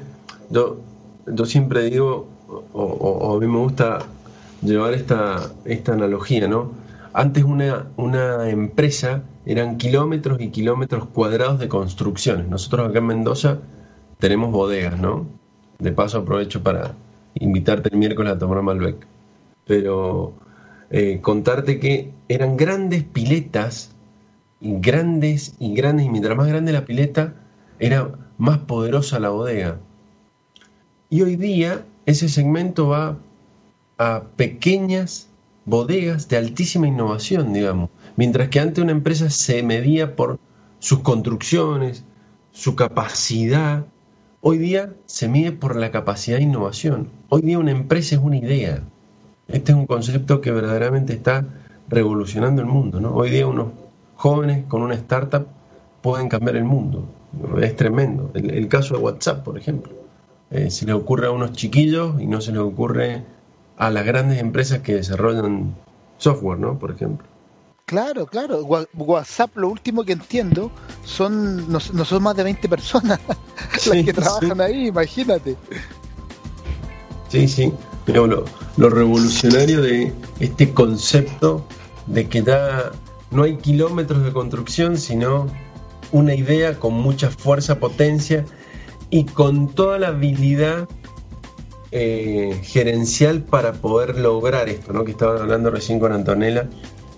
yo, 0.51 0.81
yo 1.27 1.45
siempre 1.45 1.91
digo, 1.91 2.29
o, 2.73 3.37
a 3.37 3.41
mí 3.41 3.47
me 3.47 3.59
gusta 3.59 4.01
llevar 4.63 4.95
esta, 4.95 5.53
esta 5.65 5.93
analogía, 5.93 6.47
¿no? 6.49 6.73
Antes 7.13 7.45
una, 7.45 7.87
una 7.97 8.49
empresa 8.49 9.23
eran 9.47 9.77
kilómetros 9.77 10.41
y 10.41 10.51
kilómetros 10.51 11.07
cuadrados 11.07 11.59
de 11.59 11.69
construcciones. 11.69 12.49
Nosotros 12.49 12.89
acá 12.89 12.99
en 12.99 13.07
Mendoza 13.07 13.59
tenemos 14.19 14.53
bodegas, 14.53 14.99
¿no? 14.99 15.27
De 15.79 15.93
paso 15.93 16.19
aprovecho 16.19 16.63
para 16.63 16.95
invitarte 17.35 17.91
el 17.93 17.99
miércoles 17.99 18.33
a 18.33 18.39
tomar 18.39 18.63
Malbec. 18.63 19.07
Pero 19.67 20.35
eh, 20.97 21.21
contarte 21.21 21.81
que 21.81 22.13
eran 22.29 22.57
grandes 22.57 23.03
piletas, 23.03 23.91
grandes 24.61 25.57
y 25.59 25.75
grandes, 25.75 26.07
y 26.07 26.09
mientras 26.09 26.37
más 26.37 26.47
grande 26.47 26.71
la 26.71 26.85
pileta, 26.85 27.35
era 27.81 28.13
más 28.39 28.59
poderosa 28.59 29.19
la 29.19 29.31
bodega. 29.31 29.81
Y 31.11 31.23
hoy 31.23 31.35
día 31.35 31.85
ese 32.07 32.29
segmento 32.29 32.87
va 32.91 33.19
a 33.99 34.23
pequeñas 34.37 35.29
bodegas 35.65 36.29
de 36.29 36.37
altísima 36.37 36.87
innovación, 36.87 37.53
digamos. 37.53 37.91
Mientras 38.15 38.49
que 38.51 38.61
antes 38.61 38.81
una 38.81 38.93
empresa 38.93 39.31
se 39.31 39.65
medía 39.65 40.15
por 40.15 40.39
sus 40.79 41.01
construcciones, 41.01 42.05
su 42.53 42.77
capacidad, 42.77 43.85
hoy 44.41 44.59
día 44.59 44.95
se 45.07 45.27
mide 45.27 45.51
por 45.51 45.75
la 45.75 45.91
capacidad 45.91 46.37
de 46.37 46.45
innovación. 46.45 47.11
Hoy 47.31 47.43
día 47.43 47.59
una 47.59 47.73
empresa 47.73 48.15
es 48.15 48.21
una 48.21 48.37
idea. 48.37 48.85
Este 49.49 49.73
es 49.73 49.79
un 49.79 49.87
concepto 49.87 50.41
que 50.41 50.51
verdaderamente 50.51 51.13
está 51.13 51.45
revolucionando 51.89 52.63
el 52.63 52.69
mundo. 52.69 53.01
¿no? 53.01 53.15
Hoy 53.15 53.31
día 53.31 53.47
unos 53.47 53.69
jóvenes 54.17 54.65
con 54.69 54.83
una 54.83 54.95
startup 54.95 55.47
pueden 56.03 56.29
cambiar 56.29 56.57
el 56.57 56.65
mundo. 56.65 57.07
Es 57.61 57.77
tremendo. 57.77 58.31
El, 58.35 58.69
caso 58.69 58.95
de 58.95 59.01
WhatsApp, 59.01 59.45
por 59.45 59.59
ejemplo. 59.59 59.93
Eh, 60.51 60.71
se 60.71 60.87
le 60.87 60.93
ocurre 60.93 61.27
a 61.27 61.31
unos 61.31 61.53
chiquillos 61.53 62.21
y 62.21 62.27
no 62.27 62.41
se 62.41 62.53
le 62.53 62.59
ocurre 62.59 63.25
a 63.77 63.91
las 63.91 64.05
grandes 64.05 64.39
empresas 64.39 64.81
que 64.81 64.95
desarrollan 64.95 65.75
software, 66.19 66.59
¿no? 66.59 66.79
Por 66.79 66.93
ejemplo. 66.93 67.27
Claro, 67.87 68.27
claro. 68.27 68.65
WhatsApp, 68.95 69.57
lo 69.57 69.69
último 69.69 70.05
que 70.05 70.13
entiendo, 70.13 70.71
son 71.05 71.71
no, 71.71 71.81
son 71.81 72.23
más 72.23 72.37
de 72.37 72.45
20 72.45 72.69
personas 72.69 73.21
las 73.87 74.05
que 74.05 74.13
trabajan 74.13 74.61
ahí, 74.61 74.87
imagínate. 74.87 75.57
Sí, 77.29 77.49
sí. 77.49 77.73
Pero 78.05 78.27
lo, 78.27 78.91
revolucionario 78.91 79.81
de 79.81 80.13
este 80.41 80.73
concepto 80.73 81.67
de 82.07 82.29
que 82.29 82.43
da, 82.43 82.93
no 83.31 83.45
hay 83.45 83.57
kilómetros 83.57 84.25
de 84.25 84.33
construcción, 84.33 84.99
sino 84.99 85.47
una 86.13 86.35
idea 86.35 86.79
con 86.79 86.95
mucha 86.95 87.31
fuerza, 87.31 87.79
potencia 87.79 88.45
y 89.11 89.25
con 89.25 89.69
toda 89.69 89.99
la 89.99 90.09
habilidad 90.09 90.89
eh, 91.93 92.61
gerencial 92.63 93.43
para 93.43 93.73
poder 93.73 94.19
lograr 94.19 94.69
esto, 94.69 94.93
¿no? 94.93 95.05
Que 95.05 95.13
estaban 95.13 95.41
hablando 95.41 95.71
recién 95.71 95.99
con 95.99 96.13
Antonella. 96.13 96.69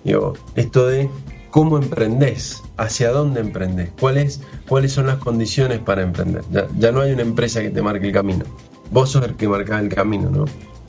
Digo, 0.04 0.34
esto 0.54 0.86
de 0.86 1.10
cómo 1.50 1.78
emprendés, 1.78 2.62
hacia 2.76 3.10
dónde 3.10 3.40
emprendés, 3.40 3.90
cuáles, 3.98 4.40
cuáles 4.68 4.92
son 4.92 5.06
las 5.06 5.16
condiciones 5.16 5.78
para 5.78 6.02
emprender. 6.02 6.42
Ya, 6.50 6.68
ya 6.78 6.92
no 6.92 7.00
hay 7.00 7.12
una 7.12 7.22
empresa 7.22 7.62
que 7.62 7.70
te 7.70 7.82
marque 7.82 8.06
el 8.08 8.12
camino. 8.12 8.44
Vos 8.90 9.10
sos 9.10 9.24
el 9.24 9.34
que 9.36 9.48
marcás 9.48 9.82
el 9.82 9.88
camino, 9.88 10.30
¿no? 10.30 10.44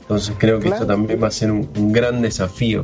Entonces 0.08 0.36
creo 0.38 0.58
que 0.58 0.70
esto 0.70 0.86
también 0.86 1.22
va 1.22 1.28
a 1.28 1.30
ser 1.30 1.52
un, 1.52 1.92
gran 1.92 2.22
desafío 2.22 2.80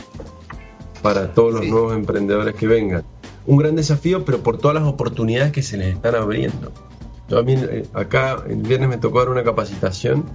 para 1.01 1.33
todos 1.33 1.55
los 1.55 1.67
nuevos 1.67 1.97
emprendedores 1.97 2.55
que 2.55 2.67
vengan. 2.67 3.03
Un 3.47 3.57
gran 3.57 3.77
desafío, 3.77 4.27
pero 4.27 4.43
por 4.43 4.59
todas 4.59 4.75
las 4.75 4.85
oportunidades 4.85 5.51
que 5.51 5.63
se 5.63 5.79
les 5.79 5.95
están 5.95 6.17
abriendo. 6.17 6.71
Yo 7.31 7.37
también 7.39 7.67
eh, 7.71 7.87
acá 7.95 8.43
el 8.47 8.57
viernes 8.57 8.91
me 8.91 8.99
tocó 8.99 9.21
dar 9.21 9.31
una 9.31 9.43
capacitación 9.43 10.27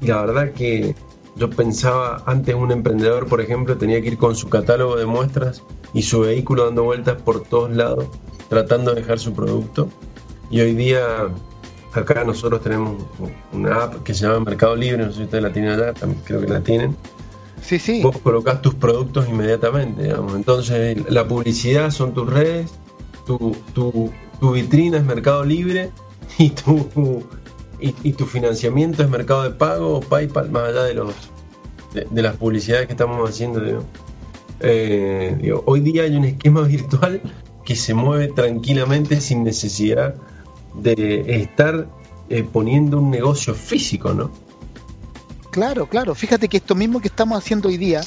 y 0.00 0.08
la 0.08 0.20
verdad 0.22 0.50
que 0.54 0.96
yo 1.36 1.50
pensaba 1.50 2.24
antes 2.26 2.52
un 2.56 2.72
emprendedor, 2.72 3.28
por 3.28 3.40
ejemplo, 3.40 3.78
tenía 3.78 4.02
que 4.02 4.08
ir 4.08 4.18
con 4.18 4.34
su 4.34 4.48
catálogo 4.48 4.96
de 4.96 5.06
muestras 5.06 5.62
y 5.94 6.02
su 6.02 6.18
vehículo 6.18 6.64
dando 6.64 6.82
vueltas 6.82 7.22
por 7.22 7.44
todos 7.44 7.70
lados, 7.70 8.06
tratando 8.48 8.92
de 8.92 9.02
dejar 9.02 9.20
su 9.20 9.32
producto. 9.34 9.88
Y 10.50 10.62
hoy 10.62 10.74
día 10.74 11.28
Acá 11.98 12.24
nosotros 12.24 12.62
tenemos 12.62 13.04
una 13.52 13.84
app 13.84 14.02
que 14.02 14.14
se 14.14 14.26
llama 14.26 14.40
Mercado 14.40 14.76
Libre, 14.76 15.04
no 15.04 15.10
sé 15.10 15.18
si 15.18 15.24
ustedes 15.24 15.42
la 15.42 15.52
tienen 15.52 15.72
allá, 15.72 15.92
también 15.92 16.22
creo 16.24 16.40
que 16.40 16.48
la 16.48 16.60
tienen. 16.60 16.96
Sí, 17.62 17.78
sí. 17.78 18.02
Vos 18.02 18.16
colocás 18.18 18.62
tus 18.62 18.74
productos 18.74 19.28
inmediatamente, 19.28 20.04
digamos. 20.04 20.34
Entonces, 20.34 20.98
la 21.10 21.26
publicidad 21.26 21.90
son 21.90 22.14
tus 22.14 22.28
redes, 22.28 22.70
tu, 23.26 23.56
tu, 23.74 24.10
tu 24.40 24.52
vitrina 24.52 24.98
es 24.98 25.04
Mercado 25.04 25.44
Libre 25.44 25.90
y 26.38 26.50
tu, 26.50 27.24
y, 27.80 28.12
tu 28.12 28.26
financiamiento 28.26 29.02
es 29.02 29.10
Mercado 29.10 29.42
de 29.42 29.50
Pago 29.50 29.96
o 29.96 30.00
PayPal, 30.00 30.50
más 30.50 30.68
allá 30.70 30.84
de, 30.84 30.94
los, 30.94 31.14
de, 31.92 32.22
las 32.22 32.36
publicidades 32.36 32.86
que 32.86 32.92
estamos 32.92 33.28
haciendo. 33.28 33.60
Eh, 34.60 35.52
hoy 35.66 35.80
día 35.80 36.02
hay 36.02 36.16
un 36.16 36.24
esquema 36.24 36.62
virtual 36.66 37.20
que 37.64 37.76
se 37.76 37.94
mueve 37.94 38.28
tranquilamente 38.28 39.20
sin 39.20 39.44
necesidad 39.44 40.14
de 40.78 41.42
estar 41.42 41.88
eh, 42.28 42.46
poniendo 42.50 42.98
un 42.98 43.10
negocio 43.10 43.54
físico, 43.54 44.12
¿no? 44.12 44.30
Claro, 45.50 45.88
claro. 45.88 46.14
Fíjate 46.14 46.48
que 46.48 46.58
esto 46.58 46.74
mismo 46.74 47.00
que 47.00 47.08
estamos 47.08 47.38
haciendo 47.38 47.68
hoy 47.68 47.78
día, 47.78 48.02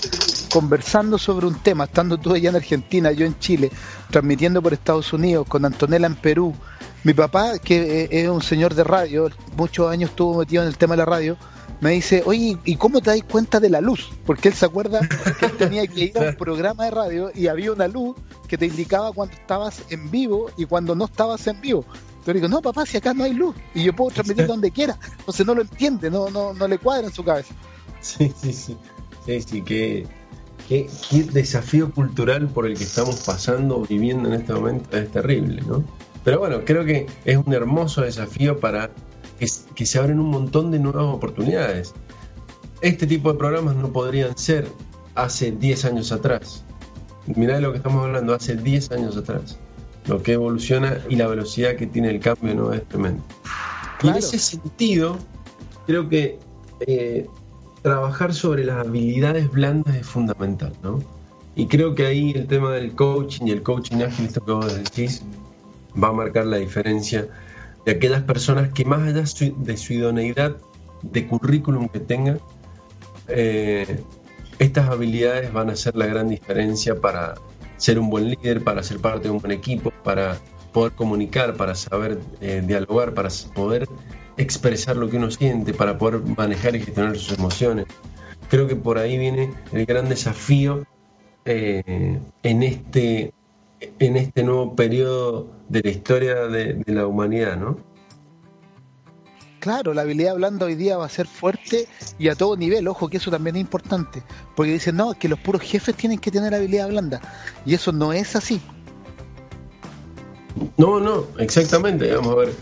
conversando 0.54 1.18
sobre 1.18 1.48
un 1.48 1.56
tema, 1.56 1.86
estando 1.86 2.18
tú 2.18 2.34
allá 2.34 2.50
en 2.50 2.56
Argentina, 2.56 3.12
yo 3.12 3.26
en 3.26 3.38
Chile, 3.40 3.72
transmitiendo 4.10 4.62
por 4.62 4.74
Estados 4.74 5.12
Unidos, 5.12 5.48
con 5.48 5.66
Antonella 5.66 6.06
en 6.06 6.16
Perú. 6.16 6.54
Mi 7.04 7.14
papá, 7.14 7.58
que 7.58 8.04
eh, 8.04 8.10
es 8.12 8.30
un 8.30 8.44
señor 8.44 8.76
de 8.76 8.84
radio, 8.84 9.30
muchos 9.58 9.90
años 9.92 10.12
estuvo 10.12 10.38
metido 10.38 10.62
en 10.62 10.70
el 10.70 10.78
tema 10.78 10.94
de 10.94 10.98
la 11.00 11.06
radio, 11.06 11.38
me 11.82 11.92
dice, 11.92 12.22
oye, 12.26 12.58
¿y 12.64 12.76
cómo 12.76 13.02
te 13.02 13.10
das 13.10 13.24
cuenta 13.24 13.60
de 13.60 13.72
la 13.72 13.82
luz? 13.82 14.12
Porque 14.26 14.50
él 14.50 14.54
se 14.54 14.68
acuerda 14.68 15.02
que 15.40 15.48
él 15.48 15.58
tenía 15.58 15.88
que 15.88 16.06
ir 16.06 16.18
a 16.20 16.30
un 16.30 16.36
programa 16.38 16.86
de 16.86 16.92
radio 16.92 17.32
y 17.34 17.48
había 17.48 17.72
una 17.72 17.88
luz 17.88 18.16
que 18.48 18.56
te 18.58 18.68
indicaba 18.68 19.12
cuando 19.12 19.34
estabas 19.34 19.82
en 19.90 20.12
vivo 20.12 20.52
y 20.58 20.66
cuando 20.66 20.94
no 20.94 21.06
estabas 21.06 21.48
en 21.48 21.60
vivo. 21.60 21.84
Entonces 22.22 22.36
digo, 22.36 22.48
no, 22.48 22.62
papá, 22.62 22.86
si 22.86 22.98
acá 22.98 23.16
no 23.16 23.24
hay 23.24 23.34
luz 23.34 23.56
y 23.74 23.84
yo 23.84 23.94
puedo 23.94 24.12
transmitir 24.12 24.46
donde 24.46 24.70
quiera. 24.70 24.96
Entonces 25.18 25.44
no 25.44 25.56
lo 25.56 25.64
entiende, 25.64 26.12
no, 26.12 26.30
no, 26.30 26.54
no 26.54 26.68
le 26.68 26.78
cuadra 26.78 27.08
en 27.08 27.14
su 27.14 27.24
cabeza. 27.24 27.56
Sí, 28.00 28.32
sí, 28.40 28.54
sí. 28.54 28.78
Sí, 29.26 29.42
sí, 29.42 29.62
qué, 29.64 30.06
qué, 30.70 30.88
qué 31.10 31.24
desafío 31.24 31.92
cultural 31.92 32.48
por 32.48 32.68
el 32.68 32.78
que 32.78 32.84
estamos 32.84 33.22
pasando, 33.22 33.82
viviendo 33.82 34.30
en 34.30 34.36
este 34.36 34.54
momento, 34.54 34.96
es 34.96 35.12
terrible, 35.12 35.64
¿no? 35.64 35.84
Pero 36.24 36.38
bueno, 36.38 36.62
creo 36.64 36.86
que 36.86 37.08
es 37.26 37.38
un 37.38 37.52
hermoso 37.54 38.02
desafío 38.02 38.60
para 38.60 38.92
que, 39.40 39.86
se 39.88 39.98
abren 39.98 40.20
un 40.20 40.30
montón 40.30 40.70
de 40.70 40.78
nuevas 40.78 41.06
oportunidades. 41.06 41.94
Este 42.82 43.08
tipo 43.08 43.32
de 43.32 43.40
programas 43.40 43.76
no 43.76 43.92
podrían 43.92 44.38
ser 44.38 44.68
hace 45.16 45.52
10 45.52 45.86
años 45.86 46.12
atrás. 46.12 46.64
Mirá 47.26 47.56
de 47.56 47.62
lo 47.62 47.72
que 47.72 47.78
estamos 47.78 48.06
hablando, 48.06 48.36
hace 48.36 48.56
10 48.56 48.92
años 48.92 49.18
atrás. 49.18 49.58
Lo 50.08 50.24
que 50.24 50.34
evoluciona 50.34 50.98
y 51.10 51.16
la 51.16 51.28
velocidad 51.28 51.76
que 51.76 51.88
tiene 51.88 52.10
el 52.10 52.20
cambio 52.20 52.56
no 52.56 52.74
es 52.74 52.84
tremendo. 52.88 53.24
Y 54.04 54.08
en 54.08 54.16
ese 54.16 54.40
sentido, 54.40 55.20
creo 55.86 56.10
que 56.10 56.40
eh, 56.88 57.28
trabajar 57.82 58.34
sobre 58.34 58.64
las 58.64 58.86
habilidades 58.86 59.50
blandas 59.52 59.96
es 59.96 60.08
fundamental, 60.08 60.74
¿no? 60.82 61.00
Y 61.56 61.68
creo 61.68 61.94
que 61.94 62.06
ahí 62.06 62.32
el 62.32 62.48
tema 62.48 62.72
del 62.72 62.94
coaching 62.94 63.48
y 63.48 63.52
el 63.52 63.62
coaching 63.62 63.98
ágil, 63.98 64.26
esto 64.26 64.44
que 64.44 64.52
vos 64.52 64.76
decís, 64.76 65.22
va 66.02 66.10
a 66.10 66.14
marcar 66.14 66.46
la 66.46 66.58
diferencia 66.58 67.28
de 67.86 67.92
aquellas 67.92 68.24
personas 68.24 68.72
que 68.74 68.86
más 68.86 69.02
allá 69.02 69.24
de 69.58 69.78
su 69.78 69.94
idoneidad 69.94 70.56
de 71.02 71.28
currículum 71.28 71.90
que 71.90 72.00
tengan, 72.00 72.40
eh, 73.28 74.02
estas 74.60 74.90
habilidades 74.90 75.52
van 75.52 75.70
a 75.70 75.76
ser 75.76 75.96
la 75.96 76.06
gran 76.06 76.30
diferencia 76.30 77.00
para 77.00 77.36
ser 77.82 77.98
un 77.98 78.12
buen 78.12 78.30
líder, 78.30 78.64
para 78.64 78.84
ser 78.84 79.00
parte 79.00 79.28
de 79.28 79.32
un 79.32 79.40
buen 79.40 79.52
equipo, 79.52 79.92
para 80.04 80.38
poder 80.72 80.94
comunicar, 80.94 81.56
para 81.56 81.74
saber 81.74 82.20
eh, 82.40 82.62
dialogar, 82.64 83.16
para 83.16 83.30
poder 83.56 83.88
expresar 84.38 84.96
lo 84.98 85.10
que 85.10 85.18
uno 85.18 85.32
siente, 85.32 85.74
para 85.74 85.98
poder 85.98 86.22
manejar 86.38 86.76
y 86.76 86.82
gestionar 86.82 87.18
sus 87.18 87.40
emociones. 87.40 87.88
Creo 88.50 88.68
que 88.68 88.76
por 88.76 89.00
ahí 89.00 89.18
viene 89.18 89.52
el 89.74 89.88
gran 89.88 90.10
desafío 90.10 90.86
eh, 91.46 92.20
en 92.44 92.64
este 92.64 93.34
en 93.98 94.16
este 94.16 94.44
nuevo 94.44 94.76
periodo 94.76 95.48
de 95.68 95.82
la 95.82 95.90
historia 95.90 96.36
de, 96.48 96.84
la 96.86 97.08
humanidad, 97.08 97.58
¿no? 97.58 97.80
Claro, 99.62 99.94
la 99.94 100.02
habilidad 100.02 100.34
blanda 100.36 100.66
hoy 100.66 100.74
día 100.74 100.98
va 100.98 101.06
a 101.06 101.10
ser 101.10 101.28
fuerte 101.28 101.88
y 102.18 102.30
a 102.30 102.36
todo 102.36 102.58
nivel, 102.58 102.88
ojo 102.88 103.10
que 103.10 103.18
eso 103.18 103.30
también 103.30 103.56
es 103.58 103.62
importante, 103.62 104.24
porque 104.56 104.72
dicen, 104.72 104.96
no, 104.96 105.14
que 105.14 105.30
los 105.30 105.38
puros 105.40 105.62
jefes 105.62 105.96
tienen 105.96 106.18
que 106.18 106.32
tener 106.32 106.56
habilidad 106.56 106.90
blanda, 106.90 107.22
y 107.64 107.76
eso 107.76 107.92
no 107.92 108.12
es 108.12 108.36
así. 108.36 108.60
No, 110.78 111.00
no, 111.00 111.28
exactamente, 111.38 112.12
vamos 112.12 112.34
a 112.34 112.36
ver, 112.38 112.54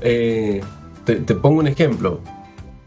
eh, 0.00 0.62
te, 1.04 1.34
pongo 1.34 1.60
un 1.60 1.66
ejemplo, 1.66 2.22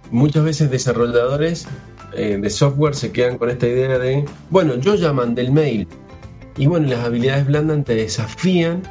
muchas 0.10 0.44
veces 0.44 0.72
desarrolladores 0.72 1.68
eh, 2.14 2.40
de 2.42 2.50
software 2.50 2.96
se 2.96 3.12
quedan 3.12 3.38
con 3.38 3.52
esta 3.52 3.68
idea 3.68 4.00
de, 4.00 4.26
bueno, 4.50 4.74
yo 4.78 4.96
ya 4.96 5.14
mandé 5.14 5.44
el 5.44 5.52
mail, 5.52 5.88
y 6.58 6.66
bueno, 6.66 6.88
las 6.88 7.06
habilidades 7.06 7.46
blandas 7.46 7.86
te 7.86 7.94
desafían 7.94 8.82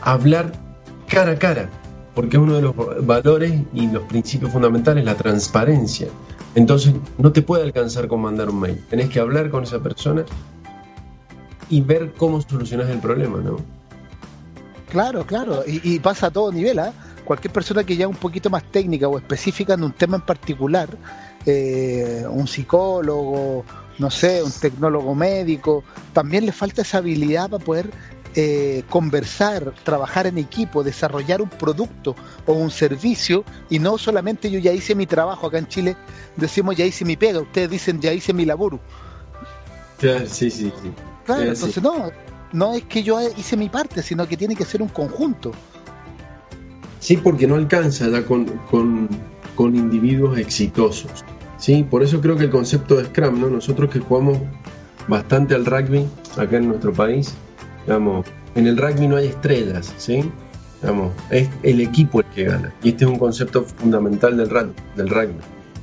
a 0.00 0.12
hablar 0.12 0.52
cara 1.06 1.32
a 1.32 1.38
cara, 1.38 1.68
porque 2.14 2.36
es 2.36 2.42
uno 2.42 2.54
de 2.54 2.62
los 2.62 2.74
valores 3.06 3.52
y 3.72 3.86
los 3.88 4.02
principios 4.04 4.52
fundamentales, 4.52 5.04
la 5.04 5.14
transparencia. 5.14 6.08
Entonces, 6.54 6.94
no 7.18 7.32
te 7.32 7.42
puede 7.42 7.62
alcanzar 7.62 8.08
con 8.08 8.20
mandar 8.20 8.50
un 8.50 8.60
mail. 8.60 8.84
Tenés 8.88 9.08
que 9.08 9.20
hablar 9.20 9.50
con 9.50 9.62
esa 9.62 9.80
persona 9.80 10.24
y 11.68 11.80
ver 11.80 12.12
cómo 12.14 12.40
solucionas 12.40 12.90
el 12.90 12.98
problema, 12.98 13.38
¿no? 13.38 13.58
Claro, 14.88 15.24
claro. 15.24 15.62
Y, 15.66 16.00
pasa 16.00 16.26
a 16.26 16.30
todo 16.30 16.50
nivel, 16.50 16.80
¿ah? 16.80 16.92
Cualquier 17.24 17.52
persona 17.52 17.84
que 17.84 17.96
ya 17.96 18.08
un 18.08 18.16
poquito 18.16 18.50
más 18.50 18.64
técnica 18.64 19.06
o 19.06 19.16
específica 19.16 19.74
en 19.74 19.84
un 19.84 19.92
tema 19.92 20.16
en 20.16 20.22
particular, 20.22 20.88
eh, 21.46 22.24
un 22.28 22.48
psicólogo, 22.48 23.64
no 23.98 24.10
sé, 24.10 24.42
un 24.42 24.50
tecnólogo 24.50 25.14
médico, 25.14 25.84
también 26.12 26.44
le 26.44 26.50
falta 26.50 26.82
esa 26.82 26.98
habilidad 26.98 27.48
para 27.48 27.64
poder 27.64 27.90
eh, 28.34 28.84
conversar, 28.88 29.72
trabajar 29.84 30.26
en 30.26 30.38
equipo, 30.38 30.82
desarrollar 30.82 31.42
un 31.42 31.48
producto 31.48 32.14
o 32.46 32.52
un 32.52 32.70
servicio 32.70 33.44
y 33.68 33.78
no 33.78 33.98
solamente 33.98 34.50
yo 34.50 34.58
ya 34.58 34.72
hice 34.72 34.94
mi 34.94 35.06
trabajo 35.06 35.46
acá 35.46 35.58
en 35.58 35.68
Chile, 35.68 35.96
decimos 36.36 36.76
ya 36.76 36.84
hice 36.84 37.04
mi 37.04 37.16
pega, 37.16 37.40
ustedes 37.40 37.70
dicen 37.70 38.00
ya 38.00 38.12
hice 38.12 38.32
mi 38.32 38.44
laburo. 38.44 38.80
sí, 39.98 40.08
sí, 40.26 40.50
sí. 40.50 40.72
Claro, 41.24 41.42
entonces 41.42 41.82
no, 41.82 42.10
no 42.52 42.74
es 42.74 42.84
que 42.84 43.02
yo 43.02 43.20
hice 43.36 43.56
mi 43.56 43.68
parte, 43.68 44.02
sino 44.02 44.26
que 44.26 44.36
tiene 44.36 44.56
que 44.56 44.64
ser 44.64 44.82
un 44.82 44.88
conjunto. 44.88 45.52
Sí, 46.98 47.16
porque 47.16 47.46
no 47.46 47.54
alcanza 47.54 48.08
ya 48.08 48.24
con, 48.24 48.46
con 49.60 49.76
individuos 49.76 50.38
exitosos. 50.38 51.24
¿sí? 51.60 51.86
Por 51.88 52.02
eso 52.02 52.20
creo 52.20 52.36
que 52.36 52.44
el 52.44 52.50
concepto 52.50 52.96
de 52.96 53.04
Scrum, 53.04 53.40
¿no? 53.40 53.48
nosotros 53.48 53.90
que 53.90 54.00
jugamos 54.00 54.38
bastante 55.06 55.54
al 55.54 55.66
rugby 55.66 56.06
acá 56.36 56.56
en 56.56 56.68
nuestro 56.68 56.92
país, 56.92 57.34
digamos, 57.86 58.26
en 58.54 58.66
el 58.66 58.76
rugby 58.76 59.08
no 59.08 59.16
hay 59.16 59.28
estrellas, 59.28 59.92
¿sí? 59.96 60.24
Digamos, 60.80 61.12
es 61.30 61.48
el 61.62 61.80
equipo 61.80 62.20
el 62.20 62.26
que 62.26 62.44
gana. 62.44 62.72
Y 62.82 62.90
este 62.90 63.04
es 63.04 63.10
un 63.10 63.18
concepto 63.18 63.62
fundamental 63.64 64.36
del. 64.36 64.48
Del 64.96 65.08
rugby. 65.08 65.34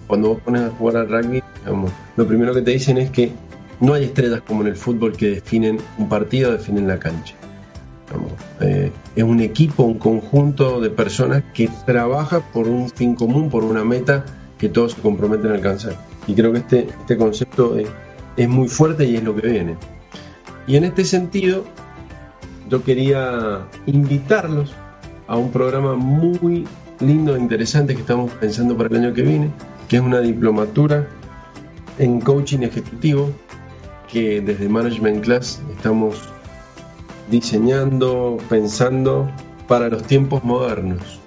Cuando 0.08 0.30
vos 0.30 0.42
pones 0.42 0.62
a 0.62 0.70
jugar 0.70 0.98
al 0.98 1.10
rugby, 1.10 1.44
digamos, 1.60 1.92
lo 2.16 2.26
primero 2.26 2.54
que 2.54 2.62
te 2.62 2.72
dicen 2.72 2.98
es 2.98 3.12
que 3.12 3.32
no 3.80 3.94
hay 3.94 4.06
estrellas 4.06 4.42
como 4.48 4.62
en 4.62 4.70
el 4.70 4.76
fútbol 4.76 5.16
que 5.16 5.30
definen 5.32 5.80
un 5.98 6.10
partido, 6.10 6.52
definen 6.52 6.88
la 6.88 6.98
cancha. 6.98 7.36
Eh, 8.62 8.92
es 9.16 9.24
un 9.24 9.40
equipo, 9.42 9.84
un 9.84 10.00
conjunto 10.00 10.80
de 10.80 10.90
personas 10.90 11.44
que 11.54 11.70
trabaja 11.86 12.40
por 12.40 12.68
un 12.68 12.90
fin 12.90 13.16
común, 13.16 13.50
por 13.50 13.64
una 13.64 13.84
meta 13.84 14.26
que 14.58 14.70
todos 14.70 14.94
se 14.94 15.02
comprometen 15.02 15.52
a 15.52 15.56
alcanzar. 15.56 15.96
Y 16.26 16.34
creo 16.34 16.52
que 16.52 16.60
este, 16.60 16.88
este 17.00 17.18
concepto 17.18 17.78
es, 17.78 18.48
muy 18.48 18.68
fuerte 18.68 19.06
y 19.06 19.16
es 19.16 19.24
lo 19.24 19.36
que 19.36 19.48
viene. 19.48 19.76
Y 20.68 20.76
en 20.76 20.84
este 20.84 21.06
sentido, 21.06 21.64
yo 22.70 22.84
quería 22.84 23.68
invitarlos 23.86 24.74
a 25.28 25.36
un 25.38 25.52
programa 25.52 25.96
muy 25.96 26.66
lindo 27.00 27.36
e 27.36 27.40
interesante 27.40 27.94
que 27.94 28.02
estamos 28.02 28.32
pensando 28.34 28.76
para 28.76 28.90
el 28.90 29.06
año 29.06 29.14
que 29.14 29.22
viene, 29.22 29.52
que 29.88 29.98
es 29.98 30.02
una 30.02 30.20
diplomatura 30.20 31.08
en 31.98 32.22
coaching 32.22 32.60
ejecutivo 32.60 33.32
que 34.12 34.42
desde 34.42 34.70
Management 34.70 35.24
Class 35.24 35.62
estamos 35.76 36.22
diseñando, 37.30 38.38
pensando 38.50 39.30
para 39.68 39.90
los 39.90 40.04
tiempos 40.04 40.44
modernos, 40.44 41.20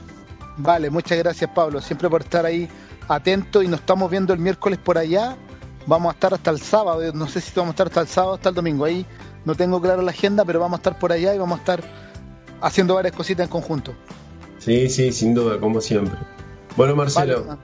Vale, 0.57 0.89
muchas 0.89 1.17
gracias 1.17 1.49
Pablo, 1.53 1.81
siempre 1.81 2.09
por 2.09 2.21
estar 2.21 2.45
ahí 2.45 2.67
atento 3.15 3.61
y 3.61 3.67
nos 3.67 3.81
estamos 3.81 4.09
viendo 4.09 4.33
el 4.33 4.39
miércoles 4.39 4.79
por 4.79 4.97
allá. 4.97 5.37
Vamos 5.87 6.11
a 6.11 6.13
estar 6.13 6.33
hasta 6.33 6.51
el 6.51 6.59
sábado, 6.59 7.01
no 7.13 7.27
sé 7.27 7.41
si 7.41 7.51
vamos 7.55 7.69
a 7.69 7.73
estar 7.73 7.87
hasta 7.87 8.01
el 8.01 8.07
sábado, 8.07 8.35
hasta 8.35 8.49
el 8.49 8.55
domingo. 8.55 8.85
Ahí 8.85 9.05
no 9.45 9.55
tengo 9.55 9.81
clara 9.81 10.01
la 10.01 10.11
agenda, 10.11 10.45
pero 10.45 10.59
vamos 10.59 10.77
a 10.77 10.79
estar 10.79 10.99
por 10.99 11.11
allá 11.11 11.33
y 11.33 11.37
vamos 11.37 11.57
a 11.57 11.61
estar 11.61 11.83
haciendo 12.61 12.95
varias 12.95 13.15
cositas 13.15 13.45
en 13.45 13.49
conjunto. 13.49 13.93
Sí, 14.59 14.89
sí, 14.89 15.11
sin 15.11 15.33
duda, 15.33 15.59
como 15.59 15.81
siempre. 15.81 16.19
Bueno, 16.77 16.95
Marcelo, 16.95 17.57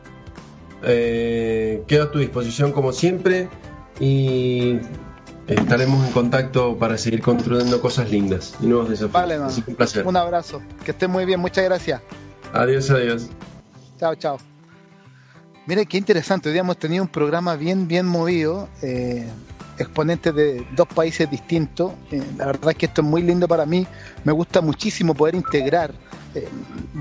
eh, 0.83 1.83
quedo 1.87 2.05
a 2.05 2.11
tu 2.11 2.19
disposición 2.19 2.71
como 2.71 2.91
siempre 2.91 3.49
y 3.99 4.79
estaremos 5.47 6.05
en 6.05 6.11
contacto 6.11 6.77
para 6.77 6.97
seguir 6.97 7.21
construyendo 7.21 7.79
cosas 7.81 8.09
lindas 8.09 8.55
y 8.61 8.65
nuevos 8.65 8.89
desafíos. 8.89 9.13
Vale, 9.13 9.39
un 9.39 9.75
placer. 9.75 10.05
Un 10.05 10.17
abrazo, 10.17 10.61
que 10.83 10.91
estés 10.91 11.07
muy 11.09 11.25
bien, 11.25 11.39
muchas 11.39 11.63
gracias. 11.65 12.01
Adiós, 12.53 12.89
adiós. 12.89 13.29
Chao, 13.99 14.15
chao. 14.15 14.56
Mire 15.67 15.85
qué 15.85 15.97
interesante, 15.97 16.49
hoy 16.49 16.57
hemos 16.57 16.77
tenido 16.77 17.03
un 17.03 17.09
programa 17.09 17.57
bien, 17.57 17.89
bien 17.89 18.05
movido. 18.05 18.69
Eh, 18.81 19.27
exponentes 19.77 20.33
de 20.33 20.65
dos 20.73 20.87
países 20.87 21.29
distintos. 21.29 21.91
Eh, 22.09 22.23
la 22.37 22.45
verdad 22.45 22.71
es 22.71 22.77
que 22.77 22.85
esto 22.85 23.01
es 23.01 23.07
muy 23.07 23.21
lindo 23.21 23.49
para 23.49 23.65
mí. 23.65 23.85
Me 24.23 24.31
gusta 24.31 24.61
muchísimo 24.61 25.13
poder 25.13 25.35
integrar. 25.35 25.93
Eh, 26.35 26.47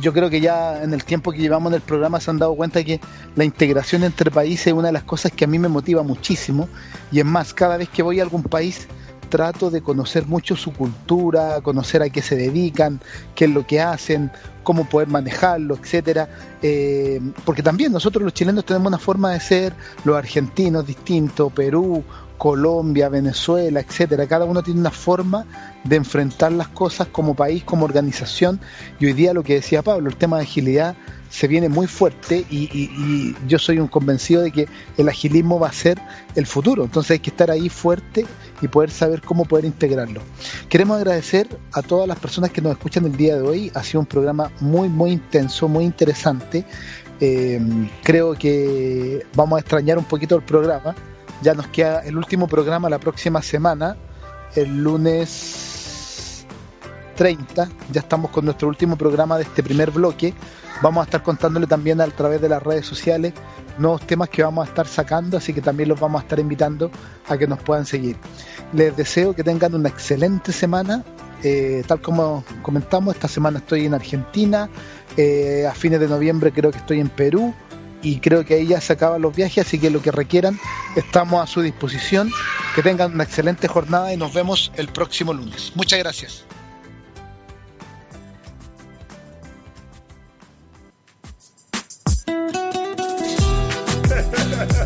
yo 0.00 0.12
creo 0.12 0.28
que 0.28 0.40
ya 0.40 0.82
en 0.82 0.92
el 0.92 1.04
tiempo 1.04 1.30
que 1.30 1.38
llevamos 1.38 1.70
en 1.70 1.76
el 1.76 1.80
programa 1.80 2.18
se 2.18 2.28
han 2.28 2.38
dado 2.38 2.56
cuenta 2.56 2.82
que 2.82 3.00
la 3.36 3.44
integración 3.44 4.02
entre 4.02 4.32
países 4.32 4.66
es 4.66 4.72
una 4.72 4.88
de 4.88 4.94
las 4.94 5.04
cosas 5.04 5.30
que 5.30 5.44
a 5.44 5.48
mí 5.48 5.60
me 5.60 5.68
motiva 5.68 6.02
muchísimo. 6.02 6.68
Y 7.12 7.20
es 7.20 7.24
más, 7.24 7.54
cada 7.54 7.76
vez 7.76 7.88
que 7.88 8.02
voy 8.02 8.18
a 8.18 8.24
algún 8.24 8.42
país 8.42 8.88
trato 9.26 9.70
de 9.70 9.82
conocer 9.82 10.26
mucho 10.26 10.56
su 10.56 10.72
cultura, 10.72 11.60
conocer 11.60 12.02
a 12.02 12.10
qué 12.10 12.22
se 12.22 12.36
dedican, 12.36 13.00
qué 13.34 13.46
es 13.46 13.50
lo 13.50 13.66
que 13.66 13.80
hacen, 13.80 14.30
cómo 14.62 14.88
poder 14.88 15.08
manejarlo, 15.08 15.76
etcétera. 15.76 16.28
Eh, 16.62 17.20
porque 17.44 17.62
también 17.62 17.92
nosotros 17.92 18.24
los 18.24 18.34
chilenos 18.34 18.64
tenemos 18.64 18.88
una 18.88 18.98
forma 18.98 19.32
de 19.32 19.40
ser, 19.40 19.74
los 20.04 20.16
argentinos 20.16 20.86
distintos, 20.86 21.52
Perú, 21.52 22.02
Colombia, 22.38 23.08
Venezuela, 23.08 23.80
etcétera. 23.80 24.26
Cada 24.26 24.44
uno 24.44 24.62
tiene 24.62 24.80
una 24.80 24.90
forma 24.90 25.46
de 25.84 25.96
enfrentar 25.96 26.52
las 26.52 26.68
cosas 26.68 27.08
como 27.08 27.34
país, 27.34 27.64
como 27.64 27.84
organización. 27.84 28.60
Y 28.98 29.06
hoy 29.06 29.12
día 29.12 29.34
lo 29.34 29.42
que 29.42 29.54
decía 29.54 29.82
Pablo, 29.82 30.08
el 30.08 30.16
tema 30.16 30.36
de 30.38 30.44
agilidad 30.44 30.96
se 31.30 31.48
viene 31.48 31.68
muy 31.68 31.86
fuerte 31.86 32.46
y, 32.50 33.34
yo 33.46 33.58
soy 33.58 33.78
un 33.78 33.88
convencido 33.88 34.42
de 34.42 34.52
que 34.52 34.68
el 34.96 35.08
agilismo 35.08 35.58
va 35.58 35.68
a 35.68 35.72
ser 35.72 36.00
el 36.34 36.46
futuro. 36.46 36.84
Entonces 36.84 37.12
hay 37.12 37.18
que 37.18 37.30
estar 37.30 37.50
ahí 37.50 37.68
fuerte 37.68 38.26
y 38.62 38.68
poder 38.68 38.90
saber 38.90 39.20
cómo 39.20 39.44
poder 39.44 39.64
integrarlo. 39.64 40.20
Queremos 40.68 40.96
agradecer 40.96 41.48
a 41.72 41.82
todas 41.82 42.08
las 42.08 42.18
personas 42.18 42.50
que 42.50 42.62
nos 42.62 42.72
escuchan 42.72 43.04
el 43.04 43.16
día 43.16 43.36
de 43.36 43.42
hoy. 43.42 43.72
Ha 43.74 43.82
sido 43.82 44.00
un 44.00 44.06
programa 44.06 44.50
muy, 44.60 44.88
muy 44.88 45.10
intenso, 45.10 45.68
muy 45.68 45.84
interesante. 45.84 46.64
Eh, 47.20 47.60
creo 48.02 48.34
que 48.34 49.26
vamos 49.34 49.56
a 49.56 49.60
extrañar 49.60 49.98
un 49.98 50.04
poquito 50.04 50.36
el 50.36 50.42
programa 50.42 50.94
ya 51.42 51.54
nos 51.54 51.68
queda 51.68 52.00
el 52.00 52.16
último 52.16 52.46
programa 52.48 52.88
la 52.88 52.98
próxima 52.98 53.42
semana, 53.42 53.96
el 54.54 54.82
lunes 54.82 56.46
30. 57.16 57.68
Ya 57.92 58.00
estamos 58.00 58.30
con 58.30 58.44
nuestro 58.44 58.68
último 58.68 58.96
programa 58.96 59.36
de 59.36 59.44
este 59.44 59.62
primer 59.62 59.90
bloque. 59.90 60.34
Vamos 60.82 61.02
a 61.02 61.04
estar 61.04 61.22
contándole 61.22 61.66
también 61.66 62.00
a 62.00 62.06
través 62.08 62.40
de 62.40 62.48
las 62.48 62.62
redes 62.62 62.86
sociales 62.86 63.32
nuevos 63.78 64.02
temas 64.06 64.28
que 64.28 64.42
vamos 64.42 64.66
a 64.66 64.68
estar 64.68 64.86
sacando, 64.86 65.36
así 65.36 65.52
que 65.52 65.60
también 65.60 65.88
los 65.88 66.00
vamos 66.00 66.20
a 66.20 66.22
estar 66.22 66.38
invitando 66.38 66.90
a 67.28 67.36
que 67.36 67.46
nos 67.46 67.60
puedan 67.60 67.86
seguir. 67.86 68.16
Les 68.72 68.96
deseo 68.96 69.34
que 69.34 69.44
tengan 69.44 69.74
una 69.74 69.88
excelente 69.88 70.52
semana. 70.52 71.02
Eh, 71.42 71.82
tal 71.86 72.00
como 72.00 72.44
comentamos, 72.62 73.14
esta 73.14 73.28
semana 73.28 73.58
estoy 73.58 73.84
en 73.84 73.94
Argentina, 73.94 74.68
eh, 75.16 75.66
a 75.70 75.74
fines 75.74 76.00
de 76.00 76.08
noviembre 76.08 76.50
creo 76.50 76.70
que 76.70 76.78
estoy 76.78 76.98
en 76.98 77.10
Perú 77.10 77.54
y 78.06 78.20
creo 78.20 78.44
que 78.44 78.54
ahí 78.54 78.68
ya 78.68 78.80
se 78.80 78.92
acaban 78.92 79.20
los 79.20 79.34
viajes, 79.34 79.66
así 79.66 79.80
que 79.80 79.90
lo 79.90 80.00
que 80.00 80.12
requieran 80.12 80.60
estamos 80.94 81.42
a 81.42 81.46
su 81.48 81.60
disposición. 81.60 82.30
Que 82.76 82.82
tengan 82.82 83.14
una 83.14 83.24
excelente 83.24 83.66
jornada 83.66 84.14
y 84.14 84.16
nos 84.16 84.32
vemos 84.32 84.70
el 84.76 84.86
próximo 84.86 85.34
lunes. 85.34 85.72
Muchas 85.74 85.98
gracias. 85.98 86.44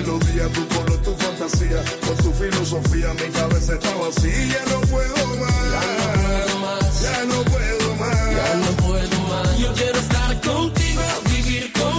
melodía, 0.00 0.48
tu 0.48 0.66
color, 0.68 0.98
tu 1.02 1.14
fantasía, 1.14 1.82
con 2.06 2.16
tu 2.18 2.32
filosofía 2.32 3.12
mi 3.14 3.28
cabeza 3.32 3.74
está 3.74 3.94
vacía. 3.96 4.46
Ya 4.48 4.64
no 4.72 4.80
puedo 4.82 5.26
más, 5.36 5.64
ya 5.72 5.82
no 5.94 6.12
puedo 6.14 6.56
más, 6.60 7.02
ya 7.02 7.24
no 7.24 7.42
puedo 7.42 7.96
más. 7.96 8.30
Ya 8.36 8.54
no 8.54 8.70
puedo 8.86 9.20
más. 9.28 9.58
Yo 9.58 9.72
quiero 9.74 9.98
estar 9.98 10.40
contigo, 10.40 11.02
vivir 11.30 11.72
contigo. 11.72 11.89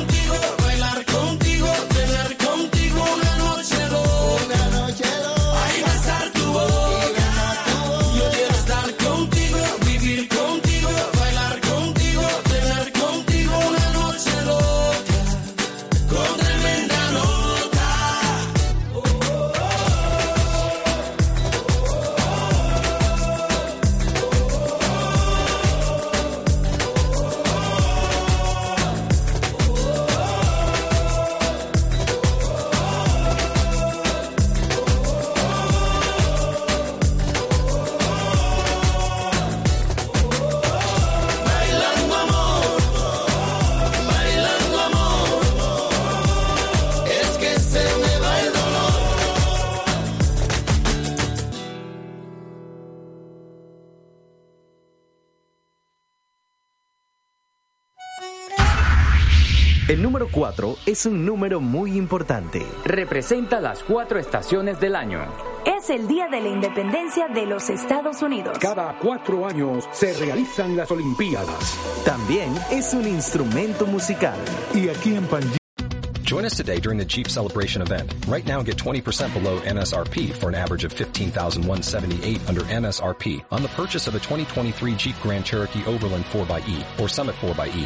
Es 60.91 61.05
un 61.05 61.25
número 61.25 61.61
muy 61.61 61.97
importante. 61.97 62.65
Representa 62.83 63.61
las 63.61 63.81
cuatro 63.81 64.19
estaciones 64.19 64.79
del 64.79 64.95
año. 64.95 65.21
Es 65.65 65.89
el 65.89 66.07
Día 66.07 66.27
de 66.27 66.41
la 66.41 66.49
Independencia 66.49 67.27
de 67.29 67.45
los 67.45 67.69
Estados 67.69 68.21
Unidos. 68.21 68.57
Cada 68.59 68.97
cuatro 68.99 69.45
años 69.45 69.87
se 69.93 70.13
realizan 70.13 70.75
las 70.75 70.91
Olimpiadas. 70.91 71.77
También 72.03 72.53
es 72.71 72.93
un 72.93 73.07
instrumento 73.07 73.85
musical. 73.85 74.35
Y 74.73 74.89
aquí 74.89 75.15
en 75.15 75.25
Pangea 75.27 75.57
Join 76.31 76.45
us 76.45 76.55
today 76.55 76.79
during 76.79 76.97
the 76.97 77.03
Jeep 77.03 77.27
Celebration 77.27 77.81
event. 77.81 78.13
Right 78.25 78.45
now, 78.45 78.61
get 78.63 78.77
20% 78.77 79.33
below 79.33 79.59
MSRP 79.59 80.31
for 80.31 80.47
an 80.47 80.55
average 80.55 80.85
of 80.85 80.93
15178 80.93 82.47
under 82.47 82.61
MSRP 82.61 83.43
on 83.51 83.61
the 83.61 83.67
purchase 83.69 84.07
of 84.07 84.15
a 84.15 84.19
2023 84.19 84.95
Jeep 84.95 85.15
Grand 85.21 85.43
Cherokee 85.43 85.83
Overland 85.85 86.23
4xE 86.23 87.01
or 87.01 87.09
Summit 87.09 87.35
4xE. 87.35 87.85